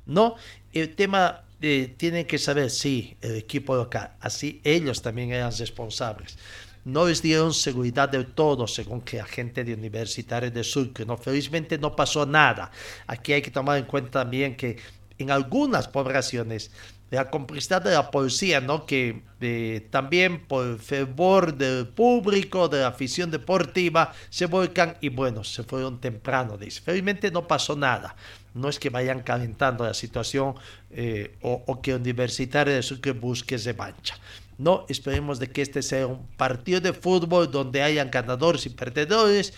No, 0.06 0.36
el 0.72 0.96
tema 0.96 1.44
eh, 1.62 1.94
tienen 1.98 2.26
que 2.26 2.38
saber, 2.38 2.70
sí, 2.70 3.18
el 3.22 3.36
equipo 3.36 3.76
local, 3.76 4.14
así 4.20 4.62
ellos 4.64 5.02
también 5.02 5.32
eran 5.32 5.52
responsables. 5.58 6.38
No 6.86 7.08
les 7.08 7.22
dieron 7.22 7.54
seguridad 7.54 8.08
del 8.08 8.28
todo, 8.28 8.66
según 8.68 9.02
que 9.02 9.20
agente 9.20 9.64
de 9.64 9.74
Universitario 9.74 10.50
de 10.50 10.64
Sur, 10.64 10.90
no, 11.06 11.18
felizmente 11.18 11.78
no 11.78 11.96
pasó 11.96 12.26
nada. 12.26 12.72
Aquí 13.08 13.34
hay 13.34 13.42
que 13.42 13.52
tomar 13.52 13.78
en 13.78 13.86
cuenta 13.86 14.22
también 14.22 14.56
que 14.56 14.78
en 15.18 15.32
algunas 15.32 15.88
poblaciones 15.88 16.72
la 17.10 17.30
complicidad 17.30 17.82
de 17.82 17.92
la 17.92 18.12
policía, 18.12 18.60
¿no? 18.60 18.86
Que 18.86 19.22
eh, 19.40 19.88
también 19.90 20.46
por 20.46 20.78
fervor 20.80 21.56
del 21.56 21.88
público, 21.88 22.68
de 22.68 22.82
la 22.82 22.88
afición 22.88 23.32
deportiva, 23.32 24.14
se 24.30 24.46
volcan 24.46 24.98
y 25.00 25.10
bueno, 25.10 25.44
se 25.44 25.64
fueron 25.64 26.02
temprano, 26.02 26.58
dice. 26.58 26.82
Felizmente 26.82 27.32
no 27.32 27.48
pasó 27.48 27.76
nada. 27.76 28.16
No 28.58 28.70
es 28.70 28.80
que 28.80 28.90
vayan 28.90 29.22
calentando 29.22 29.86
la 29.86 29.94
situación 29.94 30.56
eh, 30.92 31.38
o, 31.42 31.82
que 31.82 31.96
Universitario 31.96 32.74
de 32.74 32.84
Sucre 32.84 33.12
busque 33.14 33.58
mancha. 33.74 34.18
No, 34.58 34.86
esperemos 34.90 35.40
de 35.40 35.52
que 35.52 35.62
este 35.62 35.82
sea 35.84 36.08
un 36.08 36.26
partido 36.36 36.82
de 36.82 36.94
fútbol 36.94 37.52
donde 37.52 37.82
hayan 37.84 38.10
ganadores 38.12 38.66
y 38.66 38.70
perdedores. 38.72 39.54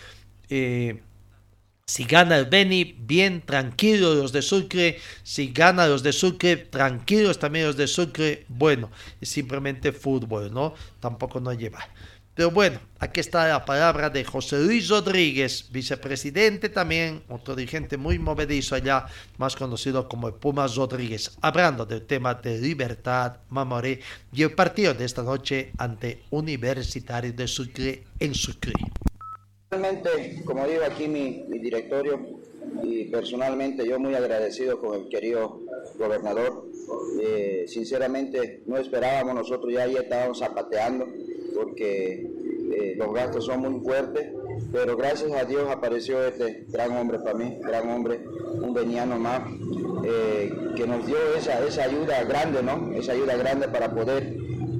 Eh, 0.49 1.01
Si 1.85 2.03
gana 2.05 2.37
el 2.37 2.45
Beni, 2.45 2.83
bien 2.99 3.41
tranquilos 3.41 4.15
los 4.15 4.31
de 4.31 4.41
Sucre. 4.43 4.99
Si 5.23 5.51
gana 5.51 5.87
los 5.87 6.03
de 6.03 6.13
Sucre, 6.13 6.55
tranquilos 6.57 7.39
también 7.39 7.65
los 7.65 7.77
de 7.77 7.87
Sucre. 7.87 8.45
Bueno, 8.47 8.91
es 9.19 9.29
simplemente 9.29 9.91
fútbol, 9.91 10.53
¿no? 10.53 10.75
Tampoco 10.99 11.39
no 11.39 11.51
lleva. 11.53 11.79
Pero 12.39 12.51
bueno, 12.51 12.79
aquí 12.99 13.19
está 13.19 13.49
la 13.49 13.65
palabra 13.65 14.09
de 14.09 14.23
José 14.23 14.59
Luis 14.59 14.87
Rodríguez, 14.87 15.65
vicepresidente 15.73 16.69
también, 16.69 17.21
otro 17.27 17.53
dirigente 17.53 17.97
muy 17.97 18.17
movedizo 18.17 18.75
allá, 18.75 19.07
más 19.37 19.57
conocido 19.57 20.07
como 20.07 20.31
Pumas 20.31 20.77
Rodríguez, 20.77 21.37
hablando 21.41 21.85
del 21.85 22.05
tema 22.05 22.35
de 22.35 22.57
libertad, 22.57 23.39
Mamoré 23.49 23.99
y 24.31 24.43
el 24.43 24.53
partido 24.53 24.93
de 24.93 25.03
esta 25.03 25.21
noche 25.21 25.73
ante 25.77 26.21
Universitario 26.29 27.33
de 27.33 27.45
Sucre 27.45 28.05
en 28.21 28.33
Sucre. 28.33 28.71
Realmente, 29.69 30.41
como 30.45 30.65
digo 30.65 30.83
aquí 30.89 31.09
mi, 31.09 31.43
directorio, 31.59 32.39
y 32.81 33.03
personalmente 33.07 33.85
yo 33.85 33.99
muy 33.99 34.15
agradecido 34.15 34.79
con 34.79 34.97
el 34.97 35.09
querido 35.09 35.59
gobernador. 35.97 36.69
Eh, 37.21 37.65
sinceramente 37.67 38.63
no 38.65 38.77
esperábamos 38.77 39.35
nosotros, 39.35 39.73
ya 39.73 39.83
ahí 39.83 39.97
estábamos 39.97 40.39
zapateando 40.39 41.05
porque 41.59 42.25
eh, 42.71 42.95
los 42.97 43.13
gastos 43.13 43.45
son 43.45 43.61
muy 43.61 43.81
fuertes, 43.81 44.31
pero 44.71 44.95
gracias 44.95 45.31
a 45.33 45.43
Dios 45.43 45.69
apareció 45.69 46.23
este 46.23 46.65
gran 46.69 46.95
hombre 46.95 47.19
para 47.19 47.33
mí, 47.37 47.57
gran 47.61 47.89
hombre, 47.89 48.23
un 48.53 48.73
veniano 48.73 49.19
más, 49.19 49.41
eh, 50.05 50.51
que 50.75 50.87
nos 50.87 51.05
dio 51.05 51.17
esa, 51.37 51.65
esa 51.65 51.83
ayuda 51.83 52.23
grande, 52.23 52.63
¿no? 52.63 52.93
Esa 52.93 53.11
ayuda 53.11 53.35
grande 53.35 53.67
para 53.67 53.93
poder 53.93 54.37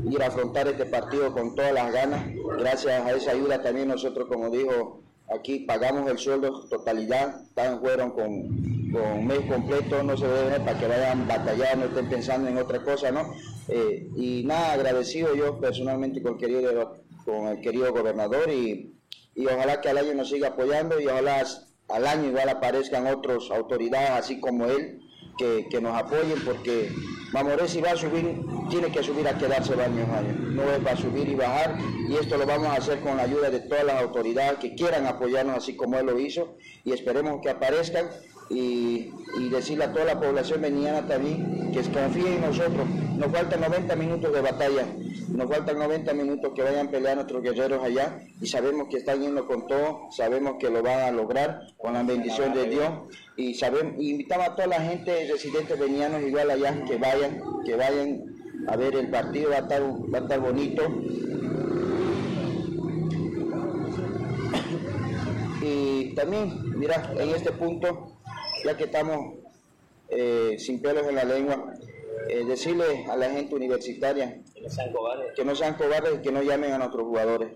ir 0.09 0.23
a 0.23 0.27
afrontar 0.27 0.67
este 0.67 0.85
partido 0.85 1.33
con 1.33 1.55
todas 1.55 1.73
las 1.73 1.91
ganas. 1.91 2.25
Gracias 2.57 3.05
a 3.05 3.11
esa 3.11 3.31
ayuda 3.31 3.61
también 3.61 3.89
nosotros, 3.89 4.27
como 4.27 4.49
dijo 4.49 5.01
aquí, 5.33 5.59
pagamos 5.59 6.09
el 6.09 6.17
sueldo 6.17 6.67
totalidad, 6.67 7.43
también 7.53 7.79
fueron 7.81 8.11
con, 8.11 8.79
un 8.91 9.27
mes 9.27 9.41
completo, 9.41 10.01
no 10.01 10.17
se 10.17 10.27
debe 10.27 10.59
para 10.61 10.79
que 10.79 10.87
vayan 10.87 11.21
a 11.21 11.37
batallar, 11.37 11.77
no 11.77 11.85
estén 11.85 12.09
pensando 12.09 12.49
en 12.49 12.57
otra 12.57 12.83
cosa, 12.83 13.11
¿no? 13.11 13.33
Eh, 13.67 14.09
y 14.15 14.43
nada, 14.45 14.73
agradecido 14.73 15.35
yo 15.35 15.59
personalmente 15.59 16.23
con 16.23 16.33
el 16.33 16.39
querido, 16.39 16.97
con 17.23 17.47
el 17.47 17.61
querido 17.61 17.93
gobernador 17.93 18.49
y, 18.49 18.95
y 19.35 19.45
ojalá 19.45 19.79
que 19.79 19.89
al 19.89 19.99
año 19.99 20.15
nos 20.15 20.29
siga 20.29 20.49
apoyando 20.49 20.99
y 20.99 21.05
ojalá 21.05 21.45
al 21.87 22.07
año 22.07 22.29
igual 22.29 22.49
aparezcan 22.49 23.05
otras 23.05 23.51
autoridades 23.51 24.09
así 24.11 24.39
como 24.39 24.65
él 24.65 25.01
que, 25.39 25.79
nos 25.81 25.95
apoyen 25.95 26.39
porque 26.43 26.91
Mamoré 27.31 27.67
si 27.67 27.79
va 27.79 27.91
a 27.91 27.95
subir, 27.95 28.41
tiene 28.69 28.91
que 28.91 29.01
subir 29.01 29.27
a 29.27 29.37
quedarse 29.37 29.75
varios 29.75 30.09
años, 30.09 30.37
no 30.51 30.63
es 30.63 30.79
para 30.79 30.97
subir 30.97 31.29
y 31.29 31.35
bajar 31.35 31.77
y 32.09 32.15
esto 32.15 32.37
lo 32.37 32.45
vamos 32.45 32.67
a 32.67 32.73
hacer 32.73 32.99
con 32.99 33.17
la 33.17 33.23
ayuda 33.23 33.49
de 33.49 33.61
todas 33.61 33.85
las 33.85 34.01
autoridades 34.01 34.59
que 34.59 34.75
quieran 34.75 35.05
apoyarnos 35.05 35.57
así 35.57 35.75
como 35.75 35.97
él 35.97 36.07
lo 36.07 36.19
hizo 36.19 36.57
y 36.83 36.91
esperemos 36.91 37.39
que 37.41 37.49
aparezcan 37.49 38.09
y, 38.49 39.11
decirle 39.51 39.85
a 39.85 39.93
toda 39.93 40.05
la 40.05 40.19
población 40.19 40.61
veniana 40.61 41.07
también 41.07 41.71
que 41.71 41.81
confíe 41.81 42.35
en 42.35 42.41
nosotros. 42.41 42.87
Nos 43.17 43.31
faltan 43.31 43.61
90 43.61 43.95
minutos 43.95 44.33
de 44.33 44.41
batalla, 44.41 44.85
nos 45.29 45.49
faltan 45.49 45.77
90 45.77 46.13
minutos 46.13 46.51
que 46.55 46.61
vayan 46.61 46.87
a 46.87 46.91
pelear 46.91 47.15
nuestros 47.15 47.41
guerreros 47.41 47.83
allá 47.83 48.19
y 48.41 48.47
sabemos 48.47 48.87
que 48.89 48.97
están 48.97 49.21
yendo 49.21 49.47
con 49.47 49.67
todo, 49.67 50.07
sabemos 50.11 50.55
que 50.59 50.69
lo 50.69 50.81
van 50.81 50.99
a 50.99 51.11
lograr 51.11 51.67
con 51.77 51.93
la 51.93 52.03
bendición 52.03 52.53
de 52.53 52.69
Dios 52.69 52.89
y 53.37 53.55
sabemos, 53.55 53.93
invitamos 53.97 54.49
a 54.49 54.55
toda 54.55 54.67
la 54.67 54.81
gente 54.81 55.27
residentes 55.31 55.79
venianos 55.79 56.21
igual 56.21 56.49
allá 56.51 56.83
que 56.85 56.97
vayan, 56.97 57.41
que 57.65 57.75
vayan 57.75 58.23
a 58.67 58.75
ver 58.75 58.95
el 58.95 59.09
partido, 59.09 59.49
va 59.49 59.57
a 59.57 59.59
estar, 59.59 59.81
va 59.81 60.19
a 60.19 60.21
estar 60.21 60.39
bonito. 60.39 60.83
Y 65.61 66.13
también, 66.15 66.77
mira, 66.77 67.11
en 67.17 67.29
este 67.29 67.51
punto 67.51 68.18
ya 68.63 68.77
que 68.77 68.85
estamos 68.85 69.35
eh, 70.09 70.55
sin 70.59 70.81
pelos 70.81 71.07
en 71.07 71.15
la 71.15 71.23
lengua, 71.23 71.73
eh, 72.27 72.43
decirle 72.45 73.05
a 73.09 73.15
la 73.15 73.29
gente 73.29 73.55
universitaria 73.55 74.41
que 74.53 74.61
no 74.61 74.69
sean 74.69 74.91
cobardes. 74.91 75.33
que 75.35 75.45
no 75.45 75.55
sean 75.55 75.73
cobardes 75.75 76.15
y 76.15 76.21
que 76.21 76.31
no 76.31 76.41
llamen 76.41 76.73
a 76.73 76.77
nuestros 76.77 77.05
jugadores. 77.05 77.51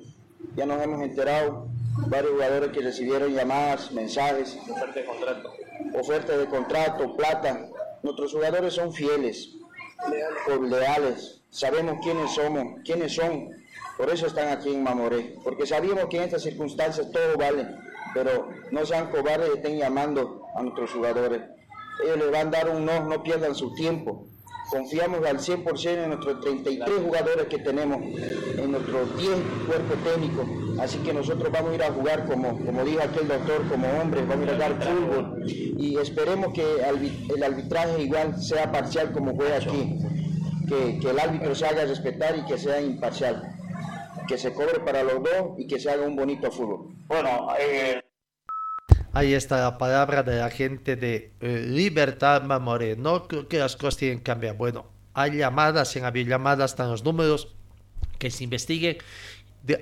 Ya 0.56 0.66
nos 0.66 0.82
hemos 0.82 1.02
enterado, 1.02 1.68
varios 2.08 2.34
jugadores 2.34 2.72
que 2.72 2.82
recibieron 2.82 3.34
llamadas, 3.34 3.92
mensajes, 3.92 4.58
ofertas 4.70 4.96
de 4.96 5.06
contrato, 5.06 5.54
ofertas 5.94 6.38
de 6.38 6.46
contrato, 6.46 7.16
plata. 7.16 7.70
Nuestros 8.04 8.34
jugadores 8.34 8.74
son 8.74 8.94
fieles, 8.94 9.56
leales. 10.10 10.70
leales, 10.70 11.42
sabemos 11.50 12.00
quiénes 12.04 12.32
somos, 12.32 12.82
quiénes 12.84 13.16
son, 13.16 13.50
por 13.98 14.10
eso 14.10 14.28
están 14.28 14.50
aquí 14.50 14.74
en 14.74 14.84
Mamoré, 14.84 15.36
porque 15.44 15.66
sabíamos 15.66 16.06
que 16.06 16.18
en 16.18 16.24
estas 16.24 16.44
circunstancias 16.44 17.10
todo 17.12 17.38
vale, 17.38 17.68
pero 18.14 18.50
no 18.72 18.86
sean 18.86 19.10
cobardes 19.10 19.50
y 19.54 19.58
estén 19.58 19.78
llamando 19.78 20.43
a 20.56 20.62
nuestros 20.62 20.92
jugadores. 20.92 21.42
Ellos 22.04 22.18
les 22.18 22.32
van 22.32 22.48
a 22.48 22.52
dar 22.52 22.70
un 22.70 22.86
no, 22.86 23.06
no 23.06 23.24
pierdan 23.24 23.56
su 23.56 23.74
tiempo. 23.74 24.28
Confiamos 24.70 25.24
al 25.26 25.38
100% 25.38 26.04
en 26.04 26.10
nuestros 26.10 26.42
33 26.42 27.02
jugadores 27.04 27.46
que 27.48 27.60
tenemos, 27.60 28.02
en 28.58 28.72
nuestro 28.72 29.06
10 29.06 29.30
cuerpo 29.68 29.94
técnico. 30.04 30.46
Así 30.82 30.98
que 31.00 31.14
nosotros 31.14 31.52
vamos 31.52 31.72
a 31.72 31.76
ir 31.76 31.84
a 31.84 31.92
jugar, 31.92 32.26
como, 32.26 32.58
como 32.66 32.84
dijo 32.84 33.02
aquel 33.04 33.28
doctor, 33.28 33.68
como 33.70 33.88
hombres, 34.02 34.28
vamos 34.28 34.48
a 34.48 34.56
ir 34.56 34.62
a 34.62 34.68
jugar 34.68 34.84
fútbol. 34.84 35.44
Y 35.46 35.98
esperemos 35.98 36.54
que 36.54 36.64
el 37.36 37.44
arbitraje 37.44 38.02
igual 38.02 38.42
sea 38.42 38.72
parcial 38.72 39.12
como 39.12 39.36
fue 39.36 39.54
aquí. 39.54 40.00
Que, 40.68 40.98
que 40.98 41.10
el 41.10 41.20
árbitro 41.20 41.54
se 41.54 41.68
haga 41.68 41.86
respetar 41.86 42.36
y 42.38 42.46
que 42.46 42.58
sea 42.58 42.82
imparcial. 42.82 43.44
Que 44.28 44.38
se 44.38 44.54
cobre 44.54 44.80
para 44.80 45.04
los 45.04 45.22
dos 45.22 45.60
y 45.60 45.68
que 45.68 45.80
se 45.80 45.92
haga 45.92 46.08
un 46.08 46.16
bonito 46.16 46.50
fútbol. 46.50 46.96
Bueno, 47.08 47.50
eh, 47.60 48.03
Ahí 49.14 49.36
está 49.36 49.62
la 49.62 49.78
palabra 49.78 50.24
de 50.24 50.40
la 50.40 50.50
gente 50.50 50.96
de 50.96 51.32
eh, 51.40 51.68
Libertad 51.70 52.42
Mamoré. 52.44 52.96
No 52.96 53.28
creo 53.28 53.48
que 53.48 53.60
las 53.60 53.76
cosas 53.76 53.98
tienen 53.98 54.18
que 54.18 54.24
cambiar. 54.24 54.58
Bueno, 54.58 54.88
hay 55.14 55.38
llamadas, 55.38 55.96
en 55.96 56.28
llamadas, 56.28 56.72
están 56.72 56.90
los 56.90 57.04
números, 57.04 57.50
que 58.18 58.32
se 58.32 58.44
investiguen 58.44 58.98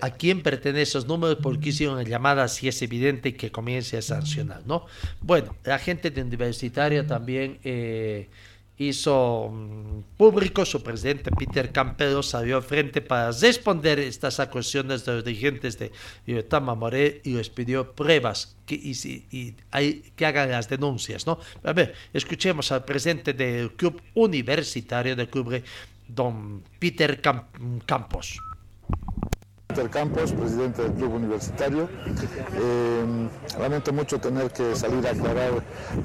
a 0.01 0.11
quién 0.11 0.43
pertenecen 0.43 0.82
esos 0.82 1.07
números, 1.07 1.38
por 1.38 1.59
qué 1.61 1.69
hicieron 1.69 1.95
la 1.95 2.03
llamada, 2.03 2.47
si 2.49 2.67
es 2.67 2.82
evidente 2.82 3.34
que 3.36 3.51
comience 3.51 3.97
a 3.97 4.01
sancionar, 4.01 4.63
¿no? 4.67 4.86
Bueno, 5.21 5.55
la 5.63 5.79
gente 5.79 6.11
de 6.11 6.21
universitaria 6.21 7.07
también... 7.07 7.59
Eh, 7.63 8.29
hizo 8.89 9.49
mm, 9.51 10.17
público, 10.17 10.65
su 10.65 10.82
presidente 10.82 11.32
Peter 11.32 11.71
Campero 11.71 12.23
salió 12.23 12.57
al 12.57 12.63
frente 12.63 13.01
para 13.01 13.32
responder 13.32 13.99
estas 13.99 14.39
acusaciones 14.39 15.05
de 15.05 15.13
los 15.13 15.25
dirigentes 15.25 15.77
de 15.77 15.91
Libertad 16.25 16.61
Mamoré 16.61 17.21
y 17.23 17.34
les 17.34 17.49
pidió 17.49 17.93
pruebas 17.93 18.55
que, 18.65 18.75
y, 18.75 19.55
que 20.15 20.25
hagan 20.25 20.51
las 20.51 20.69
denuncias. 20.69 21.27
¿no? 21.27 21.39
A 21.63 21.73
ver, 21.73 21.93
escuchemos 22.13 22.71
al 22.71 22.86
presidente 22.86 23.34
del 23.34 23.73
club 23.73 24.01
universitario 24.13 25.15
de 25.15 25.27
Cubre, 25.27 25.63
don 26.07 26.63
Peter 26.79 27.21
Campos. 27.21 28.39
Campos, 29.72 30.34
presidente 30.34 30.82
del 30.84 30.91
club 30.93 31.15
universitario. 31.15 31.88
Eh, 32.55 33.30
lamento 33.59 33.93
mucho 33.93 34.19
tener 34.19 34.51
que 34.51 34.76
salir 34.76 35.05
a 35.07 35.11
aclarar 35.11 35.51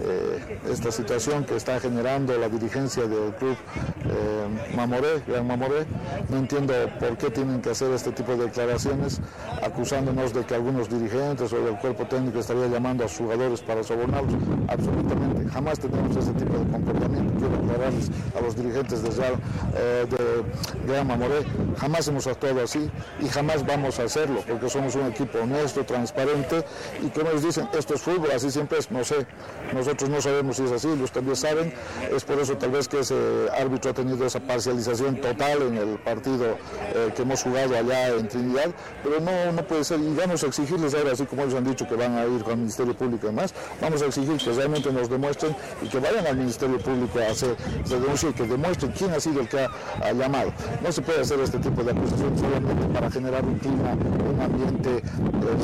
eh, 0.00 0.58
esta 0.70 0.92
situación 0.92 1.44
que 1.44 1.56
está 1.56 1.80
generando 1.80 2.38
la 2.38 2.48
dirigencia 2.48 3.02
del 3.06 3.34
club 3.34 3.56
eh, 4.04 4.76
Mamoré, 4.76 5.22
Gran 5.26 5.46
Mamoré. 5.46 5.86
No 6.28 6.38
entiendo 6.38 6.74
por 7.00 7.16
qué 7.18 7.30
tienen 7.30 7.60
que 7.60 7.70
hacer 7.70 7.90
este 7.92 8.12
tipo 8.12 8.36
de 8.36 8.44
declaraciones 8.44 9.20
acusándonos 9.62 10.32
de 10.32 10.44
que 10.44 10.54
algunos 10.54 10.88
dirigentes 10.88 11.52
o 11.52 11.64
del 11.64 11.76
cuerpo 11.78 12.06
técnico 12.06 12.38
estaría 12.38 12.68
llamando 12.68 13.04
a 13.04 13.08
jugadores 13.08 13.60
para 13.62 13.82
sobornarlos. 13.82 14.34
Absolutamente, 14.68 15.50
jamás 15.50 15.78
tenemos 15.80 16.16
ese 16.16 16.32
tipo 16.32 16.56
de 16.56 16.70
comportamiento. 16.70 17.32
Quiero 17.38 17.56
aclararles 17.56 18.10
a 18.36 18.40
los 18.40 18.56
dirigentes 18.56 19.02
de, 19.02 19.10
de 19.10 20.44
Gran 20.86 21.06
Mamoré, 21.06 21.44
jamás 21.78 22.06
hemos 22.08 22.26
actuado 22.26 22.62
así 22.62 22.90
y 23.20 23.28
jamás 23.28 23.55
vamos 23.64 23.98
a 23.98 24.04
hacerlo, 24.04 24.42
porque 24.46 24.68
somos 24.68 24.94
un 24.94 25.06
equipo 25.06 25.38
honesto, 25.38 25.84
transparente, 25.84 26.64
y 27.02 27.08
como 27.08 27.30
ellos 27.30 27.44
dicen, 27.44 27.68
esto 27.76 27.94
es 27.94 28.02
fútbol, 28.02 28.30
así 28.34 28.50
siempre 28.50 28.78
es, 28.78 28.90
no 28.90 29.04
sé, 29.04 29.26
nosotros 29.72 30.10
no 30.10 30.20
sabemos 30.20 30.56
si 30.56 30.64
es 30.64 30.72
así, 30.72 30.88
ellos 30.88 31.12
también 31.12 31.36
saben, 31.36 31.72
es 32.14 32.24
por 32.24 32.38
eso 32.38 32.56
tal 32.56 32.70
vez 32.70 32.88
que 32.88 33.00
ese 33.00 33.14
árbitro 33.58 33.90
ha 33.90 33.94
tenido 33.94 34.26
esa 34.26 34.40
parcialización 34.40 35.20
total 35.20 35.62
en 35.62 35.76
el 35.76 35.98
partido 35.98 36.56
eh, 36.94 37.12
que 37.14 37.22
hemos 37.22 37.42
jugado 37.42 37.76
allá 37.76 38.08
en 38.08 38.28
Trinidad, 38.28 38.70
pero 39.02 39.20
no, 39.20 39.52
no 39.52 39.66
puede 39.66 39.84
ser, 39.84 40.00
y 40.00 40.14
vamos 40.14 40.42
a 40.42 40.46
exigirles 40.46 40.94
ahora, 40.94 41.12
así 41.12 41.24
como 41.24 41.42
ellos 41.42 41.54
han 41.54 41.64
dicho 41.64 41.86
que 41.88 41.94
van 41.94 42.16
a 42.16 42.26
ir 42.26 42.42
con 42.42 42.52
el 42.52 42.58
Ministerio 42.58 42.94
Público 42.94 43.26
y 43.26 43.30
demás, 43.30 43.54
vamos 43.80 44.02
a 44.02 44.06
exigir 44.06 44.36
que 44.36 44.52
realmente 44.52 44.92
nos 44.92 45.08
demuestren 45.08 45.54
y 45.82 45.88
que 45.88 45.98
vayan 45.98 46.26
al 46.26 46.36
Ministerio 46.36 46.78
Público 46.78 47.18
a 47.18 47.30
hacer 47.30 47.56
denuncia 47.88 48.30
y 48.30 48.32
que 48.32 48.46
demuestren 48.46 48.92
quién 48.92 49.12
ha 49.12 49.20
sido 49.20 49.40
el 49.40 49.48
que 49.48 49.60
ha, 49.60 50.12
llamado. 50.12 50.52
No 50.82 50.90
se 50.92 51.02
puede 51.02 51.20
hacer 51.20 51.38
este 51.40 51.58
tipo 51.58 51.82
de 51.82 51.92
acusaciones 51.92 52.40
solamente 52.40 52.86
para 52.92 53.10
generar 53.10 53.44
un 53.46 54.34
un 54.34 54.40
ambiente 54.40 54.90
eh, 54.96 55.02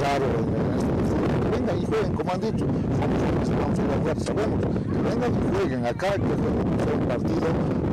raro 0.00 0.24
en, 0.38 1.50
vengan 1.50 1.78
y 1.78 1.86
jueguen, 1.86 2.12
como 2.14 2.32
han 2.32 2.40
dicho, 2.40 2.66
que 2.66 2.72
vamos 2.96 3.78
a 3.78 3.98
jugar, 3.98 4.20
sabemos, 4.20 4.60
que 4.60 4.98
vengan 5.02 5.32
y 5.32 5.56
jueguen 5.56 5.86
acá, 5.86 6.12
que 6.12 6.20
fue 6.20 6.92
un 6.94 7.06
partido 7.06 7.48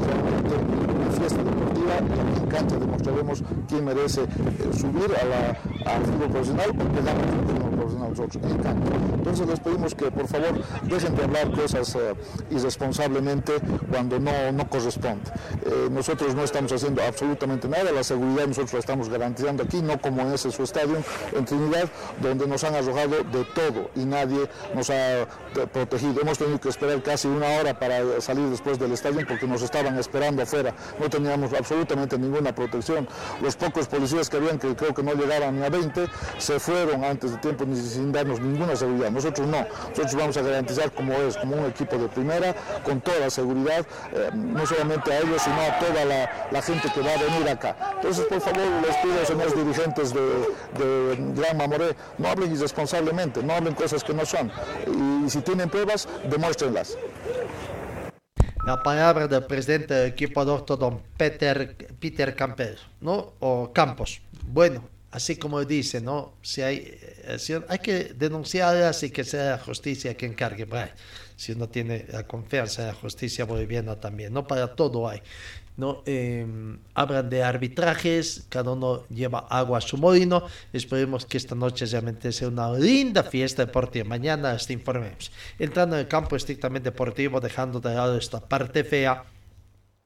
realmente 0.05 0.55
una 0.95 1.11
fiesta 1.11 1.43
deportiva 1.43 1.68
en 1.81 2.47
cancha 2.47 2.77
demostraremos 2.77 3.43
quién 3.67 3.85
merece 3.85 4.21
eh, 4.23 4.27
subir 4.73 5.11
a 5.15 5.25
la, 5.25 5.93
al 5.93 6.05
fútbol 6.05 6.29
profesional 6.29 6.67
porque 6.77 7.01
damos 7.01 7.25
un 7.25 7.47
fútbol 7.47 7.69
profesional 7.71 8.09
nosotros 8.09 8.43
en 8.43 8.57
cancha. 8.57 8.91
Entonces 9.13 9.47
les 9.47 9.59
pedimos 9.59 9.95
que 9.95 10.11
por 10.11 10.27
favor 10.27 10.63
dejen 10.83 11.15
de 11.15 11.23
hablar 11.23 11.51
cosas 11.51 11.95
uh, 11.95 11.99
irresponsablemente 12.49 13.53
cuando 13.89 14.19
no, 14.19 14.51
no 14.51 14.69
corresponde. 14.69 15.31
Eh, 15.65 15.89
nosotros 15.91 16.35
no 16.35 16.43
estamos 16.43 16.71
haciendo 16.71 17.01
absolutamente 17.03 17.67
nada, 17.67 17.91
la 17.91 18.03
seguridad 18.03 18.47
nosotros 18.47 18.73
la 18.73 18.79
estamos 18.79 19.09
garantizando 19.09 19.63
aquí, 19.63 19.81
no 19.81 19.99
como 19.99 20.21
en 20.21 20.33
ese 20.33 20.51
su 20.51 20.63
estadio 20.63 20.97
en 21.35 21.45
Trinidad, 21.45 21.89
donde 22.21 22.47
nos 22.47 22.63
han 22.63 22.75
arrojado 22.75 23.09
de 23.09 23.45
todo 23.53 23.89
y 23.95 24.05
nadie 24.05 24.49
nos 24.75 24.89
ha 24.89 25.27
protegido. 25.71 26.21
Hemos 26.21 26.37
tenido 26.37 26.59
que 26.59 26.69
esperar 26.69 27.01
casi 27.03 27.27
una 27.27 27.47
hora 27.59 27.77
para 27.77 28.21
salir 28.21 28.49
después 28.49 28.79
del 28.79 28.91
estadio 28.93 29.25
porque 29.27 29.47
nos 29.47 29.61
estaban 29.61 29.97
esperando 29.97 30.41
afuera. 30.41 30.73
No 30.99 31.09
teníamos 31.09 31.53
absolutamente 31.53 31.68
ninguna 32.17 32.53
protección. 32.53 33.07
Los 33.41 33.55
pocos 33.55 33.87
policías 33.87 34.29
que 34.29 34.37
habían, 34.37 34.59
que 34.59 34.75
creo 34.75 34.93
que 34.93 35.03
no 35.03 35.13
llegaban 35.13 35.59
ni 35.59 35.65
a 35.65 35.69
20, 35.69 36.07
se 36.37 36.59
fueron 36.59 37.03
antes 37.03 37.31
de 37.31 37.37
tiempo 37.37 37.65
ni 37.65 37.75
sin 37.75 38.11
darnos 38.11 38.39
ninguna 38.39 38.75
seguridad. 38.75 39.11
Nosotros 39.11 39.47
no. 39.47 39.65
Nosotros 39.89 40.15
vamos 40.15 40.37
a 40.37 40.41
garantizar 40.41 40.91
como 40.91 41.13
es, 41.13 41.37
como 41.37 41.55
un 41.55 41.65
equipo 41.65 41.97
de 41.97 42.07
primera, 42.07 42.55
con 42.83 43.01
toda 43.01 43.29
seguridad, 43.29 43.85
eh, 44.13 44.29
no 44.33 44.65
solamente 44.65 45.11
a 45.11 45.19
ellos, 45.19 45.41
sino 45.41 45.61
a 45.61 45.79
toda 45.79 46.05
la, 46.05 46.61
gente 46.61 46.89
que 46.93 47.01
va 47.01 47.11
a 47.11 47.17
venir 47.17 47.49
acá. 47.49 47.75
Entonces, 47.95 48.25
por 48.25 48.41
favor, 48.41 48.61
les 48.85 48.95
pido, 48.97 49.25
señores 49.25 49.55
dirigentes 49.55 50.13
de, 50.13 50.21
de 50.77 51.17
Gran 51.35 51.57
Mamoré, 51.57 51.95
no 52.17 52.27
hablen 52.27 52.51
irresponsablemente, 52.51 53.41
no 53.41 53.53
hablen 53.53 53.73
cosas 53.73 54.03
que 54.03 54.13
no 54.13 54.25
son. 54.25 54.51
Y, 55.25 55.29
si 55.29 55.41
tienen 55.41 55.69
pruebas, 55.69 56.07
demuéstrenlas. 56.29 56.97
La 58.65 58.83
palabra 58.83 59.27
del 59.27 59.45
presidente 59.45 59.93
del 59.93 60.09
equipo 60.09 60.43
doctor 60.43 60.77
don 60.77 61.01
Peter, 61.17 61.75
Peter 61.99 62.35
Campos, 62.35 62.87
¿no? 62.99 63.33
O 63.39 63.71
Campos. 63.73 64.21
Bueno, 64.47 64.87
así 65.11 65.37
como 65.37 65.63
dice, 65.63 66.01
¿no? 66.01 66.33
Si 66.41 66.61
hay, 66.61 66.97
eh, 67.01 67.61
hay 67.67 67.79
que 67.79 68.13
denunciarlas 68.15 69.01
y 69.03 69.11
que 69.11 69.23
sea 69.23 69.51
la 69.51 69.57
justicia 69.59 70.15
quien 70.15 70.33
encargue. 70.33 70.67
si 71.35 71.53
uno 71.53 71.69
tiene 71.69 72.05
la 72.11 72.23
confianza 72.27 72.81
en 72.81 72.87
la 72.89 72.93
justicia 72.93 73.45
boliviana 73.45 73.95
también, 73.95 74.33
no 74.33 74.45
para 74.45 74.75
todo 74.75 75.07
hay. 75.07 75.21
¿No? 75.79 76.03
Em, 76.05 76.79
hablan 76.93 77.29
de 77.29 77.41
arbitrajes, 77.41 78.45
cada 78.49 78.73
uno 78.73 79.05
lleva 79.07 79.39
agua 79.49 79.77
a 79.77 79.81
su 79.81 79.97
molino. 79.97 80.43
Esperemos 80.73 81.25
que 81.25 81.37
esta 81.37 81.55
noche 81.55 81.85
realmente 81.85 82.31
sea 82.31 82.49
una 82.49 82.73
linda 82.73 83.23
fiesta 83.23 83.65
deportiva. 83.65 84.05
Mañana 84.05 84.53
este 84.53 84.73
informemos. 84.73 85.31
Entrando 85.57 85.95
en 85.95 86.01
el 86.01 86.07
campo 86.07 86.35
estrictamente 86.35 86.91
deportivo, 86.91 87.39
dejando 87.39 87.79
de 87.79 87.95
lado 87.95 88.17
esta 88.17 88.39
parte 88.41 88.83
fea 88.83 89.23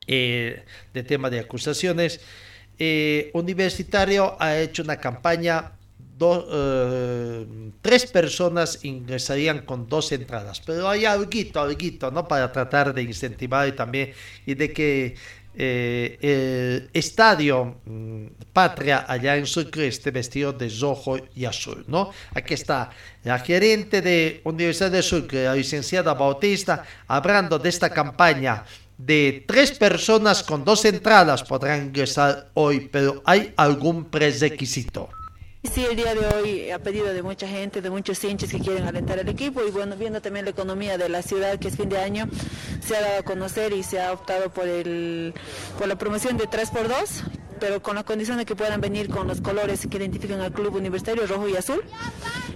eh, 0.07 0.63
de 0.93 1.03
tema 1.03 1.29
de 1.29 1.39
acusaciones. 1.39 2.21
Eh, 2.77 3.31
universitario 3.33 4.35
ha 4.39 4.57
hecho 4.57 4.83
una 4.83 4.97
campaña 4.97 5.73
eh, 6.21 7.45
tres 7.81 8.05
personas 8.05 8.85
ingresarían 8.85 9.65
con 9.65 9.87
dos 9.87 10.11
entradas, 10.11 10.61
pero 10.61 10.87
hay 10.87 11.05
algo, 11.05 11.29
algo, 11.55 12.11
¿no? 12.11 12.27
Para 12.27 12.51
tratar 12.51 12.93
de 12.93 13.03
incentivar 13.03 13.67
y 13.67 13.73
también 13.73 14.13
y 14.45 14.53
de 14.53 14.71
que 14.71 15.15
eh, 15.55 16.17
el 16.21 16.89
estadio 16.93 17.77
mm, 17.85 18.25
Patria 18.51 19.05
allá 19.07 19.35
en 19.35 19.45
Sucre 19.45 19.89
vestido 20.11 20.53
de 20.53 20.69
rojo 20.79 21.17
y 21.35 21.45
azul, 21.45 21.83
¿no? 21.87 22.11
Aquí 22.33 22.53
está 22.53 22.89
la 23.23 23.39
gerente 23.39 24.01
de 24.01 24.41
Universidad 24.43 24.91
de 24.91 25.01
Sucre, 25.01 25.45
la 25.45 25.55
licenciada 25.55 26.13
Bautista, 26.13 26.83
hablando 27.07 27.57
de 27.59 27.69
esta 27.69 27.89
campaña 27.89 28.63
de 28.97 29.43
tres 29.47 29.71
personas 29.71 30.43
con 30.43 30.63
dos 30.63 30.85
entradas 30.85 31.43
podrán 31.43 31.87
ingresar 31.87 32.49
hoy, 32.53 32.89
pero 32.91 33.21
¿hay 33.25 33.53
algún 33.57 34.05
prerequisito? 34.05 35.09
Sí, 35.71 35.85
el 35.85 35.95
día 35.95 36.13
de 36.13 36.27
hoy 36.27 36.71
ha 36.71 36.79
pedido 36.79 37.13
de 37.13 37.23
mucha 37.23 37.47
gente, 37.47 37.81
de 37.81 37.89
muchos 37.89 38.21
hinchas 38.23 38.51
que 38.51 38.59
quieren 38.59 38.85
alentar 38.85 39.17
el 39.17 39.29
equipo 39.29 39.63
y 39.63 39.71
bueno, 39.71 39.95
viendo 39.95 40.21
también 40.21 40.45
la 40.45 40.51
economía 40.51 40.97
de 40.97 41.07
la 41.07 41.21
ciudad 41.21 41.57
que 41.57 41.69
es 41.69 41.77
fin 41.77 41.89
de 41.89 41.97
año, 41.97 42.27
se 42.85 42.97
ha 42.97 43.01
dado 43.01 43.19
a 43.19 43.23
conocer 43.23 43.71
y 43.71 43.81
se 43.81 43.99
ha 43.99 44.11
optado 44.11 44.51
por, 44.51 44.67
el, 44.67 45.33
por 45.79 45.87
la 45.87 45.95
promoción 45.95 46.37
de 46.37 46.49
3x2, 46.49 47.23
pero 47.59 47.81
con 47.81 47.95
la 47.95 48.03
condición 48.03 48.37
de 48.37 48.45
que 48.45 48.55
puedan 48.55 48.81
venir 48.81 49.09
con 49.09 49.25
los 49.25 49.39
colores 49.41 49.87
que 49.89 49.97
identifican 49.97 50.41
al 50.41 50.51
club 50.51 50.75
universitario, 50.75 51.25
rojo 51.25 51.47
y 51.47 51.55
azul. 51.55 51.81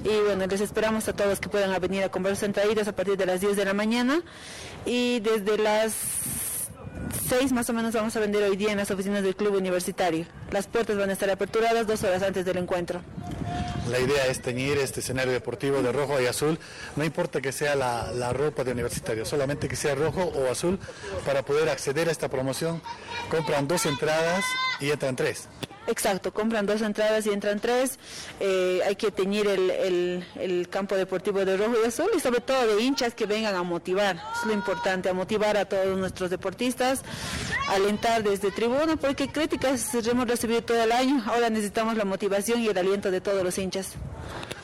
Y 0.04 0.26
bueno, 0.26 0.46
les 0.46 0.62
esperamos 0.62 1.08
a 1.08 1.14
todos 1.14 1.40
que 1.40 1.50
puedan 1.50 1.80
venir 1.82 2.04
a 2.04 2.10
comprar 2.10 2.36
sus 2.36 2.44
entraditas 2.44 2.88
a 2.88 2.96
partir 2.96 3.18
de 3.18 3.26
las 3.26 3.40
10 3.40 3.56
de 3.56 3.66
la 3.66 3.74
mañana 3.74 4.22
y 4.86 5.22
desde 5.22 5.58
las 5.58 5.94
seis 7.28 7.52
más 7.52 7.70
o 7.70 7.74
menos 7.74 7.94
vamos 7.94 8.16
a 8.16 8.20
vender 8.20 8.44
hoy 8.44 8.56
día 8.56 8.72
en 8.72 8.78
las 8.78 8.92
oficinas 8.92 9.24
del 9.24 9.36
club 9.36 9.56
universitario. 9.56 10.26
Las 10.52 10.68
puertas 10.68 10.98
van 10.98 11.10
a 11.10 11.14
estar 11.14 11.30
aperturadas 11.30 11.88
dos 11.88 12.04
horas 12.04 12.24
antes 12.24 12.46
del 12.46 12.58
encuentro. 12.58 13.02
La 13.90 14.00
idea 14.00 14.28
es 14.28 14.42
teñir 14.42 14.78
este 14.78 15.00
escenario 15.00 15.32
deportivo 15.32 15.82
de 15.82 15.92
rojo 15.94 16.20
y 16.20 16.26
azul, 16.26 16.60
no 16.98 17.06
importa 17.06 17.40
que 17.40 17.54
sea 17.54 17.76
la, 17.76 18.34
ropa 18.34 18.64
de 18.64 18.74
universitario, 18.74 19.26
solamente 19.26 19.70
que 19.70 19.78
sea 19.78 19.96
rojo 19.96 20.24
o 20.24 20.52
azul 20.52 20.78
para 21.26 21.44
poder 21.44 21.70
acceder 21.70 22.10
a 22.10 22.12
esta 22.12 22.28
promoción. 22.28 22.82
Compran 23.30 23.68
dos 23.68 23.86
entradas 23.86 24.44
y 24.82 24.92
entran 24.92 25.16
tres. 25.16 25.48
Exacto, 25.88 26.34
compran 26.34 26.66
dos 26.66 26.82
entradas 26.82 27.26
y 27.26 27.30
entran 27.30 27.60
tres. 27.60 27.98
Eh, 28.42 28.82
hay 28.86 28.96
que 28.96 29.10
teñir 29.10 29.48
el, 29.48 30.68
campo 30.70 30.96
deportivo 30.96 31.46
de 31.46 31.56
rojo 31.56 31.76
y 31.82 31.88
azul 31.88 32.10
y 32.16 32.20
sobre 32.20 32.42
todo 32.42 32.68
de 32.68 32.84
hinchas 32.84 33.14
que 33.14 33.26
vengan 33.26 33.56
a 33.56 33.64
motivar. 33.64 34.22
Es 34.36 34.46
lo 34.46 34.54
importante, 34.54 35.10
a 35.10 35.14
motivar 35.14 35.56
a 35.56 35.66
todos 35.66 35.98
nuestros 35.98 36.30
deportistas, 36.30 37.02
alentar 37.70 38.22
desde 38.22 38.52
tribuna, 38.52 38.98
porque 38.98 39.30
críticas 39.30 39.94
hemos 39.94 40.28
recibido 40.28 40.62
todo 40.62 40.84
el 40.84 40.92
año. 40.92 41.24
Ahora 41.26 41.50
necesitamos 41.50 41.96
la 41.96 42.06
motivación 42.06 42.62
y 42.62 42.68
el 42.68 42.78
aliento 42.78 43.10
de 43.10 43.22
todos 43.22 43.44
los 43.44 43.58
hinchas. 43.58 43.94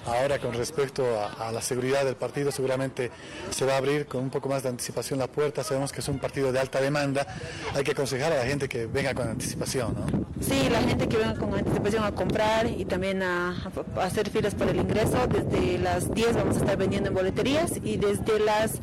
Ahora 0.06 0.38
con 0.38 0.54
respecto 0.54 1.06
a, 1.22 1.52
la 1.52 1.62
seguridad 1.62 2.04
del 2.04 2.16
partido, 2.16 2.52
seguramente 2.52 3.10
se 3.52 3.66
va 3.66 3.74
a 3.74 3.78
abrir 3.78 4.06
con 4.06 4.24
un 4.24 4.30
poco 4.30 4.50
más 4.50 4.64
de 4.64 4.70
anticipación 4.70 5.18
la 5.18 5.28
puerta. 5.28 5.64
Sabemos 5.64 5.94
que 5.94 6.02
es 6.02 6.08
un 6.10 6.20
partido 6.20 6.52
de 6.52 6.60
alta 6.60 6.82
demanda. 6.82 7.26
Hay 7.74 7.84
que 7.84 7.92
aconsejar 7.92 8.34
a 8.34 8.38
la 8.38 8.46
gente 8.46 8.68
que 8.68 8.86
venga 8.86 9.14
con 9.14 9.30
anticipación, 9.30 9.96
¿no? 9.96 10.26
Sí, 10.42 10.68
la 10.70 10.82
gente 10.82 11.08
que 11.08 11.18
venga 11.18 11.36
con 11.36 11.54
anticipación 11.54 12.04
a 12.04 12.12
comprar 12.12 12.68
y 12.68 12.84
también 12.84 13.24
a, 13.24 13.56
hacer 14.02 14.30
filas 14.30 14.56
para 14.56 14.72
el 14.72 14.78
ingreso. 14.78 15.26
Desde 15.28 15.78
las 15.78 16.14
10 16.14 16.36
vamos 16.36 16.58
a 16.58 16.60
estar 16.60 16.76
vendiendo 16.76 17.10
en 17.10 17.16
boleterías 17.16 17.72
y 17.82 17.96
desde 17.96 18.40
las 18.42 18.74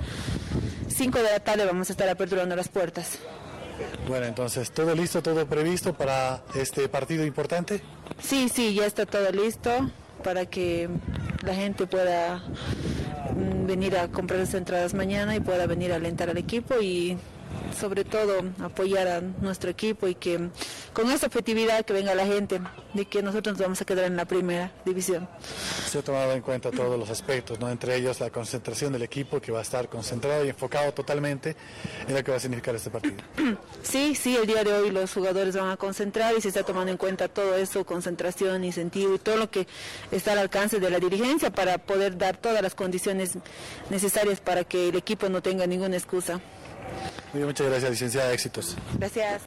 5 0.89 1.19
de 1.19 1.25
la 1.25 1.41
tarde 1.41 1.67
vamos 1.67 1.91
a 1.91 1.93
estar 1.93 2.09
aperturando 2.09 2.57
las 2.57 2.69
puertas. 2.69 3.19
Bueno, 4.09 4.27
entonces, 4.27 4.71
¿todo 4.73 4.95
listo, 4.95 5.23
todo 5.23 5.47
previsto 5.47 5.93
para 5.93 6.43
este 6.55 6.89
partido 6.89 7.25
importante? 7.27 7.83
Sí, 8.23 8.49
sí, 8.49 8.75
ya 8.75 8.87
está 8.87 9.07
todo 9.07 9.31
listo 9.33 9.91
para 10.23 10.47
que 10.47 10.89
la 11.45 11.55
gente 11.55 11.87
pueda 11.87 12.43
mm, 13.35 13.67
venir 13.67 13.97
a 13.97 14.09
comprar 14.09 14.41
las 14.41 14.55
entradas 14.55 14.95
mañana 14.95 15.35
y 15.37 15.41
pueda 15.41 15.67
venir 15.67 15.93
a 15.93 15.97
alentar 15.97 16.31
al 16.31 16.39
equipo 16.39 16.81
y 16.81 17.17
sobre 17.79 18.05
todo 18.05 18.43
apoyar 18.63 19.09
a 19.09 19.21
nuestro 19.21 19.71
equipo 19.71 20.09
y 20.09 20.15
que 20.15 20.51
con 20.93 21.11
esa 21.11 21.27
efectividad 21.27 21.85
que 21.85 21.93
venga 21.93 22.15
la 22.15 22.27
gente, 22.27 22.61
de 22.95 23.05
que 23.05 23.23
nosotros 23.23 23.55
nos 23.55 23.63
vamos 23.63 23.81
a 23.81 23.85
quedar 23.85 24.05
en 24.07 24.17
la 24.17 24.25
primera 24.25 24.73
división. 24.85 25.29
Se 25.87 25.99
ha 25.99 26.03
tomado 26.03 26.33
en 26.33 26.43
cuenta 26.43 26.71
todos 26.71 26.99
los 26.99 27.11
aspectos, 27.11 27.59
¿no? 27.61 27.69
entre 27.71 27.97
ellos 27.97 28.21
la 28.21 28.31
concentración 28.31 28.93
del 28.93 29.03
equipo 29.03 29.41
que 29.41 29.53
va 29.53 29.61
a 29.61 29.63
estar 29.63 29.89
concentrado 29.89 30.45
y 30.45 30.49
enfocado 30.49 30.93
totalmente 30.93 31.57
en 32.07 32.15
lo 32.15 32.23
que 32.25 32.31
va 32.31 32.37
a 32.37 32.41
significar 32.41 32.75
este 32.75 32.91
partido. 32.91 33.17
Sí, 33.83 34.15
sí, 34.15 34.37
el 34.37 34.47
día 34.47 34.63
de 34.63 34.73
hoy 34.73 34.91
los 34.91 35.13
jugadores 35.13 35.57
van 35.57 35.71
a 35.71 35.77
concentrar 35.77 36.35
y 36.37 36.41
se 36.41 36.49
está 36.49 36.63
tomando 36.63 36.93
en 36.93 36.99
cuenta 36.99 37.29
todo 37.29 37.57
eso, 37.57 37.85
concentración, 37.85 38.63
incentivo 38.63 39.15
y 39.15 39.19
todo 39.19 39.37
lo 39.37 39.51
que 39.51 39.67
está 40.13 40.33
al 40.33 40.39
alcance 40.39 40.79
de 40.79 40.91
la 40.91 40.99
dirigencia 40.99 41.51
para 41.51 41.79
poder 41.79 42.17
dar 42.19 42.37
todas 42.37 42.63
las 42.63 42.75
condiciones 42.75 43.33
necesarias 43.89 44.41
para 44.41 44.65
que 44.65 44.91
el 44.91 44.97
equipo 44.97 45.29
no 45.29 45.43
tenga 45.43 45.67
ninguna 45.67 45.97
excusa 45.97 46.41
muchas 47.35 47.67
gracias, 47.67 47.91
licenciada. 47.91 48.33
Éxitos. 48.33 48.77
Gracias. 48.99 49.43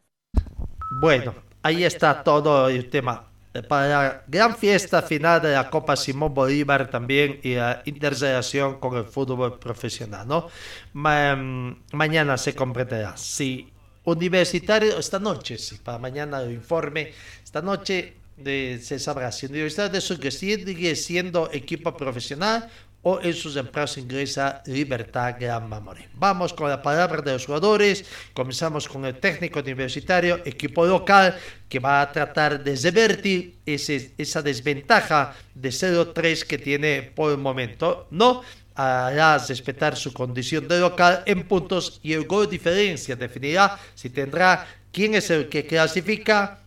Bueno, 0.99 1.35
ahí 1.61 1.83
está 1.83 2.23
todo 2.23 2.69
el 2.69 2.89
tema. 2.89 3.29
Para 3.67 3.87
la 3.87 4.23
gran 4.27 4.55
fiesta 4.55 5.03
final 5.03 5.39
de 5.41 5.53
la 5.53 5.69
Copa 5.69 5.95
Simón 5.95 6.33
Bolívar 6.33 6.89
también 6.89 7.39
y 7.43 7.53
la 7.53 7.83
interrelación 7.85 8.79
con 8.79 8.97
el 8.97 9.05
fútbol 9.05 9.59
profesional, 9.59 10.27
¿no? 10.27 10.49
mañana 10.93 12.37
se 12.37 12.55
comprenderá. 12.55 13.15
Si 13.15 13.71
Universitario, 14.05 14.97
esta 14.97 15.19
noche, 15.19 15.57
sí, 15.57 15.77
para 15.77 15.97
mañana 15.99 16.41
el 16.41 16.51
informe, 16.51 17.13
esta 17.43 17.61
noche 17.61 18.15
de, 18.37 18.79
se 18.81 18.99
sabrá 18.99 19.31
si 19.31 19.45
Universidad 19.45 19.91
de 19.91 20.01
Sucre 20.01 20.31
sigue 20.31 20.95
siendo 20.95 21.49
equipo 21.51 21.95
profesional 21.95 22.69
o 23.03 23.19
en 23.21 23.33
sus 23.33 23.55
empleados 23.55 23.97
ingresa 23.97 24.63
Libertad 24.65 25.35
Gran 25.39 25.67
Mamoré. 25.69 26.09
Vamos 26.15 26.53
con 26.53 26.69
la 26.69 26.81
palabra 26.81 27.21
de 27.21 27.33
los 27.33 27.45
jugadores. 27.45 28.05
Comenzamos 28.33 28.87
con 28.87 29.05
el 29.05 29.19
técnico 29.19 29.59
universitario, 29.59 30.39
equipo 30.45 30.85
local, 30.85 31.37
que 31.67 31.79
va 31.79 32.01
a 32.01 32.11
tratar 32.11 32.63
de 32.63 32.75
revertir 32.75 33.57
ese, 33.65 34.13
esa 34.17 34.41
desventaja 34.41 35.35
de 35.53 35.69
0-3 35.69 36.43
que 36.45 36.57
tiene 36.57 37.11
por 37.13 37.31
el 37.31 37.37
momento. 37.37 38.07
No 38.09 38.41
hará 38.75 39.37
respetar 39.37 39.95
su 39.95 40.13
condición 40.13 40.67
de 40.67 40.79
local 40.79 41.23
en 41.25 41.43
puntos 41.43 41.99
y 42.01 42.13
el 42.13 42.25
gol 42.25 42.49
diferencia 42.49 43.15
definirá 43.15 43.77
si 43.93 44.09
tendrá 44.09 44.65
quién 44.91 45.13
es 45.13 45.29
el 45.29 45.49
que 45.49 45.65
clasifica 45.65 46.62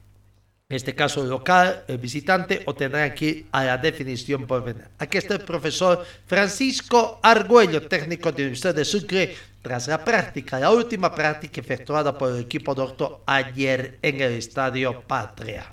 en 0.69 0.75
este 0.75 0.97
caso 0.97 1.23
local, 1.23 1.85
el 1.87 1.99
visitante, 1.99 2.62
o 2.67 2.75
tendrán 2.75 3.14
que 3.14 3.25
ir 3.25 3.47
a 3.53 3.64
la 3.64 3.79
definición 3.79 4.49
por 4.49 4.64
venir. 4.64 4.89
Aquí 4.99 5.17
está 5.17 5.35
el 5.35 5.43
profesor 5.43 6.05
Francisco 6.27 7.21
Argüello, 7.23 7.87
técnico 7.87 8.33
de 8.33 8.43
Universidad 8.43 8.75
de 8.75 8.85
Sucre, 8.85 9.37
tras 9.62 9.87
la 9.87 10.05
práctica, 10.05 10.59
la 10.59 10.73
última 10.73 11.14
práctica 11.14 11.61
efectuada 11.61 12.19
por 12.19 12.33
el 12.33 12.41
equipo 12.41 12.75
doctor 12.75 13.21
ayer 13.27 14.01
en 14.03 14.21
el 14.21 14.33
Estadio 14.33 15.03
Patria. 15.03 15.73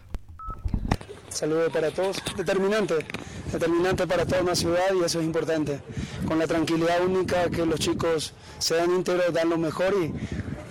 Saludos 1.30 1.74
para 1.74 1.90
todos. 1.90 2.18
Determinante, 2.38 2.94
determinante 3.52 4.06
para 4.06 4.28
toda 4.28 4.44
una 4.44 4.56
ciudad 4.56 4.94
y 4.94 5.04
eso 5.04 5.20
es 5.20 5.26
importante. 5.26 5.80
Con 6.28 6.38
la 6.38 6.46
tranquilidad 6.46 7.04
única 7.04 7.50
que 7.50 7.66
los 7.66 7.80
chicos 7.80 8.34
se 8.60 8.76
dan 8.76 8.92
íntegros, 8.92 9.34
dan 9.34 9.50
lo 9.50 9.58
mejor 9.58 9.96
y 9.96 10.14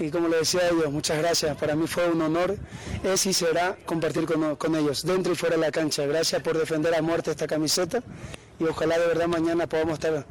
y 0.02 0.10
como 0.10 0.28
le 0.28 0.38
decía 0.38 0.60
a 0.62 0.68
ellos, 0.68 0.90
muchas 0.90 1.18
gracias. 1.18 1.56
Para 1.56 1.74
mí 1.74 1.86
fue 1.86 2.08
un 2.08 2.20
honor, 2.20 2.56
es 3.04 3.26
y 3.26 3.32
será 3.32 3.76
compartir 3.86 4.26
con, 4.26 4.56
con, 4.56 4.74
ellos, 4.74 5.04
dentro 5.04 5.32
y 5.32 5.36
fuera 5.36 5.56
de 5.56 5.62
la 5.62 5.70
cancha. 5.70 6.04
Gracias 6.06 6.42
por 6.42 6.58
defender 6.58 6.94
a 6.94 7.02
muerte 7.02 7.30
esta 7.30 7.46
camiseta 7.46 8.02
y 8.58 8.64
ojalá 8.64 8.98
de 8.98 9.06
verdad 9.06 9.26
mañana 9.26 9.66
podamos 9.66 9.94
estar 9.94 10.26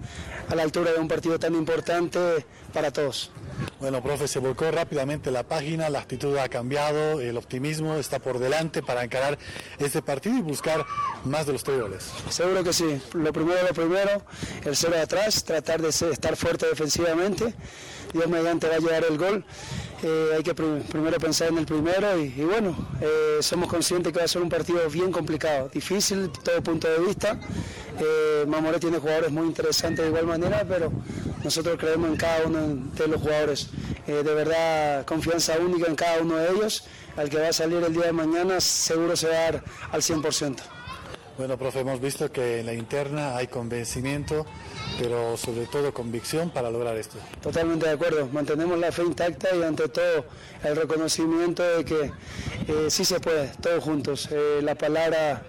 a 0.48 0.56
la 0.56 0.64
altura 0.64 0.92
de 0.92 1.00
un 1.00 1.08
partido 1.08 1.40
tan 1.40 1.56
importante 1.56 2.46
para 2.74 2.92
todos. 2.92 3.32
Bueno, 3.80 4.02
profe, 4.02 4.28
se 4.28 4.40
volcó 4.40 4.70
rápidamente 4.72 5.32
la 5.32 5.44
página, 5.44 5.90
la 5.90 6.00
actitud 6.00 6.38
ha 6.38 6.50
cambiado, 6.50 7.20
el 7.20 7.38
optimismo 7.38 7.96
está 7.96 8.20
por 8.20 8.40
delante 8.40 8.82
para 8.82 9.04
encarar 9.04 9.38
este 9.80 10.02
partido 10.02 10.38
y 10.38 10.42
buscar 10.42 10.86
más 11.26 11.46
de 11.46 11.54
los 11.54 11.64
tres 11.64 11.82
goles. 11.82 12.12
Seguro 12.30 12.64
que 12.64 12.74
sí. 12.74 13.02
Lo 13.14 13.34
primero, 13.34 13.60
lo 13.68 13.74
primero, 13.74 14.24
el 14.64 14.76
cero 14.76 14.96
de 14.96 15.02
atrás, 15.02 15.44
tratar 15.44 15.82
de 15.82 15.90
estar 15.90 16.36
fuerte 16.36 16.68
defensivamente. 16.68 17.54
Dios 18.14 18.28
mediante 18.28 18.68
va 18.68 18.76
a 18.76 18.80
llegar 18.80 19.06
el 19.10 19.18
gol. 19.18 19.44
Eh, 20.04 20.32
hay 20.36 20.44
que 20.44 20.56
primero 20.56 21.18
pensar 21.20 21.50
en 21.50 21.60
el 21.60 21.66
primero 21.66 22.18
y, 22.18 22.30
bueno, 22.44 22.76
eh, 23.00 23.38
somos 23.42 23.70
conscientes 23.70 24.12
que 24.12 24.20
va 24.20 24.26
a 24.26 24.28
ser 24.28 24.42
un 24.42 24.50
partido 24.50 24.90
bien 24.90 25.12
complicado, 25.12 25.70
difícil, 25.70 26.30
todo 26.44 26.62
punto 26.64 26.88
de 26.88 27.00
vista. 27.00 27.40
Eh, 28.00 28.46
Mamoré 28.48 28.80
tiene 28.80 28.98
jugadores 28.98 29.32
muy 29.32 29.46
interesantes 29.46 30.04
de 30.04 30.10
igual 30.10 30.26
manera, 30.26 30.66
pero 30.68 30.92
nosotros 31.44 31.78
creemos 31.80 32.10
en 32.10 32.18
cada 32.18 32.48
uno 32.48 32.92
de 32.96 33.08
los 33.08 33.22
jugadores. 33.22 33.70
de 34.08 34.24
verdad, 34.24 35.06
confianza 35.06 35.58
única 35.60 35.88
en 35.88 35.96
cada 35.96 36.22
uno 36.22 36.38
de 36.38 36.50
ellos. 36.50 36.84
Al 37.16 37.30
que 37.30 37.38
va 37.38 37.50
a 37.50 37.54
salir 37.54 37.84
el 37.84 37.94
día 37.94 38.06
de 38.06 38.14
mañana 38.14 38.60
seguro 38.60 39.16
se 39.16 39.28
va 39.28 39.34
a 39.34 39.42
dar 39.52 39.64
al 39.92 40.02
100%. 40.02 40.81
Bueno, 41.42 41.58
profe, 41.58 41.80
hemos 41.80 42.00
visto 42.00 42.32
que 42.32 42.60
en 42.60 42.68
la 42.68 42.74
interna 42.76 43.36
hay 43.36 43.48
convencimiento, 43.48 44.46
pero 45.00 45.36
sobre 45.38 45.66
todo 45.66 45.92
convicción 45.92 46.52
para 46.52 46.70
lograr 46.70 46.96
esto. 46.98 47.18
Totalmente 47.42 47.88
de 47.88 47.94
acuerdo, 47.94 48.30
mantenemos 48.32 48.78
la 48.78 48.92
fe 48.92 49.02
intacta 49.02 49.48
y 49.56 49.64
ante 49.64 49.90
todo 49.90 50.26
el 50.64 50.76
reconocimiento 50.76 51.64
de 51.64 51.84
que 51.84 52.12
eh, 52.68 52.92
sí 52.92 53.04
se 53.04 53.20
puede, 53.20 53.48
todos 53.60 53.84
juntos. 53.84 54.30
Eh, 54.32 54.60
la 54.62 54.76
palabra 54.76 55.42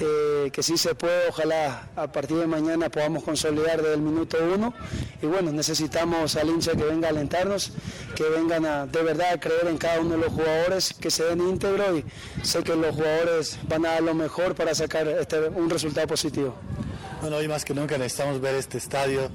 eh, 0.00 0.50
que 0.50 0.62
sí 0.62 0.78
se 0.78 0.94
puede, 0.94 1.28
ojalá 1.28 1.88
a 1.94 2.10
partir 2.10 2.38
de 2.38 2.46
mañana 2.46 2.88
podamos 2.88 3.22
consolidar 3.22 3.82
desde 3.82 3.94
el 3.94 4.00
minuto 4.00 4.38
uno 4.54 4.72
y 5.20 5.26
bueno, 5.26 5.52
necesitamos 5.52 6.36
al 6.36 6.48
hincha 6.48 6.72
que 6.72 6.84
venga 6.84 7.08
a 7.08 7.10
alentarnos, 7.10 7.72
que 8.16 8.24
vengan 8.24 8.64
a 8.64 8.86
de 8.86 9.02
verdad 9.02 9.34
a 9.34 9.40
creer 9.40 9.66
en 9.68 9.76
cada 9.76 10.00
uno 10.00 10.12
de 10.12 10.18
los 10.18 10.32
jugadores, 10.32 10.94
que 10.94 11.10
se 11.10 11.24
den 11.24 11.40
íntegro 11.40 11.98
y 11.98 12.04
sé 12.42 12.62
que 12.62 12.74
los 12.74 12.94
jugadores 12.94 13.58
van 13.68 13.84
a 13.84 13.90
dar 13.90 14.02
lo 14.02 14.14
mejor 14.14 14.54
para 14.54 14.74
sacar 14.74 15.06
este, 15.06 15.48
un 15.48 15.68
resultado 15.68 16.06
positivo. 16.06 16.54
Bueno, 17.20 17.36
hoy 17.36 17.48
más 17.48 17.66
que 17.66 17.74
nunca 17.74 17.98
necesitamos 17.98 18.40
ver 18.40 18.54
este 18.54 18.78
estadio 18.78 19.30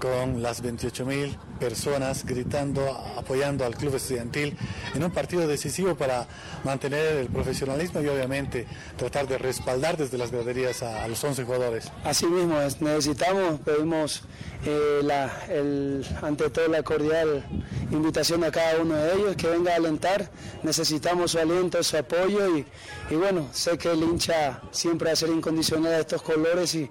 con 0.00 0.42
las 0.42 0.62
28 0.62 1.04
mil 1.04 1.38
personas 1.58 2.24
gritando, 2.24 2.90
apoyando 3.16 3.64
al 3.64 3.76
club 3.76 3.94
estudiantil 3.94 4.56
en 4.94 5.04
un 5.04 5.10
partido 5.10 5.46
decisivo 5.46 5.94
para 5.94 6.26
mantener 6.64 7.16
el 7.16 7.28
profesionalismo 7.28 8.00
y 8.00 8.08
obviamente 8.08 8.66
tratar 8.96 9.26
de 9.26 9.38
respaldar 9.38 9.96
desde 9.96 10.18
las 10.18 10.30
graderías 10.30 10.82
a, 10.82 11.06
los 11.08 11.22
11 11.22 11.44
jugadores. 11.44 11.90
Así 12.04 12.26
mismo, 12.26 12.58
necesitamos, 12.58 13.60
pedimos 13.60 14.22
eh, 14.64 16.02
ante 16.22 16.50
todo 16.50 16.68
la 16.68 16.82
cordial 16.82 17.44
invitación 17.90 18.42
a 18.44 18.50
cada 18.50 18.80
uno 18.80 18.96
de 18.96 19.14
ellos 19.14 19.36
que 19.36 19.48
venga 19.48 19.72
a 19.72 19.76
alentar, 19.76 20.30
necesitamos 20.62 21.32
su 21.32 21.38
aliento, 21.38 21.82
su 21.82 21.96
apoyo 21.96 22.56
y, 22.56 22.66
y 23.10 23.14
bueno, 23.14 23.48
sé 23.52 23.78
que 23.78 23.90
el 23.90 24.02
hincha 24.02 24.60
siempre 24.70 25.06
va 25.06 25.12
a 25.12 25.16
ser 25.16 25.30
incondicional 25.30 25.92
de 25.92 26.00
estos 26.00 26.22
colores 26.22 26.74
y 26.74 26.90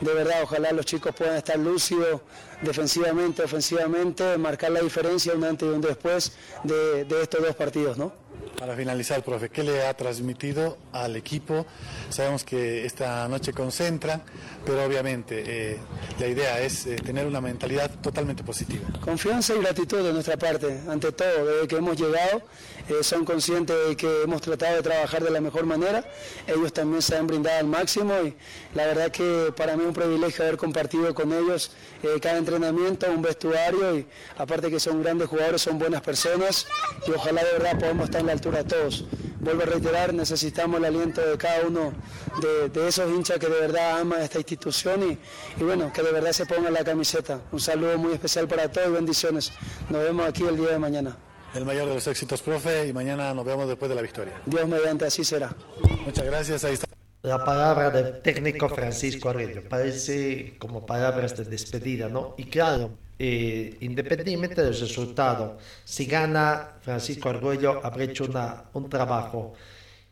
de 0.00 0.14
verdad 0.14 0.42
ojalá 0.42 0.72
los 0.72 0.86
chicos 0.86 1.14
puedan 1.14 1.36
estar 1.36 1.58
lúcidos 1.58 2.20
defensivamente, 2.62 3.42
ofensivamente, 3.42 4.36
marcar 4.38 4.70
la 4.70 4.80
diferencia 4.80 5.32
un 5.34 5.44
antes 5.44 5.68
y 5.68 5.72
un 5.72 5.80
después 5.80 6.32
de, 6.64 7.04
de 7.04 7.22
estos 7.22 7.42
dos 7.42 7.54
partidos, 7.54 7.96
¿no? 7.98 8.12
Para 8.58 8.76
finalizar, 8.76 9.22
profe, 9.22 9.48
¿qué 9.48 9.62
le 9.62 9.86
ha 9.86 9.94
transmitido 9.94 10.76
al 10.92 11.16
equipo? 11.16 11.64
Sabemos 12.10 12.44
que 12.44 12.84
esta 12.84 13.26
noche 13.26 13.54
concentran, 13.54 14.22
pero 14.66 14.84
obviamente 14.84 15.42
eh, 15.46 15.78
la 16.18 16.26
idea 16.26 16.60
es 16.60 16.86
eh, 16.86 16.96
tener 16.96 17.26
una 17.26 17.40
mentalidad 17.40 17.90
totalmente 18.02 18.42
positiva. 18.44 18.86
Confianza 19.00 19.54
y 19.54 19.60
gratitud 19.60 20.04
de 20.04 20.12
nuestra 20.12 20.36
parte, 20.36 20.80
ante 20.88 21.12
todo, 21.12 21.46
desde 21.46 21.68
que 21.68 21.76
hemos 21.76 21.98
llegado, 21.98 22.42
eh, 22.90 23.04
son 23.04 23.24
conscientes 23.24 23.76
de 23.88 23.96
que 23.96 24.22
hemos 24.22 24.40
tratado 24.40 24.76
de 24.76 24.82
trabajar 24.82 25.22
de 25.22 25.30
la 25.30 25.40
mejor 25.40 25.64
manera, 25.64 26.04
ellos 26.46 26.72
también 26.72 27.02
se 27.02 27.16
han 27.16 27.26
brindado 27.26 27.58
al 27.58 27.66
máximo 27.66 28.14
y 28.24 28.34
la 28.74 28.86
verdad 28.86 29.10
que 29.10 29.52
para 29.56 29.76
mí 29.76 29.82
es 29.82 29.88
un 29.88 29.94
privilegio 29.94 30.44
haber 30.44 30.56
compartido 30.56 31.14
con 31.14 31.32
ellos 31.32 31.72
cada 32.20 32.38
entrenamiento, 32.38 33.06
un 33.10 33.22
vestuario 33.22 33.96
y 33.96 34.06
aparte 34.38 34.70
que 34.70 34.80
son 34.80 35.02
grandes 35.02 35.28
jugadores, 35.28 35.62
son 35.62 35.78
buenas 35.78 36.00
personas 36.00 36.66
y 37.06 37.10
ojalá 37.12 37.44
de 37.44 37.52
verdad 37.52 37.78
podamos 37.78 38.04
estar 38.06 38.20
en 38.20 38.26
la 38.26 38.32
altura 38.32 38.64
todos. 38.64 39.04
Vuelvo 39.40 39.62
a 39.62 39.66
reiterar, 39.66 40.12
necesitamos 40.12 40.78
el 40.78 40.84
aliento 40.84 41.20
de 41.22 41.38
cada 41.38 41.66
uno 41.66 41.92
de, 42.42 42.88
esos 42.88 43.10
hinchas 43.10 43.38
que 43.38 43.48
de 43.48 43.60
verdad 43.60 44.00
aman 44.00 44.20
esta 44.20 44.38
institución 44.38 45.02
y, 45.02 45.60
y, 45.60 45.64
bueno, 45.64 45.90
que 45.92 46.02
de 46.02 46.12
verdad 46.12 46.32
se 46.32 46.44
pongan 46.44 46.74
la 46.74 46.84
camiseta. 46.84 47.40
Un 47.50 47.60
saludo 47.60 47.96
muy 47.96 48.12
especial 48.12 48.46
para 48.48 48.70
todos 48.70 48.88
y 48.88 48.92
bendiciones. 48.92 49.52
Nos 49.88 50.02
vemos 50.02 50.26
aquí 50.28 50.44
el 50.44 50.56
día 50.56 50.70
de 50.70 50.78
mañana. 50.78 51.29
El 51.54 51.64
mayor 51.64 51.88
de 51.88 51.94
los 51.94 52.06
éxitos, 52.06 52.42
profe, 52.42 52.86
y 52.86 52.92
mañana 52.92 53.34
nos 53.34 53.44
vemos 53.44 53.66
después 53.66 53.88
de 53.88 53.96
la 53.96 54.02
victoria. 54.02 54.40
Dios 54.46 54.68
mediante, 54.68 55.04
así 55.04 55.24
será. 55.24 55.54
Muchas 56.04 56.24
gracias, 56.24 56.64
ahí 56.64 56.74
está. 56.74 56.86
La 57.22 57.44
palabra 57.44 57.90
del 57.90 58.22
técnico 58.22 58.68
Francisco 58.68 59.28
Arroyo 59.28 59.68
parece 59.68 60.56
como 60.58 60.86
palabras 60.86 61.36
de 61.36 61.44
despedida, 61.44 62.08
¿no? 62.08 62.34
Y 62.38 62.44
claro, 62.44 62.92
eh, 63.18 63.76
independientemente 63.80 64.62
del 64.62 64.78
resultado, 64.78 65.58
si 65.84 66.06
gana 66.06 66.76
Francisco 66.80 67.28
Argüello, 67.28 67.84
habrá 67.84 68.04
hecho 68.04 68.24
una, 68.24 68.64
un 68.72 68.88
trabajo 68.88 69.52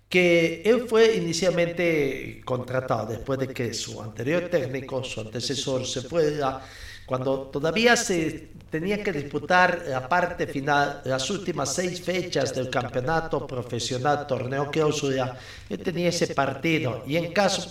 que 0.08 0.62
él 0.64 0.86
fue 0.88 1.16
inicialmente 1.16 2.42
contratado 2.44 3.06
después 3.06 3.38
de 3.38 3.48
que 3.48 3.72
su 3.74 4.02
anterior 4.02 4.48
técnico, 4.50 5.04
su 5.04 5.20
antecesor, 5.20 5.86
se 5.86 6.02
fuera, 6.02 6.62
cuando 7.06 7.42
todavía 7.42 7.96
se 7.96 8.50
tenía 8.70 9.02
que 9.02 9.12
disputar 9.12 9.84
la 9.88 10.08
parte 10.08 10.46
final, 10.46 11.02
las 11.04 11.28
últimas 11.30 11.74
seis 11.74 12.00
fechas 12.02 12.54
del 12.54 12.68
campeonato 12.68 13.46
profesional 13.46 14.26
torneo 14.26 14.66
que 14.66 14.80
clausura, 14.80 15.36
él 15.68 15.78
tenía 15.78 16.08
ese 16.08 16.34
partido. 16.34 17.02
y 17.06 17.16
en 17.16 17.32
caso 17.32 17.70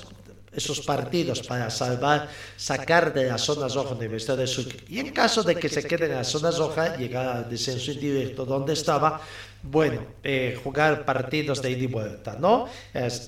esos 0.57 0.81
partidos 0.81 1.41
para 1.43 1.69
salvar, 1.69 2.29
sacar 2.55 3.13
de 3.13 3.25
las 3.25 3.41
zonas 3.41 3.75
rojas 3.75 3.91
de 3.91 4.05
Universidad 4.05 4.37
de 4.37 4.47
Sucre. 4.47 4.79
Y 4.89 4.99
en 4.99 5.11
caso 5.11 5.43
de 5.43 5.55
que 5.55 5.69
se 5.69 5.83
queden 5.83 6.09
en 6.09 6.17
las 6.17 6.29
zonas 6.29 6.57
rojas, 6.57 6.97
llegar 6.97 7.27
al 7.27 7.49
descenso 7.49 7.91
indirecto 7.91 8.43
donde 8.43 8.73
estaba, 8.73 9.21
bueno, 9.69 10.01
eh, 10.23 10.59
jugar 10.63 11.05
partidos 11.05 11.61
de 11.61 11.71
ida 11.71 11.83
y 11.83 11.87
vuelta, 11.87 12.37
¿no? 12.39 12.67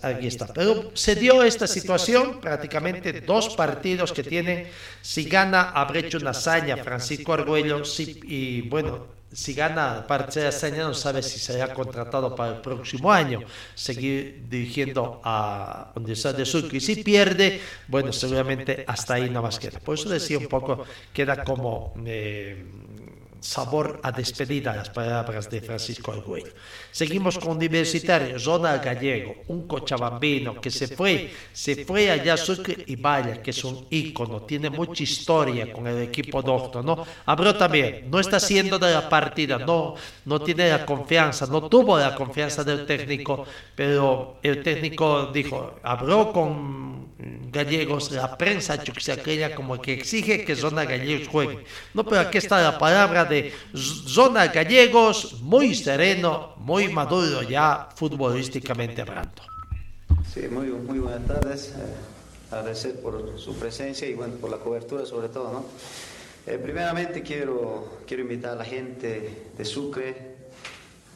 aquí 0.02 0.28
está. 0.28 0.48
Pero 0.48 0.92
se 0.94 1.16
dio 1.16 1.44
esta 1.44 1.68
situación, 1.68 2.40
prácticamente 2.40 3.22
dos 3.22 3.56
partidos 3.56 4.12
que 4.12 4.24
tienen, 4.24 4.68
si 5.02 5.26
gana, 5.26 5.72
habrá 5.72 6.00
hecho 6.00 6.18
una 6.18 6.32
hazaña 6.32 6.78
Francisco 6.78 7.34
Argüello, 7.34 7.84
y 8.24 8.62
bueno, 8.62 9.20
si 9.32 9.54
gana 9.54 10.08
parte 10.08 10.40
de 10.40 10.48
hazaña 10.48 10.84
no 10.84 10.94
sabe 10.94 11.22
si 11.22 11.40
será 11.40 11.74
contratado 11.74 12.36
para 12.36 12.56
el 12.56 12.62
próximo 12.62 13.12
año, 13.12 13.42
seguir 13.76 14.46
dirigiendo 14.50 15.22
a 15.24 15.92
Universidad 15.96 16.36
de 16.36 16.46
Sur. 16.46 16.74
Y 16.74 16.80
si 16.80 17.04
pierde, 17.04 17.62
bueno, 17.88 18.12
seguramente 18.12 18.84
hasta 18.88 19.16
ahí 19.16 19.30
no 19.30 19.42
más 19.42 19.60
queda. 19.60 19.80
Por 19.80 19.96
eso 19.96 20.10
decía 20.10 20.38
un 20.38 20.48
poco, 20.48 20.84
queda 21.14 21.44
como... 21.44 21.94
Eh, 22.06 22.66
sabor 23.40 24.00
a 24.04 24.12
despedida 24.12 24.76
las 24.76 24.90
palabras 24.90 25.50
de 25.50 25.62
Francisco 25.62 26.12
Arguello. 26.12 26.52
Seguimos 27.00 27.38
con 27.38 27.56
Universitario, 27.56 28.38
Zona 28.38 28.76
Gallego, 28.78 29.34
un 29.48 29.66
cochabambino 29.66 30.60
que 30.60 30.70
se 30.70 30.86
fue, 30.86 31.32
se 31.54 31.86
fue 31.86 32.12
allá 32.12 32.36
Sucre 32.36 32.84
y 32.88 32.98
vaya, 32.98 33.42
que 33.42 33.52
es 33.52 33.64
un 33.64 33.88
ícono, 33.90 34.42
tiene 34.42 34.70
mucha 34.70 35.04
historia 35.04 35.72
con 35.72 35.88
el 35.88 36.02
equipo 36.02 36.42
doctor, 36.42 36.84
¿no? 36.84 37.06
Habló 37.26 37.56
también, 37.56 38.10
no 38.12 38.20
está 38.20 38.36
haciendo 38.36 38.78
de 38.78 38.92
la 38.92 39.08
partida, 39.08 39.58
no, 39.58 39.96
no 40.26 40.42
tiene 40.42 40.68
la 40.68 40.86
confianza, 40.86 41.48
no 41.48 41.70
tuvo 41.70 41.98
la 41.98 42.14
confianza 42.14 42.66
del 42.66 42.86
técnico, 42.86 43.46
pero 43.74 44.40
el 44.44 44.62
técnico 44.62 45.28
dijo, 45.28 45.80
habló 45.82 46.34
con 46.34 46.90
gallegos, 47.52 48.12
la 48.12 48.38
prensa 48.38 48.74
aquella 48.74 49.56
como 49.56 49.82
que 49.82 49.94
exige 49.94 50.46
que 50.46 50.56
Zona 50.56 50.86
Gallegos 50.86 51.28
juegue. 51.28 51.66
No, 51.94 52.04
pero 52.04 52.22
aquí 52.22 52.38
está 52.38 52.62
la 52.62 52.78
palabra 52.78 53.26
de 53.26 53.54
Zona 53.74 54.48
Gallegos, 54.48 55.42
muy 55.42 55.76
sereno, 55.76 56.56
muy 56.60 56.90
maduro 56.90 57.42
ya 57.44 57.90
futbolísticamente 57.96 59.02
hablando. 59.02 59.42
Sí, 60.32 60.48
muy, 60.50 60.68
muy 60.68 61.00
buenas 61.00 61.26
tardes. 61.28 61.70
Eh, 61.70 62.52
agradecer 62.52 63.00
por 63.02 63.40
su 63.40 63.56
presencia 63.56 64.08
y 64.08 64.14
bueno, 64.14 64.36
por 64.36 64.50
la 64.50 64.58
cobertura 64.58 65.06
sobre 65.06 65.30
todo, 65.30 65.52
¿no? 65.52 65.66
Eh, 66.46 66.58
primeramente 66.58 67.22
quiero, 67.22 68.00
quiero 68.08 68.24
invitar 68.24 68.54
a 68.54 68.56
la 68.56 68.66
gente 68.66 69.52
de 69.58 69.66
Sucre, 69.66 70.36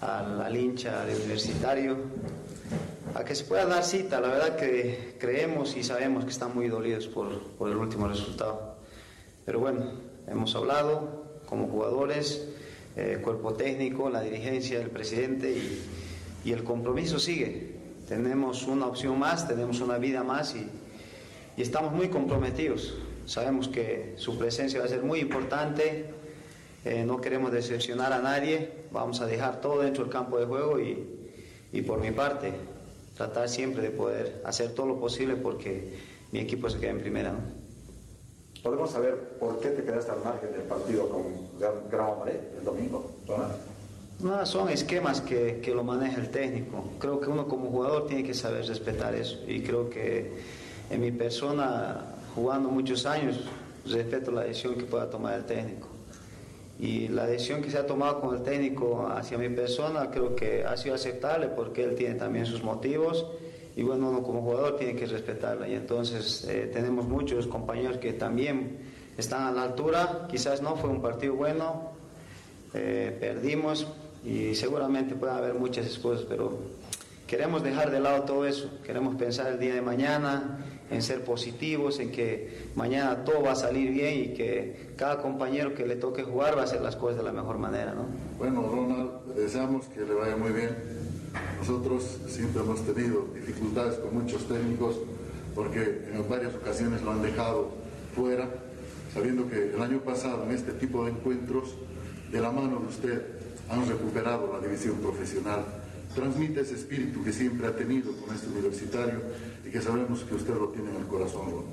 al, 0.02 0.42
al 0.42 0.56
hincha 0.56 1.06
de 1.06 1.16
universitario, 1.16 1.98
a 3.16 3.24
que 3.24 3.36
se 3.36 3.46
pueda 3.46 3.66
dar 3.66 3.84
cita. 3.84 4.20
La 4.20 4.28
verdad 4.28 4.56
que 4.56 5.16
creemos 5.20 5.76
y 5.76 5.84
sabemos 5.84 6.24
que 6.26 6.32
están 6.32 6.54
muy 6.54 6.68
dolidos 6.68 7.08
por, 7.08 7.40
por 7.58 7.70
el 7.70 7.78
último 7.78 8.08
resultado. 8.08 8.76
Pero 9.46 9.60
bueno, 9.60 9.92
hemos 10.28 10.56
hablado 10.56 11.24
como 11.46 11.68
jugadores, 11.68 12.48
eh, 12.96 13.20
cuerpo 13.24 13.54
técnico, 13.54 14.10
la 14.10 14.22
dirigencia, 14.22 14.80
el 14.80 14.90
presidente 14.90 15.52
y, 15.52 16.52
el 16.52 16.64
compromiso 16.64 17.20
sigue. 17.20 17.74
Tenemos 18.08 18.68
una 18.68 18.86
opción 18.86 19.18
más, 19.18 19.48
tenemos 19.48 19.80
una 19.80 19.98
vida 19.98 20.24
más 20.24 20.56
y, 20.56 21.62
estamos 21.62 21.94
muy 21.94 22.10
comprometidos. 22.10 22.96
Sabemos 23.26 23.68
que 23.68 24.14
su 24.18 24.38
presencia 24.38 24.80
va 24.80 24.86
a 24.86 24.90
ser 24.90 25.04
muy 25.04 25.20
importante. 25.20 26.06
Eh, 26.86 27.04
no 27.06 27.22
queremos 27.22 27.52
decepcionar 27.52 28.12
a 28.14 28.20
nadie. 28.20 28.70
Vamos 28.92 29.22
a 29.22 29.26
dejar 29.26 29.62
todo 29.62 29.82
dentro 29.82 30.04
del 30.04 30.12
campo 30.12 30.38
de 30.38 30.46
juego 30.46 30.80
y, 30.80 31.82
por 31.82 32.00
mi 32.00 32.12
parte 32.12 32.54
tratar 33.16 33.48
siempre 33.50 33.82
de 33.84 33.90
poder 33.92 34.42
hacer 34.44 34.74
todo 34.74 34.88
lo 34.88 35.00
posible 35.00 35.36
porque 35.36 35.94
mi 36.32 36.40
equipo 36.40 36.70
se 36.70 36.80
quede 36.80 36.90
en 36.92 37.00
primera. 37.00 37.34
¿Podemos 38.64 38.92
saber 38.92 39.18
por 39.42 39.60
qué 39.60 39.70
te 39.70 39.84
quedaste 39.84 40.12
al 40.12 40.24
margen 40.24 40.54
del 40.54 40.62
partido 40.62 41.10
con 41.10 41.24
Grama 41.92 42.20
Pared 42.20 42.40
el 42.58 42.64
domingo? 42.64 43.12
No, 44.22 44.46
son 44.46 44.70
esquemas 44.70 45.20
que, 45.20 45.60
que, 45.60 45.76
lo 45.76 45.84
maneja 45.84 46.22
el 46.22 46.30
técnico. 46.30 46.86
Creo 46.98 47.20
que 47.20 47.30
uno 47.30 47.46
como 47.46 47.70
jugador 47.70 48.08
tiene 48.08 48.24
que 48.24 48.34
saber 48.34 48.66
respetar 48.66 49.16
eso. 49.16 49.38
Y 49.48 49.64
creo 49.64 49.90
que 49.90 50.32
en 50.90 51.02
mi 51.02 51.12
persona, 51.12 52.16
jugando 52.34 52.70
muchos 52.70 53.06
años, 53.06 53.42
respeto 53.86 54.32
la 54.32 54.44
decisión 54.44 54.76
que 54.76 54.86
pueda 54.86 55.10
tomar 55.10 55.34
el 55.34 55.44
técnico. 55.44 55.90
Y 56.80 57.10
la 57.10 57.26
decisión 57.26 57.62
que 57.62 57.70
se 57.70 57.78
ha 57.78 57.86
tomado 57.86 58.22
con 58.22 58.34
el 58.34 58.44
técnico 58.44 59.08
hacia 59.08 59.38
mi 59.38 59.50
persona 59.50 60.10
creo 60.10 60.38
que 60.38 60.64
ha 60.64 60.78
sido 60.78 60.96
aceptable 60.96 61.48
porque 61.48 61.84
él 61.84 61.96
tiene 61.96 62.16
también 62.16 62.46
sus 62.46 62.64
motivos 62.64 63.26
y 63.76 63.84
bueno, 63.84 64.10
uno 64.10 64.24
como 64.24 64.42
jugador 64.42 64.78
tiene 64.78 64.96
que 64.96 65.06
respetarla. 65.06 65.68
Y 65.68 65.74
entonces 65.74 66.46
eh, 66.48 66.70
tenemos 66.72 67.08
muchos 67.08 67.48
compañeros 67.48 67.98
que 67.98 68.14
también 68.14 68.78
están 69.18 69.44
a 69.44 69.52
la 69.52 69.64
altura, 69.64 70.28
quizás 70.30 70.62
no 70.62 70.76
fue 70.76 70.90
un 70.90 71.02
partido 71.02 71.36
bueno, 71.36 71.92
eh, 72.74 73.16
perdimos 73.20 73.88
y 74.26 74.56
seguramente 74.56 75.16
puede 75.16 75.34
haber 75.34 75.54
muchas 75.54 75.86
excusas, 75.86 76.26
pero 76.28 76.58
queremos 77.28 77.64
dejar 77.64 77.92
de 77.92 78.00
lado 78.00 78.24
todo 78.24 78.46
eso, 78.46 78.70
queremos 78.84 79.16
pensar 79.16 79.52
el 79.52 79.60
día 79.60 79.76
de 79.76 79.82
mañana, 79.82 80.60
en 80.90 81.02
ser 81.02 81.24
positivos, 81.24 82.00
en 82.00 82.12
que 82.12 82.70
mañana 82.76 83.24
todo 83.24 83.44
va 83.44 83.54
a 83.54 83.56
salir 83.56 83.92
bien 83.92 84.20
y 84.20 84.28
que 84.34 84.94
cada 84.96 85.20
compañero 85.22 85.74
que 85.74 85.86
le 85.86 85.96
toque 85.96 86.24
jugar 86.24 86.56
va 86.56 86.62
a 86.62 86.64
hacer 86.66 86.82
las 86.82 86.96
cosas 86.96 87.18
de 87.18 87.24
la 87.24 87.32
mejor 87.32 87.58
manera. 87.58 87.94
¿no? 87.94 88.06
Bueno, 88.38 88.68
Ronald, 88.68 89.36
deseamos 89.36 89.86
que 89.88 90.02
le 90.02 90.14
vaya 90.14 90.36
muy 90.36 90.52
bien. 90.52 90.76
Nosotros 91.60 92.20
siempre 92.28 92.62
hemos 92.62 92.82
tenido 92.82 93.28
dificultades 93.34 93.96
con 93.96 94.14
muchos 94.14 94.48
técnicos 94.48 94.98
porque 95.56 96.08
en 96.12 96.28
varias 96.30 96.56
ocasiones 96.56 97.02
lo 97.02 97.12
han 97.12 97.22
dejado 97.22 97.72
fuera, 98.16 98.50
sabiendo 99.14 99.48
que 99.48 99.74
el 99.74 99.82
año 99.82 100.00
pasado 100.00 100.44
en 100.44 100.52
este 100.52 100.72
tipo 100.74 101.06
de 101.06 101.12
encuentros, 101.12 101.76
de 102.32 102.42
la 102.42 102.52
mano 102.52 102.80
de 102.80 102.88
usted, 102.88 103.22
han 103.70 103.88
recuperado 103.88 104.52
la 104.54 104.66
división 104.66 104.96
profesional. 104.98 105.64
Transmite 106.16 106.62
ese 106.62 106.76
espíritu 106.76 107.24
que 107.24 107.32
siempre 107.32 107.68
ha 107.68 107.76
tenido 107.76 108.12
con 108.18 108.36
este 108.36 108.48
universitario 108.48 109.22
y 109.66 109.70
que 109.70 109.82
sabemos 109.82 110.24
que 110.24 110.36
usted 110.36 110.54
lo 110.54 110.70
tiene 110.70 110.92
en 110.92 110.98
el 110.98 111.08
corazón. 111.08 111.66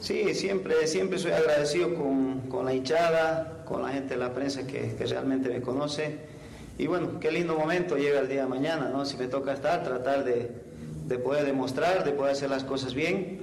Sí, 0.00 0.34
siempre, 0.34 0.86
siempre 0.86 1.18
soy 1.18 1.32
agradecido 1.32 1.94
con, 1.94 2.40
con, 2.42 2.66
la 2.66 2.74
hinchada, 2.74 3.64
con 3.64 3.82
la 3.82 3.88
gente 3.88 4.14
de 4.14 4.20
la 4.20 4.34
prensa 4.34 4.66
que, 4.66 4.94
que, 4.96 5.06
realmente 5.06 5.48
me 5.48 5.62
conoce. 5.62 6.18
Y 6.78 6.86
bueno, 6.86 7.20
qué 7.20 7.30
lindo 7.30 7.56
momento 7.56 7.96
llega 7.96 8.20
el 8.20 8.28
día 8.28 8.42
de 8.42 8.48
mañana, 8.48 8.88
¿no? 8.88 9.04
Si 9.04 9.16
me 9.16 9.28
toca 9.28 9.52
estar, 9.52 9.84
tratar 9.84 10.24
de, 10.24 10.50
de 11.06 11.18
poder 11.18 11.44
demostrar, 11.44 12.04
de 12.04 12.12
poder 12.12 12.32
hacer 12.32 12.50
las 12.50 12.64
cosas 12.64 12.94
bien 12.94 13.38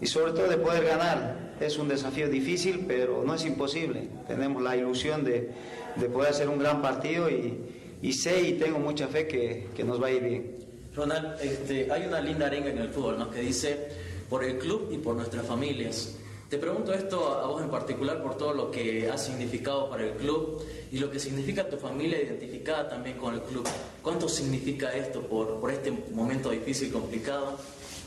y 0.00 0.06
sobre 0.06 0.32
todo 0.32 0.48
de 0.48 0.56
poder 0.56 0.84
ganar. 0.84 1.50
Es 1.60 1.76
un 1.76 1.88
desafío 1.88 2.28
difícil, 2.28 2.86
pero 2.88 3.22
no 3.22 3.34
es 3.34 3.44
imposible. 3.44 4.08
Tenemos 4.26 4.62
la 4.62 4.76
ilusión 4.76 5.24
de, 5.24 5.50
de 5.96 6.08
poder 6.08 6.30
hacer 6.30 6.48
un 6.48 6.58
gran 6.58 6.80
partido 6.80 7.28
y, 7.28 7.58
y 8.00 8.12
sé 8.14 8.40
y 8.40 8.52
tengo 8.54 8.78
mucha 8.78 9.08
fe 9.08 9.26
que, 9.28 9.68
que 9.76 9.84
nos 9.84 10.02
va 10.02 10.06
a 10.06 10.10
ir 10.12 10.22
bien. 10.22 10.56
Ronald, 10.94 11.38
este, 11.42 11.92
hay 11.92 12.06
una 12.06 12.20
linda 12.20 12.46
arenga 12.46 12.70
en 12.70 12.78
el 12.78 12.88
fútbol 12.88 13.18
¿no? 13.18 13.30
que 13.30 13.40
dice 13.40 13.88
por 14.30 14.42
el 14.42 14.58
club 14.58 14.88
y 14.90 14.96
por 14.96 15.16
nuestras 15.16 15.46
familias. 15.46 16.16
Te 16.50 16.58
pregunto 16.58 16.92
esto 16.92 17.28
a 17.28 17.46
vos 17.46 17.62
en 17.62 17.70
particular 17.70 18.20
por 18.20 18.36
todo 18.36 18.52
lo 18.52 18.72
que 18.72 19.08
ha 19.08 19.16
significado 19.16 19.88
para 19.88 20.02
el 20.02 20.14
club 20.14 20.60
y 20.90 20.98
lo 20.98 21.08
que 21.08 21.20
significa 21.20 21.68
tu 21.68 21.76
familia 21.76 22.20
identificada 22.20 22.88
también 22.88 23.18
con 23.18 23.34
el 23.34 23.40
club. 23.42 23.64
¿Cuánto 24.02 24.28
significa 24.28 24.92
esto 24.92 25.22
por, 25.22 25.60
por 25.60 25.70
este 25.70 25.92
momento 26.12 26.50
difícil 26.50 26.90
complicado? 26.90 27.56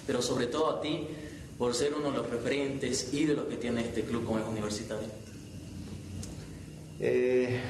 Pero 0.05 0.21
sobre 0.21 0.47
todo 0.47 0.71
a 0.71 0.81
ti, 0.81 1.07
por 1.57 1.73
ser 1.73 1.93
uno 1.93 2.11
de 2.11 2.17
los 2.17 2.29
referentes 2.29 3.13
y 3.13 3.23
de 3.23 3.33
los 3.33 3.45
que 3.45 3.55
tiene 3.55 3.79
este 3.79 4.01
club 4.01 4.25
como 4.25 4.39
es 4.39 4.45
universitario. 4.45 5.07
Eh, 6.99 7.61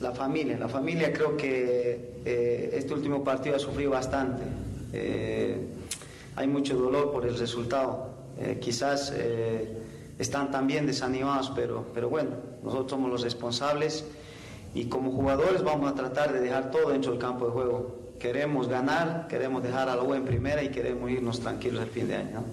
la 0.00 0.12
familia, 0.12 0.58
la 0.58 0.68
familia 0.70 1.12
creo 1.12 1.36
que 1.36 2.22
eh, 2.24 2.70
este 2.72 2.94
último 2.94 3.22
partido 3.22 3.56
ha 3.56 3.58
sufrido 3.58 3.90
bastante. 3.90 4.44
Eh, 4.94 5.58
hay 6.36 6.46
mucho 6.46 6.74
dolor 6.74 7.12
por 7.12 7.26
el 7.26 7.36
resultado. 7.36 8.09
Eh, 8.40 8.58
quizás 8.58 9.12
eh, 9.14 9.76
están 10.18 10.50
también 10.50 10.86
desanimados, 10.86 11.52
pero, 11.54 11.86
pero 11.92 12.08
bueno, 12.08 12.30
nosotros 12.62 12.90
somos 12.90 13.10
los 13.10 13.22
responsables 13.22 14.04
y 14.74 14.86
como 14.86 15.12
jugadores 15.12 15.62
vamos 15.62 15.90
a 15.90 15.94
tratar 15.94 16.32
de 16.32 16.40
dejar 16.40 16.70
todo 16.70 16.90
dentro 16.90 17.12
del 17.12 17.20
campo 17.20 17.46
de 17.46 17.52
juego. 17.52 18.14
Queremos 18.18 18.68
ganar, 18.68 19.26
queremos 19.28 19.62
dejar 19.62 19.88
a 19.88 19.96
la 19.96 20.02
U 20.02 20.14
en 20.14 20.24
primera 20.24 20.62
y 20.62 20.70
queremos 20.70 21.10
irnos 21.10 21.40
tranquilos 21.40 21.82
al 21.82 21.88
fin 21.88 22.08
de 22.08 22.16
año. 22.16 22.44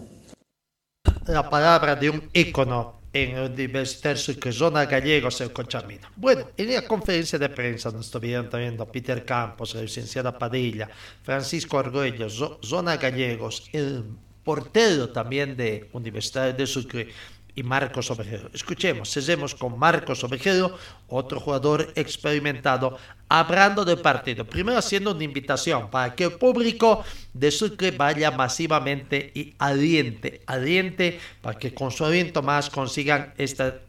La 1.28 1.50
palabra 1.50 1.96
de 1.96 2.10
un 2.10 2.30
ícono 2.34 2.98
en 3.14 3.38
el 3.38 3.52
Universitario 3.52 4.52
Zona 4.52 4.86
Gallegos 4.86 5.42
el 5.42 5.52
Conchamino. 5.52 6.08
Bueno, 6.16 6.48
en 6.56 6.74
la 6.74 6.82
conferencia 6.84 7.40
de 7.40 7.50
prensa 7.50 7.92
nos 7.92 8.06
estuvieron 8.06 8.50
también 8.50 8.78
Peter 8.92 9.24
Campos, 9.26 9.76
la 9.76 9.82
licenciada 9.82 10.38
Padilla, 10.38 10.90
Francisco 11.24 11.80
Argüello, 11.80 12.30
Zona 12.30 12.98
Gallegos, 12.98 13.70
el 13.74 14.06
portero 14.48 15.10
también 15.10 15.58
de 15.58 15.90
Universidad 15.92 16.54
de 16.54 16.66
Sucre 16.66 17.10
y 17.54 17.64
Marcos 17.64 18.10
Ovejero. 18.12 18.50
Escuchemos, 18.54 19.12
cesemos 19.12 19.54
con 19.54 19.78
Marcos 19.78 20.24
Ovejero, 20.24 20.78
otro 21.10 21.42
jugador 21.42 21.92
experimentado, 21.96 22.98
hablando 23.28 23.84
del 23.84 24.00
partido. 24.00 24.46
Primero 24.46 24.78
haciendo 24.78 25.12
una 25.12 25.26
invitación 25.26 25.90
para 25.90 26.16
que 26.16 26.24
el 26.24 26.32
público 26.38 27.04
de 27.34 27.52
Sucre 27.52 27.92
vaya 27.92 28.32
masivamente 28.32 29.34
y 29.36 29.54
aliente, 29.58 30.44
aliente 30.46 31.20
para 31.42 31.60
que 31.60 31.74
con 31.74 31.92
su 31.92 32.06
aliento 32.06 32.42
más 32.42 32.70
consigan 32.70 33.34
esta 33.38 33.82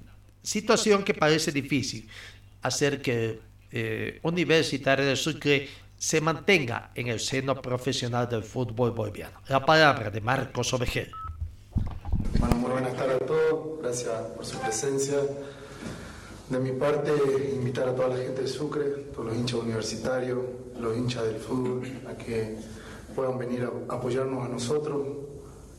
situación 0.42 1.04
que 1.04 1.14
parece 1.14 1.52
difícil, 1.52 2.08
hacer 2.62 3.00
que 3.00 3.38
eh, 3.70 4.18
Universitario 4.22 5.06
de 5.06 5.14
Sucre 5.14 5.68
se 5.98 6.20
mantenga 6.20 6.92
en 6.94 7.08
el 7.08 7.18
seno 7.18 7.60
profesional 7.60 8.28
del 8.28 8.44
fútbol 8.44 8.92
boliviano. 8.92 9.40
La 9.48 9.64
palabra 9.66 10.10
de 10.10 10.20
Marcos 10.20 10.72
Ovejero. 10.72 11.10
Bueno, 12.38 12.54
muy 12.54 12.70
buenas 12.70 12.94
tardes 12.94 13.20
a 13.20 13.26
todos, 13.26 13.82
gracias 13.82 14.12
por 14.36 14.46
su 14.46 14.58
presencia. 14.58 15.18
De 16.48 16.58
mi 16.60 16.70
parte, 16.72 17.12
invitar 17.52 17.88
a 17.88 17.94
toda 17.94 18.08
la 18.08 18.16
gente 18.16 18.42
de 18.42 18.48
Sucre, 18.48 18.84
todos 19.12 19.26
los 19.26 19.36
hinchas 19.36 19.60
universitarios, 19.60 20.38
los 20.78 20.96
hinchas 20.96 21.24
del 21.24 21.36
fútbol, 21.36 21.82
a 22.08 22.16
que 22.16 22.56
puedan 23.14 23.36
venir 23.36 23.64
a 23.64 23.94
apoyarnos 23.94 24.46
a 24.46 24.48
nosotros, 24.48 25.04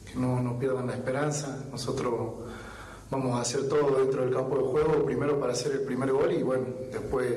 que 0.05 0.19
no, 0.19 0.41
no 0.41 0.59
pierdan 0.59 0.87
la 0.87 0.93
esperanza. 0.93 1.65
Nosotros 1.71 2.13
vamos 3.09 3.37
a 3.37 3.41
hacer 3.41 3.67
todo 3.69 3.99
dentro 3.99 4.21
del 4.21 4.33
campo 4.33 4.57
de 4.57 4.63
juego, 4.63 5.05
primero 5.05 5.39
para 5.39 5.53
hacer 5.53 5.71
el 5.71 5.81
primer 5.81 6.11
gol 6.11 6.31
y 6.33 6.43
bueno, 6.43 6.65
después 6.91 7.35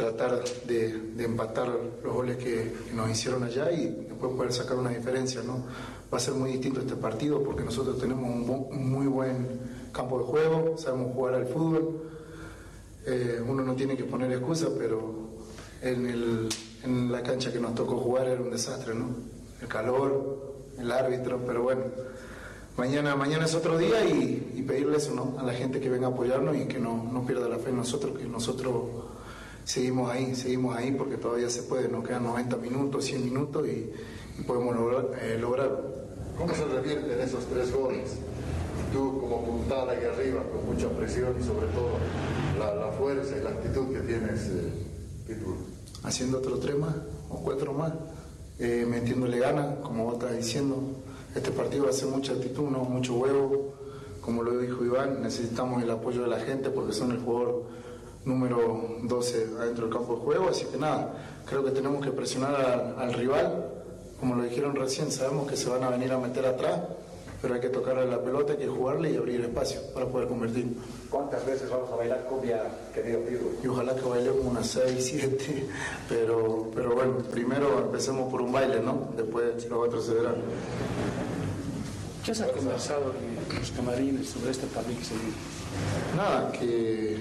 tratar 0.00 0.42
de, 0.66 1.12
empatar 1.18 1.68
los 2.02 2.14
goles 2.14 2.38
que, 2.38 2.72
nos 2.94 3.10
hicieron 3.10 3.42
allá 3.42 3.70
y 3.70 4.06
después 4.08 4.32
poder 4.32 4.52
sacar 4.52 4.78
una 4.78 4.88
diferencia, 4.88 5.42
¿no? 5.42 5.64
Va 6.12 6.16
a 6.16 6.20
ser 6.20 6.34
muy 6.34 6.52
distinto 6.52 6.80
este 6.80 6.96
partido 6.96 7.42
porque 7.42 7.62
nosotros 7.62 7.98
tenemos 7.98 8.24
un, 8.24 8.90
muy 8.90 9.06
buen 9.06 9.60
campo 9.92 10.18
de 10.18 10.24
juego, 10.24 10.78
sabemos 10.78 11.12
jugar 11.12 11.34
al 11.34 11.46
fútbol, 11.46 12.02
eh, 13.06 13.42
uno 13.46 13.62
no 13.62 13.74
tiene 13.74 13.94
que 13.94 14.04
poner 14.04 14.32
excusas, 14.32 14.70
pero 14.78 15.28
en, 15.82 16.48
la 17.12 17.22
cancha 17.22 17.52
que 17.52 17.60
nos 17.60 17.74
tocó 17.74 17.98
jugar 17.98 18.26
era 18.26 18.40
un 18.40 18.50
desastre, 18.50 18.94
¿no? 18.94 19.08
El 19.60 19.68
calor, 19.68 20.64
el 20.78 20.90
árbitro, 20.90 21.40
pero 21.46 21.62
bueno, 21.62 21.82
mañana, 22.78 23.14
mañana 23.16 23.44
es 23.44 23.54
otro 23.54 23.76
día 23.76 24.02
y, 24.02 24.54
y 24.56 24.62
pedirle 24.62 24.96
eso, 24.96 25.14
¿no? 25.14 25.38
A 25.38 25.42
la 25.42 25.52
gente 25.52 25.78
que 25.78 25.90
venga 25.90 26.06
a 26.06 26.10
apoyarnos 26.10 26.56
y 26.56 26.64
que 26.64 26.78
no, 26.78 27.04
no 27.12 27.26
pierda 27.26 27.48
la 27.50 27.58
fe 27.58 27.68
en 27.68 27.76
nosotros, 27.76 28.16
que 28.18 28.24
nosotros 28.24 29.09
seguimos 29.64 30.10
ahí, 30.10 30.34
seguimos 30.34 30.76
ahí 30.76 30.92
porque 30.92 31.16
todavía 31.16 31.50
se 31.50 31.62
puede, 31.62 31.88
nos 31.88 32.06
quedan 32.06 32.24
90 32.24 32.56
minutos, 32.56 33.04
100 33.04 33.24
minutos 33.24 33.66
y, 33.66 33.90
y 34.38 34.42
podemos 34.46 34.74
lograr, 34.74 35.06
eh, 35.22 35.38
lograrlo. 35.38 36.00
¿Cómo 36.36 36.54
se 36.54 36.64
revierten 36.64 37.20
esos 37.20 37.44
tres 37.46 37.72
goles? 37.72 38.16
Tú 38.92 39.20
como 39.20 39.44
puntal 39.44 39.90
ahí 39.90 40.04
arriba, 40.04 40.42
con 40.50 40.74
mucha 40.74 40.88
presión 40.88 41.34
y 41.38 41.44
sobre 41.44 41.66
todo 41.68 41.90
la, 42.58 42.74
la 42.74 42.92
fuerza 42.92 43.36
y 43.36 43.42
la 43.42 43.50
actitud 43.50 43.92
que 43.92 44.00
tienes, 44.00 44.48
eh, 44.48 44.72
Pitbull. 45.26 45.56
haciendo 46.02 46.38
otro 46.38 46.58
tres 46.58 46.76
más 46.76 46.94
o 47.28 47.36
cuatro 47.36 47.72
más, 47.72 47.92
eh, 48.58 48.84
metiéndole 48.88 49.38
ganas, 49.38 49.78
como 49.80 50.04
vos 50.04 50.14
estás 50.14 50.36
diciendo. 50.36 50.76
Este 51.34 51.50
partido 51.52 51.84
va 51.84 51.90
a 51.90 51.92
ser 51.92 52.08
mucha 52.08 52.32
actitud, 52.32 52.68
no 52.68 52.80
mucho 52.80 53.14
huevo. 53.14 53.74
Como 54.20 54.42
lo 54.42 54.58
dijo 54.58 54.84
Iván, 54.84 55.22
necesitamos 55.22 55.82
el 55.82 55.90
apoyo 55.90 56.22
de 56.22 56.28
la 56.28 56.40
gente 56.40 56.70
porque 56.70 56.92
son 56.92 57.12
el 57.12 57.18
jugador 57.18 57.64
número 58.24 58.98
12 59.02 59.48
adentro 59.58 59.86
del 59.86 59.94
campo 59.94 60.16
de 60.16 60.20
juego. 60.20 60.48
Así 60.48 60.64
que 60.66 60.76
nada, 60.76 61.14
creo 61.46 61.64
que 61.64 61.70
tenemos 61.70 62.04
que 62.04 62.10
presionar 62.10 62.54
al, 62.54 62.94
al 62.98 63.14
rival. 63.14 63.66
Como 64.18 64.34
lo 64.34 64.42
dijeron 64.42 64.76
recién, 64.76 65.10
sabemos 65.10 65.48
que 65.48 65.56
se 65.56 65.68
van 65.70 65.82
a 65.82 65.88
venir 65.88 66.12
a 66.12 66.18
meter 66.18 66.44
atrás, 66.44 66.78
pero 67.40 67.54
hay 67.54 67.60
que 67.60 67.70
tocarle 67.70 68.06
la 68.06 68.22
pelota, 68.22 68.52
hay 68.52 68.58
que 68.58 68.68
jugarle 68.68 69.12
y 69.12 69.16
abrir 69.16 69.40
espacio 69.40 69.80
para 69.94 70.06
poder 70.06 70.28
convertir. 70.28 70.76
¿Cuántas 71.08 71.44
veces 71.46 71.70
vamos 71.70 71.90
a 71.90 71.96
bailar 71.96 72.26
cumbia, 72.26 72.62
querido 72.94 73.20
Pitbull? 73.20 73.56
y 73.64 73.66
ojalá 73.66 73.94
que 73.94 74.02
bailemos 74.02 74.44
unas 74.44 74.66
6, 74.66 74.94
7, 74.98 75.68
pero, 76.08 76.70
pero 76.74 76.94
bueno, 76.94 77.18
primero 77.30 77.78
empecemos 77.80 78.30
por 78.30 78.42
un 78.42 78.52
baile, 78.52 78.80
¿no? 78.80 79.08
Después 79.16 79.66
los 79.70 79.88
otros 79.88 80.04
se 80.04 80.14
verán. 80.14 80.34
¿Qué 82.24 82.34
se 82.34 82.44
ha 82.44 82.52
conversado 82.52 83.14
en 83.50 83.58
los 83.58 83.70
camarines 83.70 84.28
sobre 84.28 84.50
este 84.50 84.66
partido 84.66 84.98
que 84.98 85.04
se? 85.06 85.14
Nada, 86.14 86.52
que, 86.52 87.18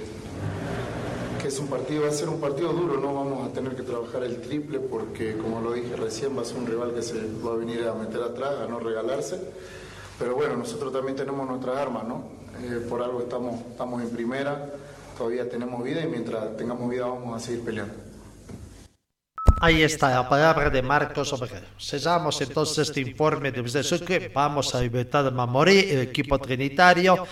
es 1.49 1.59
un 1.59 1.67
partido, 1.67 2.03
va 2.03 2.09
a 2.09 2.11
ser 2.11 2.29
un 2.29 2.39
partido 2.39 2.71
duro, 2.71 2.99
no 2.99 3.13
vamos 3.13 3.49
a 3.49 3.51
tener 3.51 3.75
que 3.75 3.81
trabajar 3.81 4.23
el 4.23 4.39
triple 4.39 4.79
porque, 4.79 5.35
como 5.35 5.59
lo 5.59 5.73
dije 5.73 5.95
recién, 5.95 6.37
va 6.37 6.43
a 6.43 6.45
ser 6.45 6.57
un 6.57 6.67
rival 6.67 6.93
que 6.93 7.01
se 7.01 7.15
va 7.43 7.53
a 7.53 7.55
venir 7.55 7.87
a 7.87 7.93
meter 7.95 8.21
atrás, 8.21 8.53
a 8.63 8.67
no 8.67 8.79
regalarse. 8.79 9.39
Pero 10.19 10.35
bueno, 10.35 10.57
nosotros 10.57 10.93
también 10.93 11.15
tenemos 11.15 11.47
nuestras 11.47 11.77
armas, 11.77 12.03
¿no? 12.03 12.23
Eh, 12.61 12.85
por 12.87 13.01
algo 13.01 13.21
estamos, 13.21 13.61
estamos 13.71 14.01
en 14.03 14.09
primera, 14.11 14.69
todavía 15.17 15.49
tenemos 15.49 15.83
vida 15.83 16.03
y 16.03 16.07
mientras 16.07 16.55
tengamos 16.55 16.87
vida 16.87 17.07
vamos 17.07 17.35
a 17.35 17.43
seguir 17.43 17.65
peleando. 17.65 17.95
Ahí 19.61 19.81
está 19.81 20.11
la 20.11 20.29
palabra 20.29 20.69
de 20.69 20.81
Marcos 20.81 21.33
Obrero. 21.33 21.65
Cesamos 21.77 22.39
entonces 22.39 22.87
este 22.87 23.01
informe 23.01 23.51
de 23.51 23.83
Sucre. 23.83 24.31
Vamos 24.33 24.73
a 24.73 24.81
Libertad 24.81 25.25
de 25.25 25.31
Mamorí, 25.31 25.79
el 25.79 25.99
equipo 25.99 26.39
trinitario. 26.39 27.27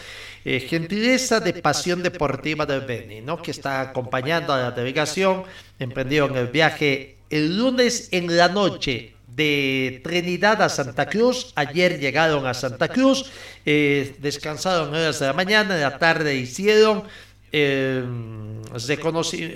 Eh, 0.49 0.61
gentileza 0.61 1.41
de 1.41 1.51
Pasión 1.51 2.01
Deportiva 2.01 2.65
del 2.65 2.79
Beni, 2.79 3.19
¿no? 3.19 3.41
que 3.41 3.51
está 3.51 3.81
acompañando 3.81 4.53
a 4.53 4.57
la 4.57 4.71
delegación. 4.71 5.43
Emprendieron 5.77 6.37
el 6.37 6.47
viaje 6.47 7.17
el 7.29 7.57
lunes 7.57 8.07
en 8.13 8.33
la 8.37 8.47
noche 8.47 9.13
de 9.27 9.99
Trinidad 10.05 10.61
a 10.61 10.69
Santa 10.69 11.09
Cruz. 11.09 11.51
Ayer 11.55 11.99
llegaron 11.99 12.45
a 12.45 12.53
Santa 12.53 12.87
Cruz, 12.87 13.29
eh, 13.65 14.15
descansaron 14.19 14.87
horas 14.95 15.19
de 15.19 15.25
la 15.25 15.33
mañana, 15.33 15.75
en 15.75 15.81
la 15.81 15.99
tarde 15.99 16.33
hicieron 16.35 17.03
eh, 17.51 18.05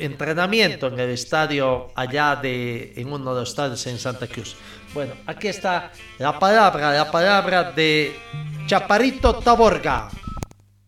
entrenamiento 0.01 0.87
en 0.87 0.99
el 0.99 1.11
estadio 1.11 1.87
allá 1.95 2.35
de 2.35 2.91
en 2.97 3.07
uno 3.07 3.33
de 3.33 3.39
los 3.39 3.49
estadios 3.51 3.87
en 3.87 3.97
Santa 3.97 4.27
Cruz. 4.27 4.57
Bueno, 4.93 5.13
aquí 5.25 5.47
está 5.47 5.93
la 6.17 6.37
palabra, 6.37 6.91
la 6.91 7.09
palabra 7.09 7.71
de 7.71 8.13
Chaparrito 8.67 9.35
Taborga. 9.35 10.09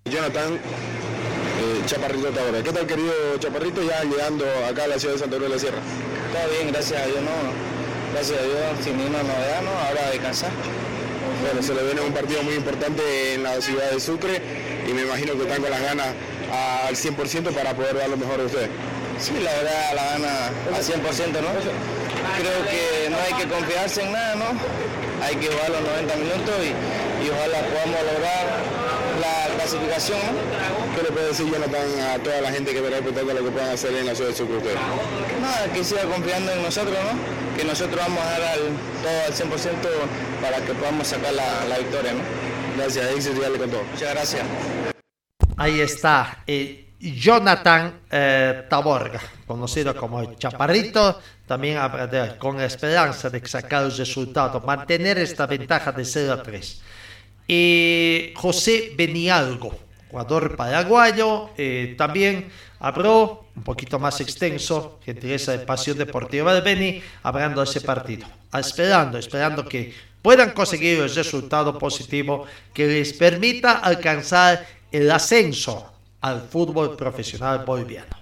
Jonathan 0.05 0.55
eh, 0.55 1.81
Chaparrito 1.85 2.27
Taborga. 2.29 2.61
¿Qué 2.61 2.73
tal 2.73 2.85
querido 2.85 3.13
Chaparrito? 3.39 3.81
Ya 3.83 4.03
llegando 4.03 4.45
acá 4.69 4.83
a 4.83 4.87
la 4.87 4.99
ciudad 4.99 5.13
de 5.13 5.19
Santa 5.19 5.37
Cruz 5.37 5.47
de 5.47 5.55
la 5.55 5.59
Sierra. 5.59 5.79
Todo 6.33 6.51
bien, 6.51 6.73
gracias 6.73 7.01
a 7.01 7.05
Dios, 7.05 7.21
no. 7.21 8.11
Gracias 8.11 8.37
a 8.37 8.43
Dios, 8.43 8.83
sin 8.83 8.97
ninguna 8.97 9.23
novedad, 9.23 9.61
¿no? 9.63 9.71
Ahora 9.71 10.07
a 10.07 10.11
descansar. 10.11 10.51
Bueno, 11.41 11.63
se 11.63 11.73
le 11.73 11.83
viene 11.83 12.01
un 12.01 12.11
partido 12.13 12.43
muy 12.43 12.55
importante 12.55 13.33
en 13.33 13.43
la 13.43 13.61
ciudad 13.61 13.91
de 13.91 13.99
Sucre 13.99 14.41
y 14.87 14.93
me 14.93 15.03
imagino 15.03 15.33
que 15.33 15.43
están 15.43 15.61
con 15.61 15.71
las 15.71 15.81
ganas 15.81 16.07
al 16.51 16.95
100% 16.95 17.53
para 17.53 17.73
poder 17.73 17.97
dar 17.97 18.09
lo 18.09 18.17
mejor 18.17 18.39
de 18.39 18.45
ustedes. 18.45 18.69
Sí, 19.19 19.33
la 19.41 19.53
verdad, 19.53 19.93
la 19.95 20.03
gana 20.03 20.47
al 20.75 20.83
100%, 20.83 20.99
¿no? 20.99 21.51
Creo 22.39 22.59
que 22.67 23.09
no 23.09 23.17
hay 23.17 23.33
que 23.41 23.47
confiarse 23.47 24.03
en 24.03 24.11
nada, 24.11 24.35
¿no? 24.35 24.45
Hay 25.23 25.35
que 25.37 25.47
jugar 25.47 25.69
los 25.69 25.81
90 25.81 26.15
minutos 26.17 26.55
y, 26.59 27.25
y 27.25 27.29
ojalá 27.29 27.59
podamos 27.71 27.99
lograr 28.03 29.02
clasificación. 29.63 30.19
¿Qué 30.95 31.01
le 31.03 31.11
puede 31.11 31.27
decir 31.27 31.45
Jonathan 31.51 31.99
a 32.13 32.19
toda 32.21 32.41
la 32.41 32.51
gente 32.51 32.73
que 32.73 32.81
verá 32.81 32.97
el 32.97 33.03
espectáculo 33.05 33.43
que 33.45 33.51
puedan 33.51 33.69
hacer 33.69 33.93
en 33.95 34.05
la 34.05 34.15
ciudad 34.15 34.29
de 34.29 34.35
Sucre 34.35 34.57
ustedes? 34.57 34.77
Nada, 35.41 35.73
que 35.73 35.83
siga 35.83 36.03
confiando 36.03 36.51
en 36.51 36.63
nosotros, 36.63 36.93
¿no? 36.93 37.57
Que 37.57 37.63
nosotros 37.63 37.95
vamos 37.97 38.19
a 38.23 38.29
dar 38.31 38.41
al- 38.43 38.59
todo 39.01 39.23
al 39.27 39.33
100% 39.33 39.87
para 40.41 40.57
que 40.65 40.73
podamos 40.73 41.07
sacar 41.07 41.33
la, 41.33 41.65
la 41.65 41.77
victoria, 41.77 42.13
¿no? 42.13 42.19
Gracias, 42.77 43.11
éxito 43.11 43.37
y 43.37 43.41
dale 43.41 43.57
con 43.57 43.69
todo. 43.69 43.83
Muchas 43.83 44.13
gracias. 44.13 44.43
Ahí 45.57 45.79
está 45.81 46.43
eh, 46.47 46.89
Jonathan 46.99 48.01
eh, 48.09 48.63
Taborga, 48.69 49.21
conocido 49.45 49.95
como 49.95 50.19
el 50.21 50.35
Chaparrito, 50.35 51.19
también 51.47 51.77
con 52.39 52.57
la 52.57 52.65
esperanza 52.65 53.29
de 53.29 53.45
sacar 53.47 53.83
el 53.83 53.95
resultado, 53.95 54.59
mantener 54.61 55.19
esta 55.19 55.45
ventaja 55.45 55.91
de 55.91 56.03
0 56.05 56.33
a 56.33 56.43
3. 56.43 56.81
Y 57.47 58.31
José 58.35 58.93
Benialgo, 58.95 59.77
jugador 60.09 60.55
paraguayo, 60.55 61.49
eh, 61.57 61.95
también 61.97 62.49
habló 62.79 63.47
un 63.55 63.63
poquito 63.63 63.99
más 63.99 64.19
extenso, 64.21 64.99
gentileza 65.03 65.51
de 65.51 65.59
Pasión 65.59 65.97
Deportiva 65.97 66.53
de 66.53 66.61
Beni, 66.61 67.03
hablando 67.23 67.61
de 67.61 67.69
ese 67.69 67.81
partido, 67.81 68.25
Ah, 68.51 68.59
esperando, 68.59 69.17
esperando 69.17 69.65
que 69.65 69.93
puedan 70.21 70.51
conseguir 70.51 70.99
el 70.99 71.13
resultado 71.13 71.79
positivo 71.79 72.45
que 72.71 72.85
les 72.85 73.13
permita 73.13 73.79
alcanzar 73.79 74.63
el 74.91 75.09
ascenso 75.09 75.91
al 76.21 76.41
fútbol 76.41 76.95
profesional 76.95 77.65
boliviano. 77.65 78.15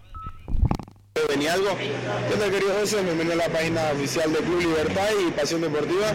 Venía 1.31 1.53
algo. 1.53 1.77
¿Qué 1.77 2.35
tal, 2.37 2.51
querido 2.51 2.73
José? 2.79 3.01
Bienvenido 3.03 3.33
a 3.33 3.47
la 3.47 3.49
página 3.53 3.91
oficial 3.93 4.33
de 4.33 4.39
Club 4.39 4.59
Libertad 4.59 5.07
y 5.25 5.31
Pasión 5.31 5.61
Deportiva. 5.61 6.07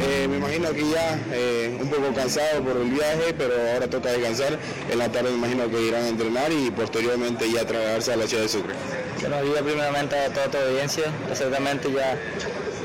Eh, 0.00 0.28
me 0.28 0.36
imagino 0.36 0.70
que 0.72 0.88
ya 0.88 1.18
eh, 1.32 1.76
un 1.80 1.88
poco 1.88 2.14
cansado 2.14 2.62
por 2.62 2.76
el 2.76 2.88
viaje, 2.90 3.34
pero 3.36 3.52
ahora 3.74 3.90
toca 3.90 4.10
descansar. 4.12 4.58
En 4.88 4.98
la 4.98 5.10
tarde 5.10 5.30
me 5.30 5.38
imagino 5.38 5.68
que 5.68 5.82
irán 5.82 6.04
a 6.04 6.08
entrenar 6.08 6.52
y 6.52 6.70
posteriormente 6.70 7.50
ya 7.50 7.66
trasladarse 7.66 8.12
a 8.12 8.16
la 8.16 8.26
ciudad 8.28 8.44
de 8.44 8.48
Sucre. 8.48 8.74
Buenos 9.20 9.42
días 9.42 9.62
primeramente 9.62 10.16
a 10.16 10.28
toda 10.28 10.46
tu 10.48 10.58
audiencia. 10.58 11.04
Exactamente 11.28 11.90
ya, 11.92 12.16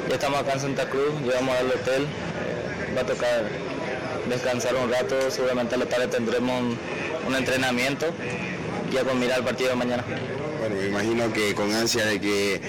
ya 0.09 0.15
estamos 0.15 0.39
acá 0.39 0.53
en 0.53 0.59
Santa 0.61 0.89
Cruz, 0.89 1.13
llegamos 1.23 1.55
al 1.55 1.67
hotel. 1.67 2.03
Eh, 2.03 2.95
va 2.97 3.01
a 3.01 3.05
tocar 3.05 3.43
descansar 4.27 4.73
un 4.75 4.91
rato, 4.91 5.15
seguramente 5.29 5.75
a 5.75 5.77
la 5.77 5.85
tarde 5.85 6.07
tendremos 6.07 6.59
un, 6.59 6.77
un 7.27 7.35
entrenamiento 7.35 8.07
ya 8.91 9.03
con 9.03 9.19
mirar 9.19 9.39
el 9.39 9.45
partido 9.45 9.69
de 9.69 9.75
mañana. 9.75 10.03
Bueno, 10.67 10.81
me 10.81 10.87
imagino 10.87 11.31
que 11.31 11.53
con 11.53 11.71
ansia 11.73 12.07
de 12.07 12.19
que, 12.19 12.59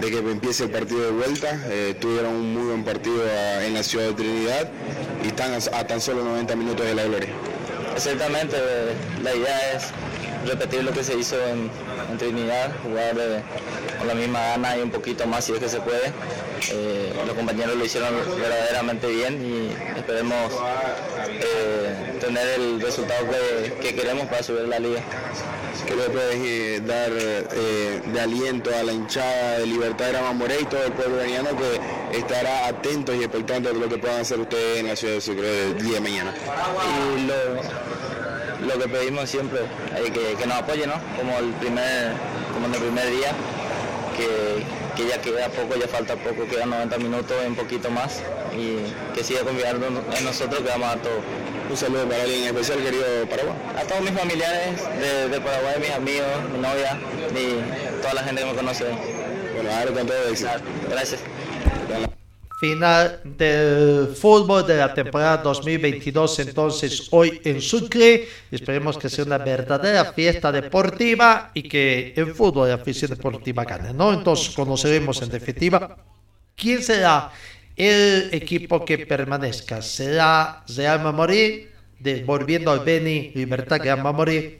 de 0.00 0.10
que 0.10 0.18
empiece 0.18 0.64
el 0.64 0.70
partido 0.70 1.00
de 1.00 1.12
vuelta, 1.12 1.58
eh, 1.70 1.96
tuvieron 1.98 2.34
un 2.34 2.52
muy 2.52 2.64
buen 2.64 2.84
partido 2.84 3.24
en 3.62 3.72
la 3.72 3.82
ciudad 3.82 4.08
de 4.08 4.12
Trinidad 4.12 4.68
y 5.24 5.28
están 5.28 5.54
a, 5.54 5.86
tan 5.86 5.98
solo 5.98 6.22
90 6.24 6.54
minutos 6.56 6.84
de 6.84 6.94
la 6.94 7.04
gloria. 7.04 7.30
Exactamente, 7.96 8.58
la 9.22 9.34
idea 9.34 9.72
es 9.72 9.84
repetir 10.46 10.84
lo 10.84 10.92
que 10.92 11.02
se 11.02 11.16
hizo 11.16 11.36
en, 11.46 11.70
Trinidad, 12.18 12.70
jugar 12.82 13.16
eh, 13.18 13.40
con 13.98 14.06
la 14.06 14.14
misma 14.14 14.38
gana 14.48 14.76
y 14.76 14.82
un 14.82 14.90
poquito 14.90 15.26
más 15.26 15.46
si 15.46 15.54
es 15.54 15.58
que 15.58 15.70
se 15.70 15.80
puede. 15.80 16.12
Eh, 16.70 17.14
los 17.26 17.34
compañeros 17.34 17.76
lo 17.76 17.84
hicieron 17.86 18.10
verdaderamente 18.38 19.06
bien 19.06 19.40
y 19.42 19.98
esperemos 19.98 20.52
tener 22.20 22.46
el 22.60 22.78
resultado 22.82 23.26
que, 23.30 23.72
que 23.80 23.94
queremos 23.94 24.26
para 24.26 24.42
subir 24.42 24.68
la 24.68 24.78
liga. 24.78 25.00
¿Qué 25.86 25.94
le 25.96 26.76
eh, 26.76 26.80
dar 26.80 27.10
eh, 27.12 28.00
de 28.06 28.20
aliento 28.20 28.70
a 28.74 28.82
la 28.82 28.92
hinchada 28.92 29.58
de 29.58 29.66
Libertad 29.66 30.06
de 30.06 30.20
Mamoré 30.20 30.60
y 30.60 30.64
todo 30.64 30.84
el 30.84 30.92
pueblo 30.92 31.16
iraniano 31.16 31.50
que 31.56 32.18
estará 32.18 32.68
atento 32.68 33.14
y 33.14 33.18
expectante 33.18 33.72
de 33.72 33.78
lo 33.78 33.88
que 33.88 33.98
puedan 33.98 34.20
hacer 34.20 34.40
ustedes 34.40 34.80
en 34.80 34.88
la 34.88 34.96
ciudad 34.96 35.14
de 35.14 35.20
Sucre 35.20 35.64
el 35.66 35.82
día 35.82 35.94
de 35.94 36.00
mañana? 36.00 36.34
Y 37.16 37.26
lo, 37.26 38.74
lo 38.74 38.80
que 38.80 38.88
pedimos 38.88 39.28
siempre, 39.28 39.60
eh, 39.60 40.10
que, 40.12 40.36
que 40.36 40.46
nos 40.46 40.58
apoye, 40.58 40.86
¿no? 40.86 40.94
Como 41.16 41.36
el 41.38 41.52
primer, 41.54 42.12
como 42.54 42.66
en 42.66 42.74
el 42.74 42.80
primer 42.80 43.10
día, 43.10 43.32
que, 44.16 44.62
que 44.96 45.08
ya 45.08 45.20
queda 45.20 45.48
poco, 45.48 45.74
ya 45.78 45.88
falta 45.88 46.16
poco, 46.16 46.46
quedan 46.48 46.70
90 46.70 46.98
minutos, 46.98 47.36
un 47.46 47.56
poquito 47.56 47.90
más, 47.90 48.22
y 48.56 49.14
que 49.14 49.24
siga 49.24 49.40
confiando 49.42 49.86
en 49.86 50.24
nosotros 50.24 50.60
que 50.60 50.68
vamos 50.68 50.88
a 50.88 50.96
todo. 50.96 51.20
Un 51.70 51.76
saludo 51.76 52.06
para 52.08 52.22
alguien 52.22 52.42
en 52.42 52.46
especial, 52.48 52.82
querido 52.82 53.04
Paraguay. 53.30 53.54
A 53.76 53.82
todos 53.82 54.02
mis 54.02 54.12
familiares 54.12 54.82
de, 55.00 55.28
de 55.28 55.40
Paraguay, 55.40 55.74
mis 55.80 55.90
amigos, 55.90 56.28
mi 56.52 56.58
novia 56.58 56.98
y 57.34 58.00
toda 58.02 58.14
la 58.14 58.22
gente 58.24 58.42
que 58.42 58.48
me 58.48 58.54
conoce. 58.54 58.84
Bueno, 59.54 59.70
a 59.70 59.84
ver 59.84 59.94
con 59.94 60.06
todo 60.06 60.28
éxito. 60.28 60.50
Gracias. 60.90 61.20
Final 62.60 63.20
del 63.24 64.14
fútbol 64.14 64.64
de 64.64 64.76
la 64.76 64.94
temporada 64.94 65.38
2022 65.38 66.38
entonces 66.38 67.08
hoy 67.10 67.40
en 67.42 67.60
Sucre. 67.60 68.28
Esperemos 68.52 68.96
que 68.98 69.08
sea 69.08 69.24
una 69.24 69.38
verdadera 69.38 70.12
fiesta 70.12 70.52
deportiva 70.52 71.50
y 71.54 71.64
que 71.64 72.12
el 72.14 72.32
fútbol 72.34 72.68
de 72.68 72.76
la 72.76 72.80
afición 72.80 73.10
deportiva 73.10 73.64
gane, 73.64 73.92
¿no? 73.92 74.12
Entonces 74.12 74.54
conoceremos 74.54 75.20
en 75.22 75.30
definitiva 75.30 75.96
quién 76.54 76.82
será 76.82 77.32
el 77.76 78.28
equipo 78.32 78.84
que 78.84 79.06
permanezca. 79.06 79.82
¿Será 79.82 80.64
Real 80.76 81.02
Mamorí, 81.02 81.68
devolviendo 81.98 82.70
al 82.70 82.80
Beni 82.80 83.32
Libertad 83.34 83.80
Gran 83.82 84.02
Mamorí, 84.02 84.58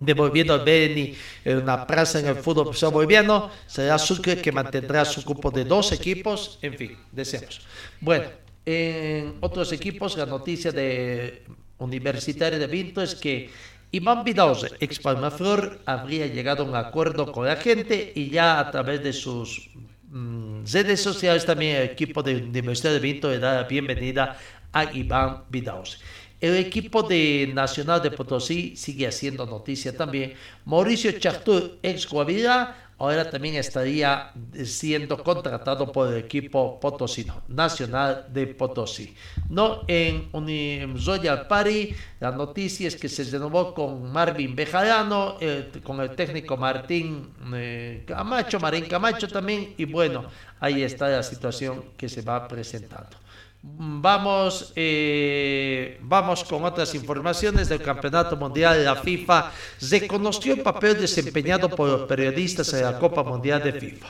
devolviendo 0.00 0.54
al 0.54 0.64
Beni 0.64 1.14
en 1.44 1.58
una 1.58 1.86
plaza 1.86 2.20
en 2.20 2.26
el 2.26 2.36
fútbol 2.36 2.74
boliviano? 2.92 3.50
¿Será 3.66 3.98
Sucre 3.98 4.40
que 4.40 4.52
mantendrá 4.52 5.04
su 5.04 5.22
grupo 5.22 5.50
de 5.50 5.64
dos 5.64 5.92
equipos? 5.92 6.58
En 6.62 6.74
fin, 6.74 6.96
deseamos. 7.12 7.60
Bueno, 8.00 8.26
en 8.64 9.36
otros 9.40 9.72
equipos, 9.72 10.16
la 10.16 10.26
noticia 10.26 10.72
de 10.72 11.44
Universitario 11.78 12.58
de 12.58 12.66
Vinto 12.66 13.02
es 13.02 13.14
que 13.14 13.50
Iván 13.90 14.22
Vidauze, 14.24 14.68
ex 14.80 14.98
Palmaflor, 14.98 15.80
habría 15.86 16.26
llegado 16.26 16.62
a 16.62 16.66
un 16.66 16.76
acuerdo 16.76 17.32
con 17.32 17.46
la 17.46 17.56
gente 17.56 18.12
y 18.14 18.28
ya 18.28 18.58
a 18.60 18.70
través 18.70 19.02
de 19.02 19.14
sus 19.14 19.70
redes 20.10 21.00
sociales 21.02 21.44
también 21.44 21.76
el 21.76 21.82
equipo 21.82 22.22
de 22.22 22.36
Universidad 22.36 22.92
de 22.92 22.98
Vinto 23.00 23.30
le 23.30 23.38
da 23.38 23.62
la 23.62 23.64
bienvenida 23.64 24.38
a 24.72 24.84
Iván 24.92 25.44
Vidauze. 25.50 25.98
El 26.40 26.54
equipo 26.56 27.02
de 27.02 27.50
Nacional 27.52 28.00
de 28.00 28.12
Potosí 28.12 28.76
sigue 28.76 29.08
haciendo 29.08 29.44
noticia 29.44 29.96
también. 29.96 30.34
Mauricio 30.64 31.10
Chartur, 31.18 31.78
ex 31.82 32.08
Guavirá, 32.08 32.87
ahora 32.98 33.30
también 33.30 33.54
estaría 33.56 34.32
siendo 34.64 35.22
contratado 35.22 35.90
por 35.92 36.08
el 36.12 36.18
equipo 36.18 36.78
potosino, 36.80 37.42
Nacional 37.48 38.26
de 38.30 38.46
Potosí. 38.48 39.14
No 39.48 39.82
en 39.86 40.28
Uni- 40.32 40.84
Royal 41.04 41.46
Party, 41.46 41.94
la 42.20 42.32
noticia 42.32 42.88
es 42.88 42.96
que 42.96 43.08
se 43.08 43.24
renovó 43.24 43.74
con 43.74 44.10
Marvin 44.12 44.54
Bejarano, 44.56 45.36
eh, 45.40 45.70
con 45.82 46.00
el 46.00 46.14
técnico 46.16 46.56
Martín 46.56 47.30
eh, 47.54 48.04
Camacho, 48.06 48.58
Marín 48.60 48.86
Camacho 48.86 49.28
también, 49.28 49.74
y 49.76 49.84
bueno, 49.84 50.26
ahí 50.60 50.82
está 50.82 51.08
la 51.08 51.22
situación 51.22 51.84
que 51.96 52.08
se 52.08 52.22
va 52.22 52.48
presentando. 52.48 53.17
Vamos, 53.60 54.72
eh, 54.76 55.98
vamos 56.02 56.44
con 56.44 56.64
otras 56.64 56.94
informaciones 56.94 57.68
del 57.68 57.82
Campeonato 57.82 58.36
Mundial 58.36 58.78
de 58.78 58.84
la 58.84 58.94
FIFA. 58.94 59.50
Reconoció 59.90 60.54
el 60.54 60.62
papel 60.62 61.00
desempeñado 61.00 61.68
por 61.68 61.88
los 61.88 62.02
periodistas 62.02 62.72
en 62.74 62.82
la 62.82 62.98
Copa 62.98 63.24
Mundial 63.24 63.62
de 63.62 63.72
FIFA. 63.72 64.06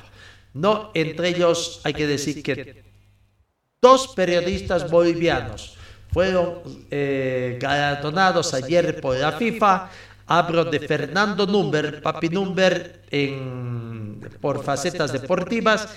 No, 0.53 0.91
entre 0.93 1.29
ellos 1.31 1.81
hay 1.85 1.95
que 1.95 2.07
decir 2.07 2.43
que 2.43 2.85
dos 3.81 4.09
periodistas 4.09 4.91
bolivianos 4.91 5.79
fueron 6.13 6.87
eh, 6.91 7.59
galardonados 7.59 8.53
ayer 8.53 9.01
por 9.01 9.17
la 9.17 9.33
FIFA. 9.33 9.89
Hablo 10.27 10.67
de 10.67 10.81
Fernando 10.81 11.47
Number, 11.47 12.03
Papi 12.03 12.29
Number, 12.29 13.01
por 14.43 14.63
facetas 14.63 15.11
deportivas 15.11 15.89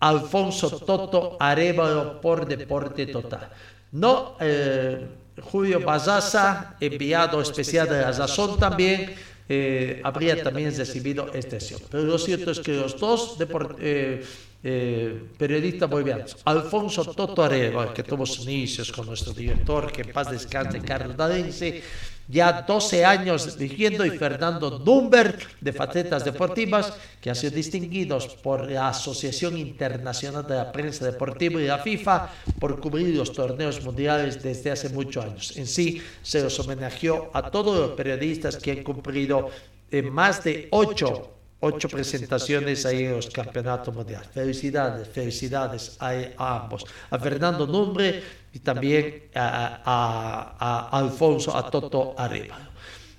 Alfonso 0.00 0.70
Toto 0.78 1.36
Arevalo 1.40 2.20
por 2.20 2.46
Deporte 2.46 3.06
Total. 3.06 3.48
No, 3.92 4.36
eh, 4.40 5.06
Julio 5.42 5.80
Bazaza, 5.80 6.76
enviado 6.80 7.40
especial 7.40 7.88
de 7.88 8.00
la 8.02 8.12
Razón 8.12 8.58
también, 8.58 9.14
eh, 9.48 10.00
habría 10.04 10.42
también 10.42 10.76
recibido 10.76 11.24
acción. 11.24 11.80
Pero 11.90 12.04
lo 12.04 12.18
cierto 12.18 12.50
es 12.50 12.60
que 12.60 12.72
los 12.74 12.98
dos 12.98 13.38
depor- 13.38 13.76
eh, 13.80 14.24
eh, 14.62 15.28
periodistas 15.38 15.88
bolivianos, 15.88 16.36
Alfonso 16.44 17.04
Toto 17.04 17.44
Arevalo, 17.44 17.94
que 17.94 18.02
tuvo 18.02 18.26
sus 18.26 18.44
inicios 18.44 18.90
con 18.90 19.06
nuestro 19.06 19.32
director, 19.32 19.92
que 19.92 20.02
en 20.02 20.12
paz 20.12 20.30
descanse, 20.30 20.80
Carlos 20.80 21.16
Dadense, 21.16 21.82
ya 22.26 22.62
12 22.62 23.04
años 23.04 23.56
dirigiendo, 23.56 24.04
y 24.04 24.10
Fernando 24.10 24.70
Dumber, 24.70 25.38
de 25.60 25.72
Facetas 25.72 26.24
Deportivas, 26.24 26.92
que 27.20 27.30
ha 27.30 27.34
sido 27.34 27.54
distinguidos 27.54 28.26
por 28.42 28.68
la 28.70 28.88
Asociación 28.88 29.56
Internacional 29.56 30.46
de 30.46 30.56
la 30.56 30.72
Prensa 30.72 31.06
Deportiva 31.06 31.62
y 31.62 31.66
la 31.66 31.78
FIFA 31.78 32.28
por 32.58 32.80
cubrir 32.80 33.14
los 33.16 33.32
torneos 33.32 33.82
mundiales 33.84 34.42
desde 34.42 34.72
hace 34.72 34.88
muchos 34.90 35.24
años. 35.24 35.56
En 35.56 35.66
sí, 35.66 36.02
se 36.22 36.42
los 36.42 36.58
homenajeó 36.58 37.30
a 37.32 37.50
todos 37.50 37.78
los 37.78 37.90
periodistas 37.92 38.56
que 38.56 38.72
han 38.72 38.82
cumplido 38.82 39.50
en 39.90 40.12
más 40.12 40.44
de 40.44 40.68
8 40.70 41.37
ocho 41.60 41.88
presentaciones 41.88 42.86
ahí 42.86 43.04
en 43.04 43.12
los 43.16 43.28
campeonatos 43.30 43.94
mundiales. 43.94 44.28
Felicidades, 44.32 45.08
felicidades 45.08 45.96
a, 46.00 46.12
a 46.36 46.56
ambos, 46.62 46.84
a 47.10 47.18
Fernando 47.18 47.66
Numbre 47.66 48.22
y 48.52 48.58
también 48.60 49.24
a, 49.34 49.80
a- 49.84 50.56
a 50.90 50.98
Alfonso, 50.98 51.56
a 51.56 51.68
Toto 51.70 52.14
Arevalo. 52.16 52.68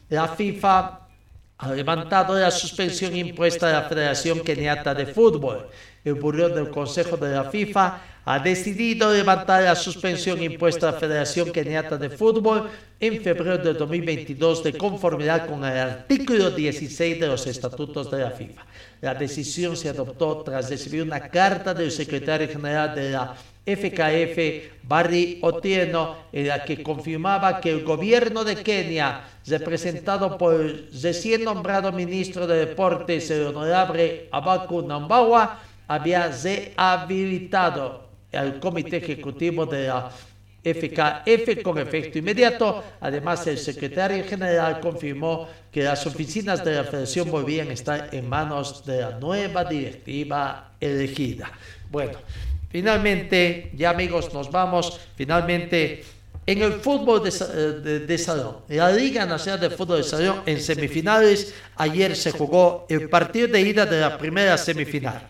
La 0.10 0.28
FIFA 0.30 1.00
ha 1.58 1.72
levantado 1.74 2.40
la 2.40 2.50
suspensión 2.52 3.16
impuesta 3.16 3.68
a 3.70 3.82
la 3.84 3.90
Federación 3.90 4.40
Keniata 4.40 4.96
de 4.96 5.06
Fútbol. 5.08 5.68
El 6.06 6.14
buró 6.16 6.48
del 6.48 6.70
Consejo 6.70 7.18
de 7.18 7.36
la 7.36 7.44
FIFA 7.44 8.02
ha 8.30 8.38
decidido 8.38 9.12
levantar 9.12 9.64
la 9.64 9.76
suspensión 9.76 10.44
impuesta 10.44 10.88
a 10.88 10.92
la 10.92 11.00
Federación 11.00 11.52
Keniata 11.52 11.98
de 11.98 12.12
Fútbol 12.12 12.70
en 13.00 13.24
febrero 13.24 13.58
de 13.58 13.74
2022 13.74 14.64
de 14.66 14.78
conformidad 14.78 15.48
con 15.48 15.66
el 15.66 15.76
artículo 15.76 16.52
16 16.52 17.20
de 17.20 17.26
los 17.26 17.48
estatutos 17.48 18.12
de 18.12 18.20
la 18.20 18.30
FIFA. 18.30 18.68
La 19.02 19.16
decisión 19.16 19.76
se 19.76 19.90
adoptó 19.90 20.44
tras 20.44 20.70
recibir 20.70 21.02
una 21.02 21.22
carta 21.22 21.74
del 21.74 21.92
secretario 21.92 22.48
general 22.48 22.94
de 22.94 23.10
la 23.10 23.34
FKF, 23.66 24.84
Barry 24.84 25.40
Otieno, 25.42 26.18
en 26.32 26.50
la 26.50 26.64
que 26.64 26.84
confirmaba 26.84 27.60
que 27.60 27.72
el 27.72 27.84
gobierno 27.84 28.44
de 28.44 28.58
Kenia, 28.58 29.24
representado 29.48 30.38
por 30.38 30.54
el 30.54 30.88
recién 31.02 31.44
nombrado 31.44 31.92
ministro 31.92 32.46
de 32.46 32.68
Deportes, 32.68 33.32
el 33.32 33.48
honorable 33.48 34.30
Abaku 34.32 34.84
Nambawa, 34.84 35.62
había 35.88 36.28
rehabilitado 36.28 38.09
al 38.34 38.60
comité 38.60 38.98
ejecutivo 38.98 39.66
de 39.66 39.88
la 39.88 40.12
FKF 40.64 41.62
con 41.64 41.78
efecto 41.78 42.18
inmediato. 42.20 42.84
Además, 43.02 43.48
el 43.48 43.58
secretario 43.58 44.24
general 44.26 44.80
confirmó 44.80 45.48
que 45.72 45.84
las 45.84 46.06
oficinas 46.06 46.64
de 46.64 46.76
la 46.76 46.84
Federación 46.84 47.32
volvían 47.32 47.70
a 47.70 47.74
estar 47.74 48.10
en 48.12 48.28
manos 48.28 48.86
de 48.86 49.02
la 49.02 49.12
nueva 49.20 49.64
directiva 49.66 50.72
elegida. 50.80 51.52
Bueno, 51.90 52.20
finalmente, 52.70 53.72
ya 53.76 53.92
amigos, 53.92 54.34
nos 54.34 54.52
vamos. 54.52 55.00
Finalmente, 55.16 56.04
en 56.46 56.62
el 56.62 56.74
fútbol 56.74 57.24
de, 57.24 57.32
de- 57.82 58.00
de 58.02 58.18
salón, 58.18 58.58
la 58.70 58.92
Liga 58.92 59.26
Nacional 59.26 59.60
de 59.60 59.70
Fútbol 59.70 59.98
de 59.98 60.04
Salón, 60.04 60.42
en 60.46 60.60
semifinales, 60.60 61.54
ayer 61.76 62.16
se 62.16 62.32
jugó 62.32 62.86
el 62.90 63.08
partido 63.10 63.48
de 63.48 63.62
ida 63.62 63.86
de 63.86 64.02
la 64.02 64.18
primera 64.18 64.58
semifinal. 64.58 65.28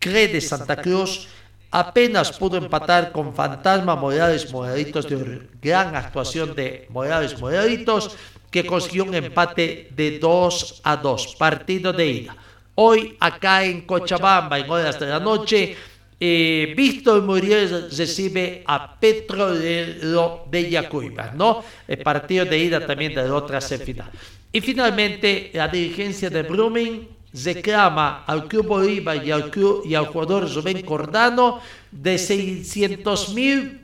CRE 0.00 0.28
de 0.28 0.40
Santa 0.40 0.76
Cruz 0.76 1.28
apenas 1.70 2.32
pudo 2.32 2.56
empatar 2.56 3.12
con 3.12 3.34
Fantasma 3.34 3.94
Morales 3.94 4.50
Moralitos 4.52 5.08
de 5.08 5.16
una 5.16 5.38
gran 5.60 5.94
actuación 5.94 6.54
de 6.54 6.86
Morales 6.88 7.38
Moralitos 7.38 8.16
que 8.50 8.64
consiguió 8.64 9.04
un 9.04 9.14
empate 9.14 9.88
de 9.94 10.18
2 10.18 10.80
a 10.84 10.96
2, 10.96 11.36
partido 11.36 11.92
de 11.92 12.06
ida. 12.06 12.36
Hoy 12.74 13.16
acá 13.20 13.64
en 13.64 13.82
Cochabamba, 13.82 14.58
en 14.58 14.70
horas 14.70 14.98
de 14.98 15.06
la 15.06 15.20
noche, 15.20 15.76
eh, 16.20 16.74
Víctor 16.76 17.22
Muriel 17.22 17.90
recibe 17.90 18.62
a 18.66 18.98
Petrolero 18.98 20.46
de 20.50 20.70
Yacuiba, 20.70 21.32
¿no? 21.34 21.62
El 21.86 21.98
partido 21.98 22.44
de 22.44 22.58
ida 22.58 22.84
también 22.84 23.14
de 23.14 23.28
la 23.28 23.34
otra 23.34 23.60
semifinal. 23.60 24.10
Y 24.52 24.60
finalmente, 24.60 25.50
la 25.52 25.68
dirigencia 25.68 26.30
de 26.30 26.42
Blooming 26.42 27.17
reclama 27.32 28.24
al 28.26 28.46
Club 28.46 28.66
Bolívar 28.66 29.24
y 29.24 29.30
al, 29.30 29.50
club, 29.50 29.82
y 29.84 29.94
al 29.94 30.06
jugador 30.06 30.52
Rubén 30.52 30.82
Cordano 30.82 31.60
de 31.90 32.18
600 32.18 33.34
mil 33.34 33.80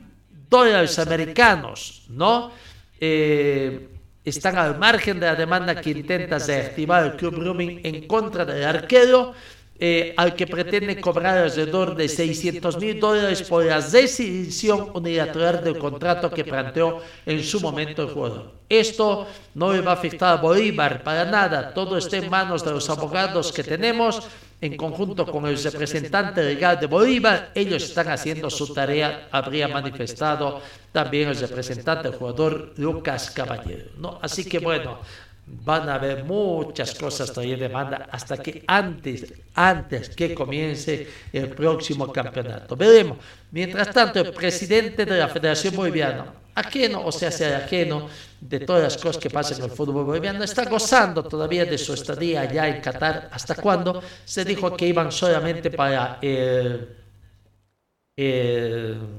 dólares 0.48 0.98
americanos, 0.98 2.04
¿no? 2.08 2.52
Eh, 3.00 3.88
están 4.24 4.56
al 4.56 4.78
margen 4.78 5.20
de 5.20 5.26
la 5.26 5.34
demanda 5.34 5.80
que 5.80 5.90
intenta 5.90 6.38
reactivar 6.38 7.04
el 7.04 7.16
Club 7.16 7.36
Blooming 7.36 7.80
en 7.84 8.06
contra 8.06 8.44
del 8.44 8.64
arquero 8.64 9.34
eh, 9.78 10.14
al 10.16 10.36
que 10.36 10.46
pretende 10.46 11.00
cobrar 11.00 11.38
alrededor 11.38 11.96
de 11.96 12.08
600 12.08 12.78
mil 12.78 13.00
dólares 13.00 13.42
por 13.42 13.64
la 13.64 13.80
decisión 13.80 14.90
unilateral 14.94 15.64
del 15.64 15.78
contrato 15.78 16.30
que 16.30 16.44
planteó 16.44 17.02
en 17.26 17.42
su 17.42 17.60
momento 17.60 18.02
el 18.02 18.08
jugador. 18.08 18.52
Esto 18.68 19.26
no 19.54 19.72
le 19.72 19.80
va 19.80 19.92
a 19.92 19.94
afectar 19.94 20.38
a 20.38 20.40
Bolívar 20.40 21.02
para 21.02 21.24
nada, 21.24 21.74
todo 21.74 21.98
está 21.98 22.18
en 22.18 22.30
manos 22.30 22.64
de 22.64 22.70
los 22.70 22.88
abogados 22.88 23.52
que 23.52 23.64
tenemos 23.64 24.22
en 24.60 24.76
conjunto 24.76 25.26
con 25.26 25.44
el 25.46 25.62
representante 25.62 26.42
legal 26.42 26.80
de 26.80 26.86
Bolívar, 26.86 27.50
ellos 27.54 27.82
están 27.82 28.08
haciendo 28.08 28.48
su 28.48 28.72
tarea, 28.72 29.28
habría 29.30 29.68
manifestado 29.68 30.62
también 30.90 31.28
el 31.28 31.36
representante 31.36 32.08
del 32.08 32.18
jugador 32.18 32.72
Lucas 32.76 33.30
Caballero. 33.30 33.90
¿no? 33.98 34.18
Así 34.22 34.44
que 34.44 34.60
bueno, 34.60 35.00
van 35.46 35.88
a 35.88 35.96
haber 35.96 36.24
muchas 36.24 36.94
cosas 36.94 37.32
todavía 37.32 37.56
de 37.56 37.68
banda 37.68 38.08
hasta 38.10 38.38
que 38.38 38.64
antes, 38.66 39.32
antes 39.54 40.08
que 40.10 40.34
comience 40.34 41.06
el 41.32 41.48
próximo 41.48 42.10
campeonato. 42.10 42.76
Veremos. 42.76 43.18
Mientras 43.50 43.90
tanto, 43.90 44.20
el 44.20 44.32
presidente 44.32 45.04
de 45.04 45.18
la 45.18 45.28
Federación 45.28 45.76
Boliviana, 45.76 46.32
ajeno, 46.54 47.04
o 47.04 47.12
sea, 47.12 47.30
sea 47.30 47.58
ajeno 47.58 48.08
de 48.40 48.60
todas 48.60 48.82
las 48.82 48.96
cosas 48.96 49.18
que 49.18 49.28
pasan 49.28 49.58
en 49.58 49.64
el 49.64 49.70
fútbol 49.70 50.04
boliviano, 50.04 50.42
está 50.44 50.64
gozando 50.64 51.22
todavía 51.24 51.64
de 51.64 51.78
su 51.78 51.94
estadía 51.94 52.42
allá 52.42 52.68
en 52.68 52.80
Qatar. 52.80 53.28
¿Hasta 53.32 53.54
cuando 53.54 54.02
Se 54.24 54.44
dijo 54.44 54.76
que 54.76 54.86
iban 54.86 55.12
solamente 55.12 55.70
para... 55.70 56.20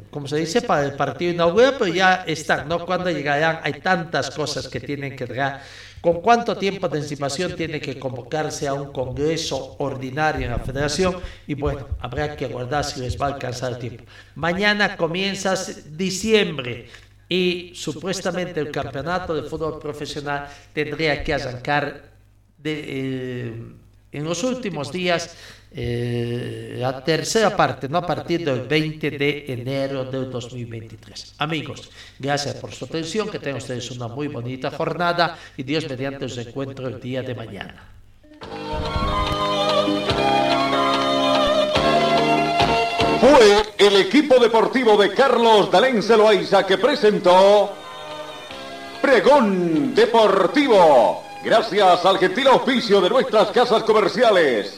Como 0.10 0.28
se 0.28 0.38
dice, 0.38 0.62
para 0.62 0.86
el 0.86 0.94
partido 0.94 1.34
inaugural, 1.34 1.76
pero 1.78 1.94
ya 1.94 2.24
están, 2.26 2.70
¿no? 2.70 2.86
Cuando 2.86 3.12
llegarán, 3.12 3.60
hay 3.62 3.74
tantas 3.82 4.32
cosas 4.32 4.70
que 4.70 4.80
tienen 4.80 5.18
que 5.18 5.26
llegar 5.26 5.62
¿Con 6.06 6.22
cuánto 6.22 6.56
tiempo 6.56 6.88
de 6.88 7.00
anticipación 7.00 7.56
tiene 7.56 7.82
que 7.82 7.98
convocarse 7.98 8.68
a 8.68 8.76
un 8.76 8.92
congreso 8.92 9.76
ordinario 9.80 10.46
en 10.46 10.52
la 10.52 10.60
federación? 10.60 11.16
Y 11.48 11.56
bueno, 11.56 11.88
habrá 12.00 12.36
que 12.36 12.46
aguardar 12.46 12.84
si 12.84 13.00
les 13.00 13.20
va 13.20 13.26
a 13.26 13.34
alcanzar 13.34 13.72
el 13.72 13.80
tiempo. 13.80 14.04
Mañana 14.36 14.98
comienza 14.98 15.56
diciembre 15.90 16.90
y 17.28 17.72
supuestamente 17.74 18.60
el 18.60 18.70
campeonato 18.70 19.34
de 19.34 19.50
fútbol 19.50 19.80
profesional 19.80 20.48
tendría 20.74 21.24
que 21.24 21.34
arrancar 21.34 22.12
eh, 22.64 23.52
en 24.12 24.24
los 24.24 24.44
últimos 24.44 24.92
días 24.92 25.36
eh, 25.78 26.78
la 26.78 27.04
tercera 27.04 27.54
parte, 27.54 27.90
no 27.90 27.98
a 27.98 28.06
partir 28.06 28.46
del 28.46 28.62
20 28.62 29.12
de 29.12 29.46
enero 29.50 30.06
del 30.06 30.32
2023. 30.32 31.36
Amigos, 31.40 31.90
gracias 32.18 32.56
por 32.56 32.72
su 32.72 32.86
atención, 32.86 33.30
que 33.30 33.40
tengan 33.40 33.58
ustedes 33.58 33.92
una 33.92 34.08
muy 34.08 34.30
bonita 34.30 34.72
jornada 34.72 35.38
y 35.58 35.64
Dios 35.64 35.90
mediante 35.90 36.26
os 36.26 36.38
encuentro 36.38 36.88
el 36.88 37.02
día 37.02 37.24
de 37.24 37.36
mañana. 37.36 37.90
Fue 43.20 43.64
el 43.78 43.96
equipo 43.98 44.40
deportivo 44.40 44.96
de 44.96 45.14
Carlos 45.14 45.70
Dalén 45.70 46.02
Celoaiza 46.02 46.66
que 46.66 46.78
presentó 46.78 47.74
Pregón 49.02 49.94
Deportivo. 49.94 51.22
Gracias 51.44 52.06
al 52.06 52.18
gentil 52.18 52.48
oficio 52.48 53.02
de 53.02 53.10
nuestras 53.10 53.50
casas 53.52 53.84
comerciales. 53.84 54.78